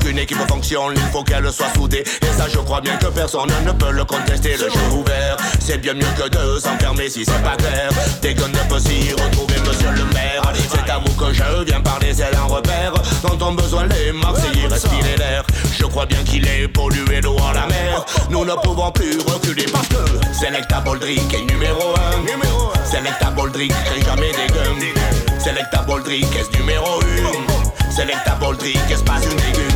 [0.00, 2.02] Qu'une équipe fonctionne il faut qu'elle soit soudée.
[2.22, 4.52] Et ça je crois bien que personne ne peut le contester.
[4.52, 7.90] Le jeu ouvert c'est bien mieux que de s'enfermer si c'est pas clair.
[8.20, 11.80] Dès qu'on ne peut s'y retrouver monsieur le maire C'est à vous que je viens
[11.80, 12.92] parler, c'est un repère.
[13.22, 15.44] Dont ont besoin les Marseillais respirer l'air.
[15.78, 18.04] Je crois bien qu'il est pollué l'eau à la mer.
[18.30, 23.72] Nous ne pouvons plus reculer parce que Selecta Boldrick est numéro 1 Selecta Boldrick
[24.04, 25.38] jamais des guns.
[25.38, 27.61] Selecta Boldrick est numéro 1
[27.96, 29.74] Selectable drinkers, pas un legume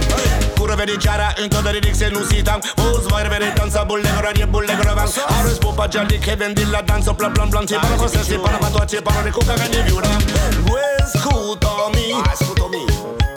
[0.58, 2.60] Kurve din ceara, încă de ridic se nu sitam
[2.92, 6.80] Uzi, vai revede dansa, bulle goran, e bulle goravan Arăs popa, gealic, heaven, din la
[6.88, 9.66] dansă, plan, plan, plan Ce pară să se pară, ma toace, pară ne cuca ca
[9.72, 10.08] ne viura
[12.32, 12.84] Ascultă-mi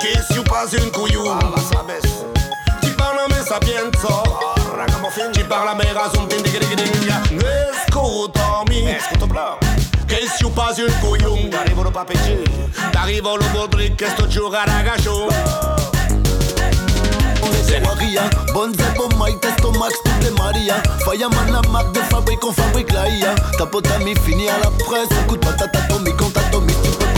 [0.02, 0.44] Chestiu
[0.84, 1.24] un cuiu
[2.82, 4.14] Ci parla me sapienza
[5.36, 7.00] Ci parla me razum, din digri, digri, digri
[10.38, 12.38] si pas un couillou T'arrivo lo papeggi
[12.92, 15.28] T'arrivo lo bodric che sto giocare a gacho
[17.66, 18.24] C'est Maria,
[18.78, 20.82] zeb au mic, testo max, toutes les Maria.
[21.04, 24.72] Fireman la marque de fabrique, on fabrique la IA Ta pote ami fini à la
[24.72, 27.09] presse, coup de patate atomique, on t'atomise, tu peux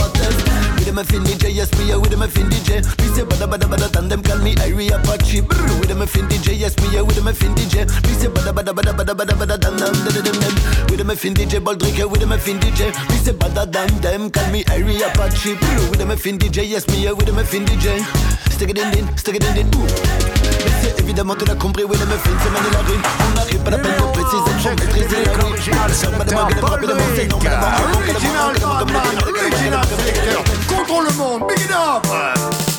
[0.92, 3.46] them a fin DJ, yes me, yeah, with them a fin DJ Me say bada
[3.48, 5.40] bada bada, tandem call me Irie Apache.
[5.40, 8.12] Brr, With them a fin DJ, yes me, yeah, with them a fin DJ Me
[8.20, 10.54] say bada bada bada bada bada bada, dan dan dan dan dan
[10.90, 13.64] With them a fin DJ, Baldrick, yeah, with them a fin DJ Me say bada
[13.70, 15.54] dan dem, call me Irie Apache.
[15.56, 18.04] Brr, With them a fin DJ, yes me, yeah, with them a fin DJ
[18.52, 20.41] Stick it in, in, stick it in, in, ooh
[20.82, 23.70] c'est évidemment tu l'as compris, oui, le muffin, c'est mener la rue On n'arrive pas
[23.70, 25.52] la peine de préciser, faut maîtriser la rue
[29.42, 32.71] Original secteur contre le monde, big it up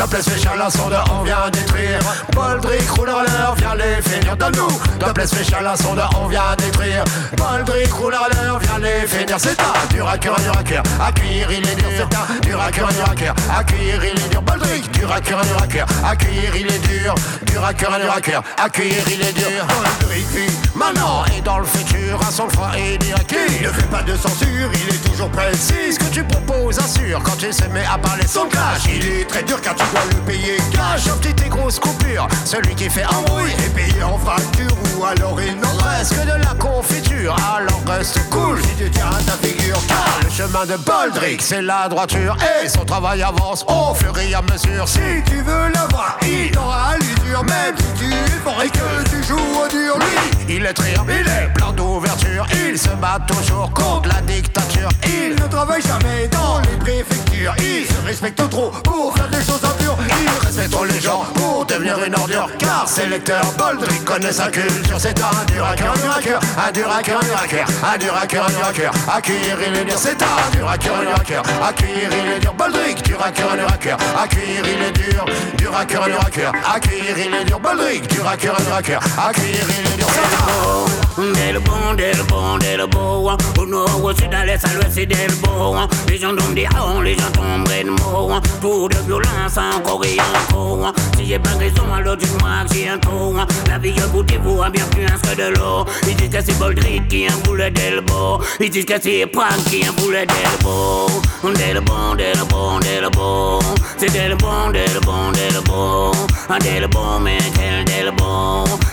[0.00, 1.98] Donne-nous Doppler Special sonde, on vient détruire.
[2.32, 4.34] Boldrick roule en l'air, viens les finir.
[4.34, 4.98] Donne-nous.
[4.98, 7.04] Doppler Special sonde, on vient détruire.
[7.36, 9.36] Boldrick roule en l'air, viens les finir.
[9.38, 12.08] C'est un dur à cœur, dur à cœur À il est dur.
[12.08, 14.42] C'est un dur à cœur, dur à cœur À il est dur.
[14.42, 17.14] Boldrick, dur à cœur, dur à cœur À il est dur.
[17.46, 19.66] Dur à cœur, dur à cœur À il est dur.
[20.00, 22.18] Boldrick vit maintenant et dans le futur.
[22.26, 23.34] À son froid et direct.
[23.60, 25.92] Il ne fait pas de censure, il est toujours précis.
[25.92, 27.22] Ce que tu proposes assure.
[27.22, 30.04] Quand il se met à parler son cash Il est très dur car tu dois
[30.10, 30.56] le payer.
[30.72, 32.26] Cash En petites et grosses coupures.
[32.44, 36.42] Celui qui fait embrouille est payé en facture Ou alors il n'en reste que de
[36.42, 37.36] la confiture.
[37.54, 39.78] Alors reste cool si tu tiens ta figure.
[39.88, 44.34] Car le chemin de Boldrick c'est la droiture Et son travail avance au fur et
[44.34, 44.86] à mesure.
[44.86, 49.22] Si tu veux l'avoir il aura l'usure Même si tu es fort et que tu
[49.24, 52.44] joues au dur Lui il est trire, il est plein d'ouverture.
[52.66, 54.88] Il se bat toujours contre la dictature.
[55.04, 57.54] Il ne travaille jamais dans les préfectures.
[57.58, 62.02] Il se respecte trop pour faire des choses impures Il respecte les gens pour devenir
[62.04, 64.96] une ordure car sélecteur Boldrick connaît sa culture.
[64.98, 67.66] C'est un dur à cœur, dur à cœur, un dur à cœur, dur à cœur,
[67.82, 68.92] un dur à cœur, dur à cœur.
[69.08, 71.42] Accueillir il est dur, c'est un dur à cœur, dur à cœur.
[71.62, 73.98] Accueillir il est dur, Boldrick, dur à cœur, dur à cœur.
[74.22, 75.24] Accueillir il est dur,
[75.58, 76.52] dur à cœur, dur à cœur.
[76.74, 79.00] Accueillir il est dur, Boldrick, dur à cœur, dur à cœur.
[79.18, 81.00] Accueillir il est dur, c'est un
[81.34, 85.06] Del bon, del bon, del beau Au nord, au sud, à l'est, à l'ouest, c'est
[85.06, 85.76] del beau
[86.08, 90.18] Les gens tombent des hauts, les gens tombent de mots Tout de violence encore et
[90.20, 93.34] encore Si j'ai pas raison, alors dis-moi j'ai un tour.
[93.68, 95.84] La vie, écoutez-vous, a bien plus que de l'eau.
[96.08, 99.84] Ils disent que c'est Boldrick qui un boulet d'elbow Ils disent que c'est Prank qui
[99.84, 101.06] un boulet d'elbow
[101.54, 103.58] Del bon, del bon, del beau
[103.96, 106.12] C'est del bon, del bon, del beau
[106.60, 108.12] Del bon, mais quel del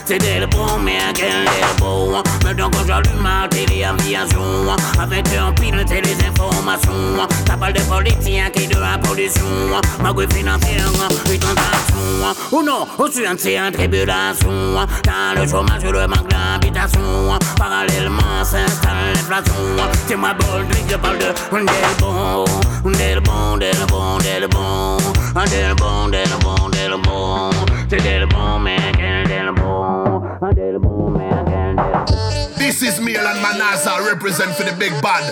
[0.07, 2.15] beau C'est del bon, mais quel del beau.
[2.43, 4.41] Maintenant quand j'allume ma téléaviation
[4.99, 7.27] Avec un pilote et les informations.
[7.47, 9.41] Ça parle de politiciens qui de la pollution.
[10.01, 10.87] Ma financière
[11.31, 14.49] et tentation Ou non, on suit un tribulation.
[15.03, 17.37] Dans le chômage le manque d'habitation.
[17.57, 19.53] Parallèlement s'installe l'inflation.
[20.07, 21.65] C'est moi Boldrick, je parle de Del
[21.99, 22.45] bon.
[22.91, 24.97] Del bon, del bon, del bon.
[25.45, 27.49] Del bon, del bon, del bon.
[27.89, 29.27] C'est del bon, mais quel
[30.39, 32.36] Del bon, mais quel del bon
[32.67, 35.23] This is Milan Manaza, represent for the big bad.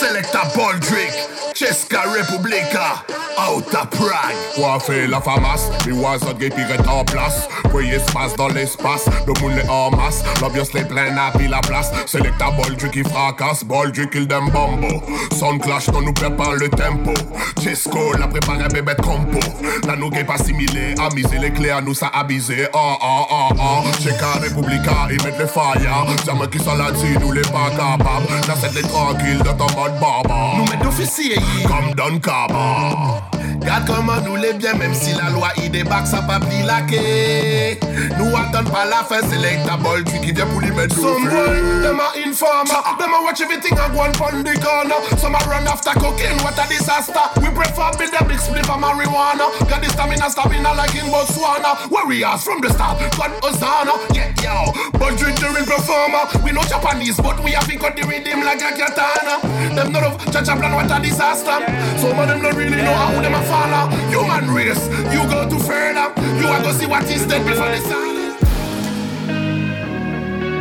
[0.00, 1.14] Selecta Boldrick,
[1.54, 3.04] Cheska Republica,
[3.38, 4.82] out of Prague.
[4.82, 7.46] Fait la famas, les oiseaux gay pirates en place.
[7.70, 10.24] Voyez espace dans l'espace, le monde est en masse.
[10.40, 11.92] L'ambiance les plein à pile la place.
[12.06, 15.00] Selecta Boldrick qui fracasse, Boldrick kill them bombo.
[15.38, 17.14] Sound clash, non nous prépare le tempo.
[17.62, 19.38] Chesco la préparé bébé compo.
[19.86, 22.66] La nous pas assimilé, amuser les clés à nous ça abusé.
[22.74, 26.06] Oh oh oh oh, Cheska Republica, ils mettent les fire.
[26.26, 28.26] Jamais qui sont là-dessus, nous les pas capables.
[28.60, 30.52] C'est les tranquilles dans ton mode baba.
[30.56, 33.39] Nous mettons officiers, comme Don Kaba.
[33.60, 37.78] Regarde comment nous les bien, même si la loi il débarque, ça pas pli laqué.
[38.18, 41.82] Nous attendons pas la fin, c'est l'étable tu qui vient pour lui mettre Some boy,
[41.82, 44.96] them a informer, a watch everything and go and pon the corner.
[45.18, 47.20] Some a run after cocaine, what a disaster.
[47.40, 49.52] We prefer build a big split of marijuana.
[49.68, 51.90] Got the stamina, stamina like in Botswana.
[51.90, 53.92] Warriors from the start, God Hosanna.
[54.16, 56.24] Yeah, yo, but drink real performer.
[56.42, 59.36] We know Japanese, but we have cut the rhythm like a katana.
[59.74, 61.60] Them not of Chacha plan, what a disaster.
[62.00, 63.88] Some of them don't really know how them a follow.
[64.14, 66.06] Human race, you go too further.
[66.38, 68.10] You are go see what is dead before the sun.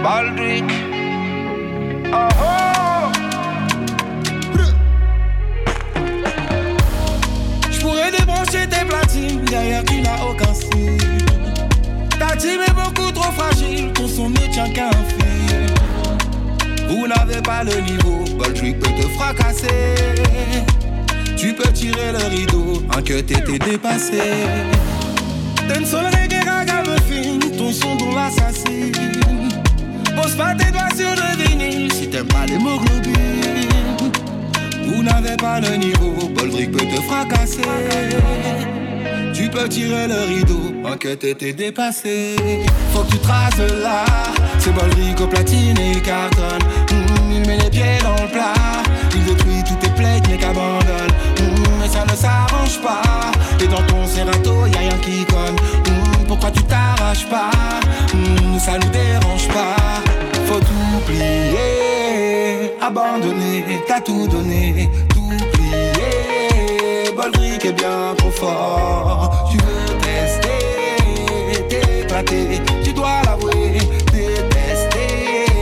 [0.03, 0.69] Baldrick.
[2.11, 3.11] Oh
[7.71, 10.97] J'pourrais débrancher tes platines, derrière tu n'as aucun style.
[12.17, 15.67] Ta team est beaucoup trop fragile, ton son ne tient qu'à un fil.
[16.89, 19.95] Vous n'avez pas le niveau, Baldrick peut te fracasser.
[21.39, 24.19] Tu peux tirer le rideau, un que t'étais dépassé.
[25.73, 28.91] Une seule reggae ragamuffin, ton son dont l'assassine.
[30.21, 34.09] Pose pas tes doigts sur le vinyle si t'aimes pas l'hémoglobine.
[34.85, 37.61] Vous n'avez pas le niveau, Boldrick peut te fracasser.
[39.33, 42.35] Tu peux tirer le rideau, un que t'étais dépassé.
[42.91, 44.03] Faut que tu traces là,
[44.57, 46.63] c'est Boldrick au platine et cartonne.
[46.91, 48.83] Mmh, il met les pieds dans le plat,
[49.15, 51.08] il détruit toutes tes plates mais qu'abandonne.
[51.99, 53.01] Ça ne s'arrange pas,
[53.61, 55.55] et dans ton serrato y a rien qui conne.
[55.55, 57.51] Mmh, pourquoi tu t'arraches pas
[58.13, 59.75] Mmh, Ça nous dérange pas,
[60.45, 67.11] faut tout plier, abandonner, t'as tout donné, tout plier.
[67.17, 73.77] Boldrick est bien trop fort, tu veux tester, t'éclater, tu dois l'avouer,
[74.13, 75.55] détester.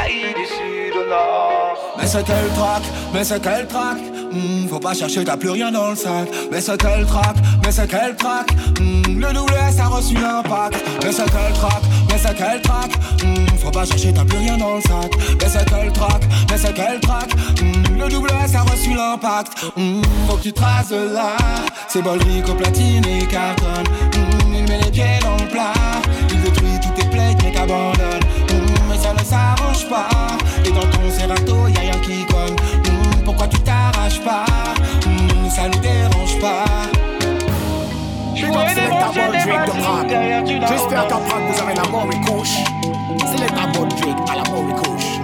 [0.00, 1.76] Aïe du sud au nord.
[1.98, 2.82] Mais c'est quel track,
[3.12, 3.98] mais c'est quel track
[4.34, 6.28] Hmm, Faut pas chercher, t'as plus rien dans le sac.
[6.50, 8.50] Mais c'est quel track, mais c'est quel track
[8.80, 12.90] Hmm, Le double S a reçu l'impact Mais c'est quel track, mais c'est quel track
[13.22, 15.10] Hmm, Faut pas chercher, t'as plus rien dans le sac.
[15.40, 17.30] Mais c'est quel track, mais c'est quel track
[17.62, 19.52] Hmm, Le double S a reçu l'impact.
[20.28, 21.36] Faut que tu traces là.
[21.88, 23.84] C'est Boldrick au platine et cartonne
[24.52, 25.72] Il met les pieds dans le plat.
[26.30, 28.20] Il détruit toutes tes plates mais qu'abandonne
[29.34, 30.08] s'arrange pas
[30.64, 32.56] Et dans ton serrato y'a rien qui conne
[32.86, 34.44] Hmm, Pourquoi tu t'arraches pas?
[35.06, 36.64] Hmm, Ça nous dérange pas
[40.06, 40.66] de.
[40.68, 42.56] J'espère qu'à Prague vous avez la mort et couche.
[43.30, 45.20] Selecta Boldrick à la mort et couche.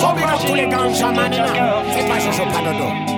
[0.00, 1.52] Oh, big up tous les ganja manina.
[1.92, 3.17] C'est pas Jojo Padodo.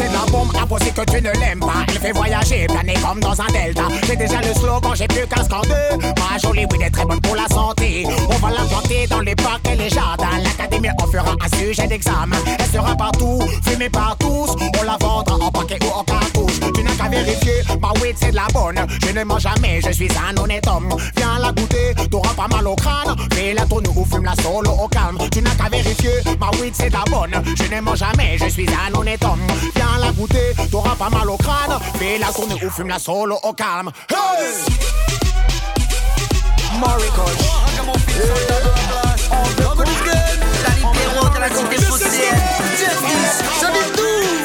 [0.00, 1.84] C'est de la bombe à aussi que tu ne l'aimes pas.
[1.88, 3.82] Elle fait voyager, planer comme dans un delta.
[4.06, 5.90] J'ai déjà le slogan, j'ai plus qu'un scander.
[6.00, 8.06] Ma jolie weed est très bonne pour la santé.
[8.30, 10.38] On va la planter dans les parcs et les jardins.
[10.42, 12.36] L'académie en fera un sujet d'examen.
[12.58, 14.56] Elle sera partout, fumée par tous.
[14.80, 16.60] On la vendra en paquet ou en cartouche.
[16.74, 18.80] Tu n'as qu'à vérifier, ma weed c'est de la bonne.
[19.06, 20.96] Je ne mens jamais, je suis un honnête homme.
[21.16, 23.14] Viens la goûter, t'auras pas mal au crâne.
[23.34, 25.18] Fais la tourne ou fume la solo au calme.
[25.30, 27.42] Tu n'as qu'à vérifier, ma weed c'est de la bonne.
[27.54, 29.46] Je ne mens jamais, je suis un honnête homme.
[29.76, 31.78] Viens la goûter, t'auras pas mal au crâne.
[31.98, 33.90] Fais la tourne ou fume la solo au calme.
[34.10, 34.50] Hey!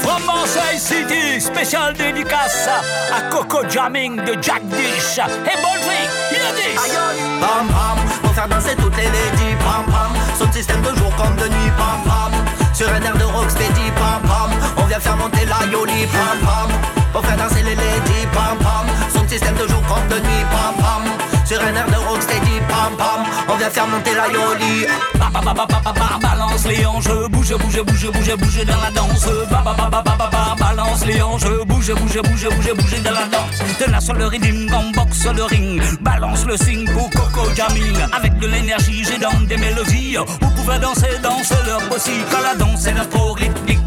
[0.03, 2.67] From Marseille City, spécial dédicace
[3.15, 5.17] à Coco Jamming de Jack Dish.
[5.19, 6.93] Hey Baldrick, hear this!
[7.39, 10.13] Pam pam, pour faire danser toutes les ladies, pam pam.
[10.37, 12.54] Son système de jour comme de nuit, pam pam.
[12.75, 14.51] Sur un air de rocksteady, pam pam.
[14.75, 16.69] On vient faire monter la yoli, pam pam.
[17.13, 18.85] Pour faire danser les ladies, pam pam.
[19.13, 21.34] Son système de jour comme de nuit, pam pam.
[21.45, 23.23] Sur un air de rocksteady, pam pam.
[23.47, 24.87] On vient faire monter la yoli.
[25.19, 28.65] Ba, ba, ba, ba, ba, ba, ba, balance les hanches, bouge, bouge, bouge, bouge, bouge
[28.65, 29.27] dans la danse.
[29.51, 33.03] Ba, ba, ba, ba, ba, ba, ba, balance les hanches, bouge, bouge, bouge, bouge, bouge
[33.03, 33.77] dans la danse.
[33.77, 35.81] Tenace sur le rythme, boxe le ring.
[36.01, 37.95] Balance le signe pour Coco Jamming.
[38.11, 40.17] Avec de l'énergie, j'ai dans des mélodies.
[40.41, 42.25] Vous pouvez danser, danser leur possible.
[42.31, 43.84] Quand la danse est la trop rythmique,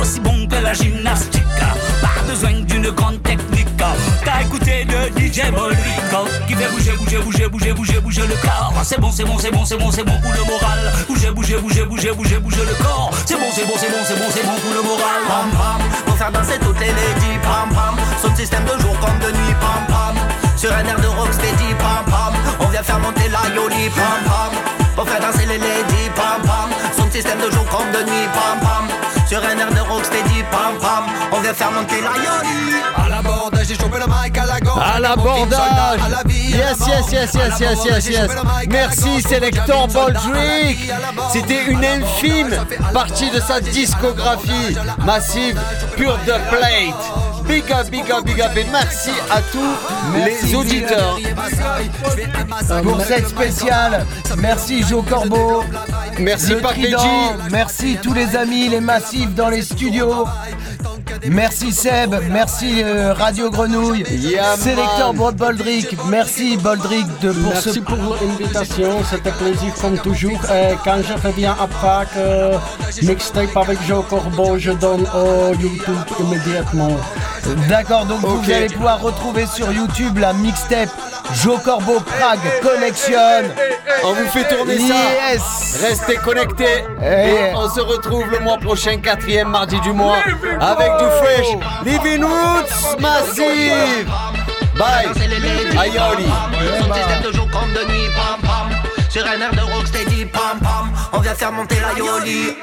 [0.00, 1.42] aussi bon que la gymnastique.
[2.00, 3.68] Pas besoin d'une grande technique.
[4.24, 8.72] T'as écouté de DJ Bolrico qui fait bouger, bouger, bouger, bouger, bouger, bouger le corps.
[8.84, 10.92] C'est bon, c'est bon, c'est bon, c'est bon, c'est bon pour le moral.
[11.08, 13.10] Bouger, bouger, bouger, bouger, bouger, bouger le corps.
[13.26, 15.20] C'est bon, c'est bon, c'est bon, c'est bon, c'est bon pour le moral.
[15.26, 17.96] Pam pam, pour faire danser toutes les ladies, pam pam.
[18.22, 20.16] Son système de jour comme de nuit, pam pam.
[20.56, 22.34] Sur un air de rocksteady, pam pam.
[22.60, 24.52] On vient faire monter la yoli, pam pam.
[24.94, 26.81] Pour faire danser les ladies, pam pam.
[27.12, 28.88] Système de jour comme de nuit, pam pam.
[29.28, 31.04] Sur un air de rocksteady, pam pam.
[31.30, 32.80] On vient faire monter la yoli.
[32.96, 34.82] À l'abordage, j'ai chopé le mic à la gorge.
[34.82, 38.30] À l'abordage Yes, yes, yes, yes, yes, yes, yes
[38.68, 40.90] Merci Selector Baldrick
[41.32, 42.56] C'était une infime
[42.92, 45.60] partie de sa discographie massive
[45.96, 49.74] Pure de Plate Big up, big up, big up et merci à tous
[50.14, 51.18] les auditeurs
[52.82, 54.06] Pour cette spéciale,
[54.38, 55.64] merci Joe Corbeau.
[56.18, 56.96] Merci Veggie.
[57.50, 60.24] Merci tous les amis, les massifs dans les studios.
[61.28, 65.14] Merci Seb, merci euh, Radio Grenouille, Yeah, Sélecteur.
[65.14, 70.40] Broad Boldrick, merci Boldrick de pour Merci ce pour l'invitation, c'était plaisir comme toujours.
[70.50, 72.58] Et quand je reviens à Prague, euh,
[73.02, 76.96] mixtape avec Joe Corbeau, je donne au YouTube immédiatement.
[77.68, 80.88] D'accord, donc vous allez pouvoir retrouver sur YouTube la mixtape
[81.42, 83.18] Joe Corbeau Prague Collection.
[84.04, 84.94] On vous fait tourner ça
[85.32, 85.78] Yes.
[85.82, 87.04] Restez connectés Eh.
[87.50, 90.16] Et on se retrouve le mois prochain, quatrième mardi du mois
[90.60, 91.46] Avec du fresh
[91.84, 93.51] Living Roots Massive
[94.78, 95.06] Bye
[95.78, 96.26] Ayoli
[96.80, 98.70] Son système de jour comme de nuit, pam pam.
[99.10, 100.90] Sur un air de rocksteady, pam pam.
[101.12, 102.56] On vient faire monter la yoli.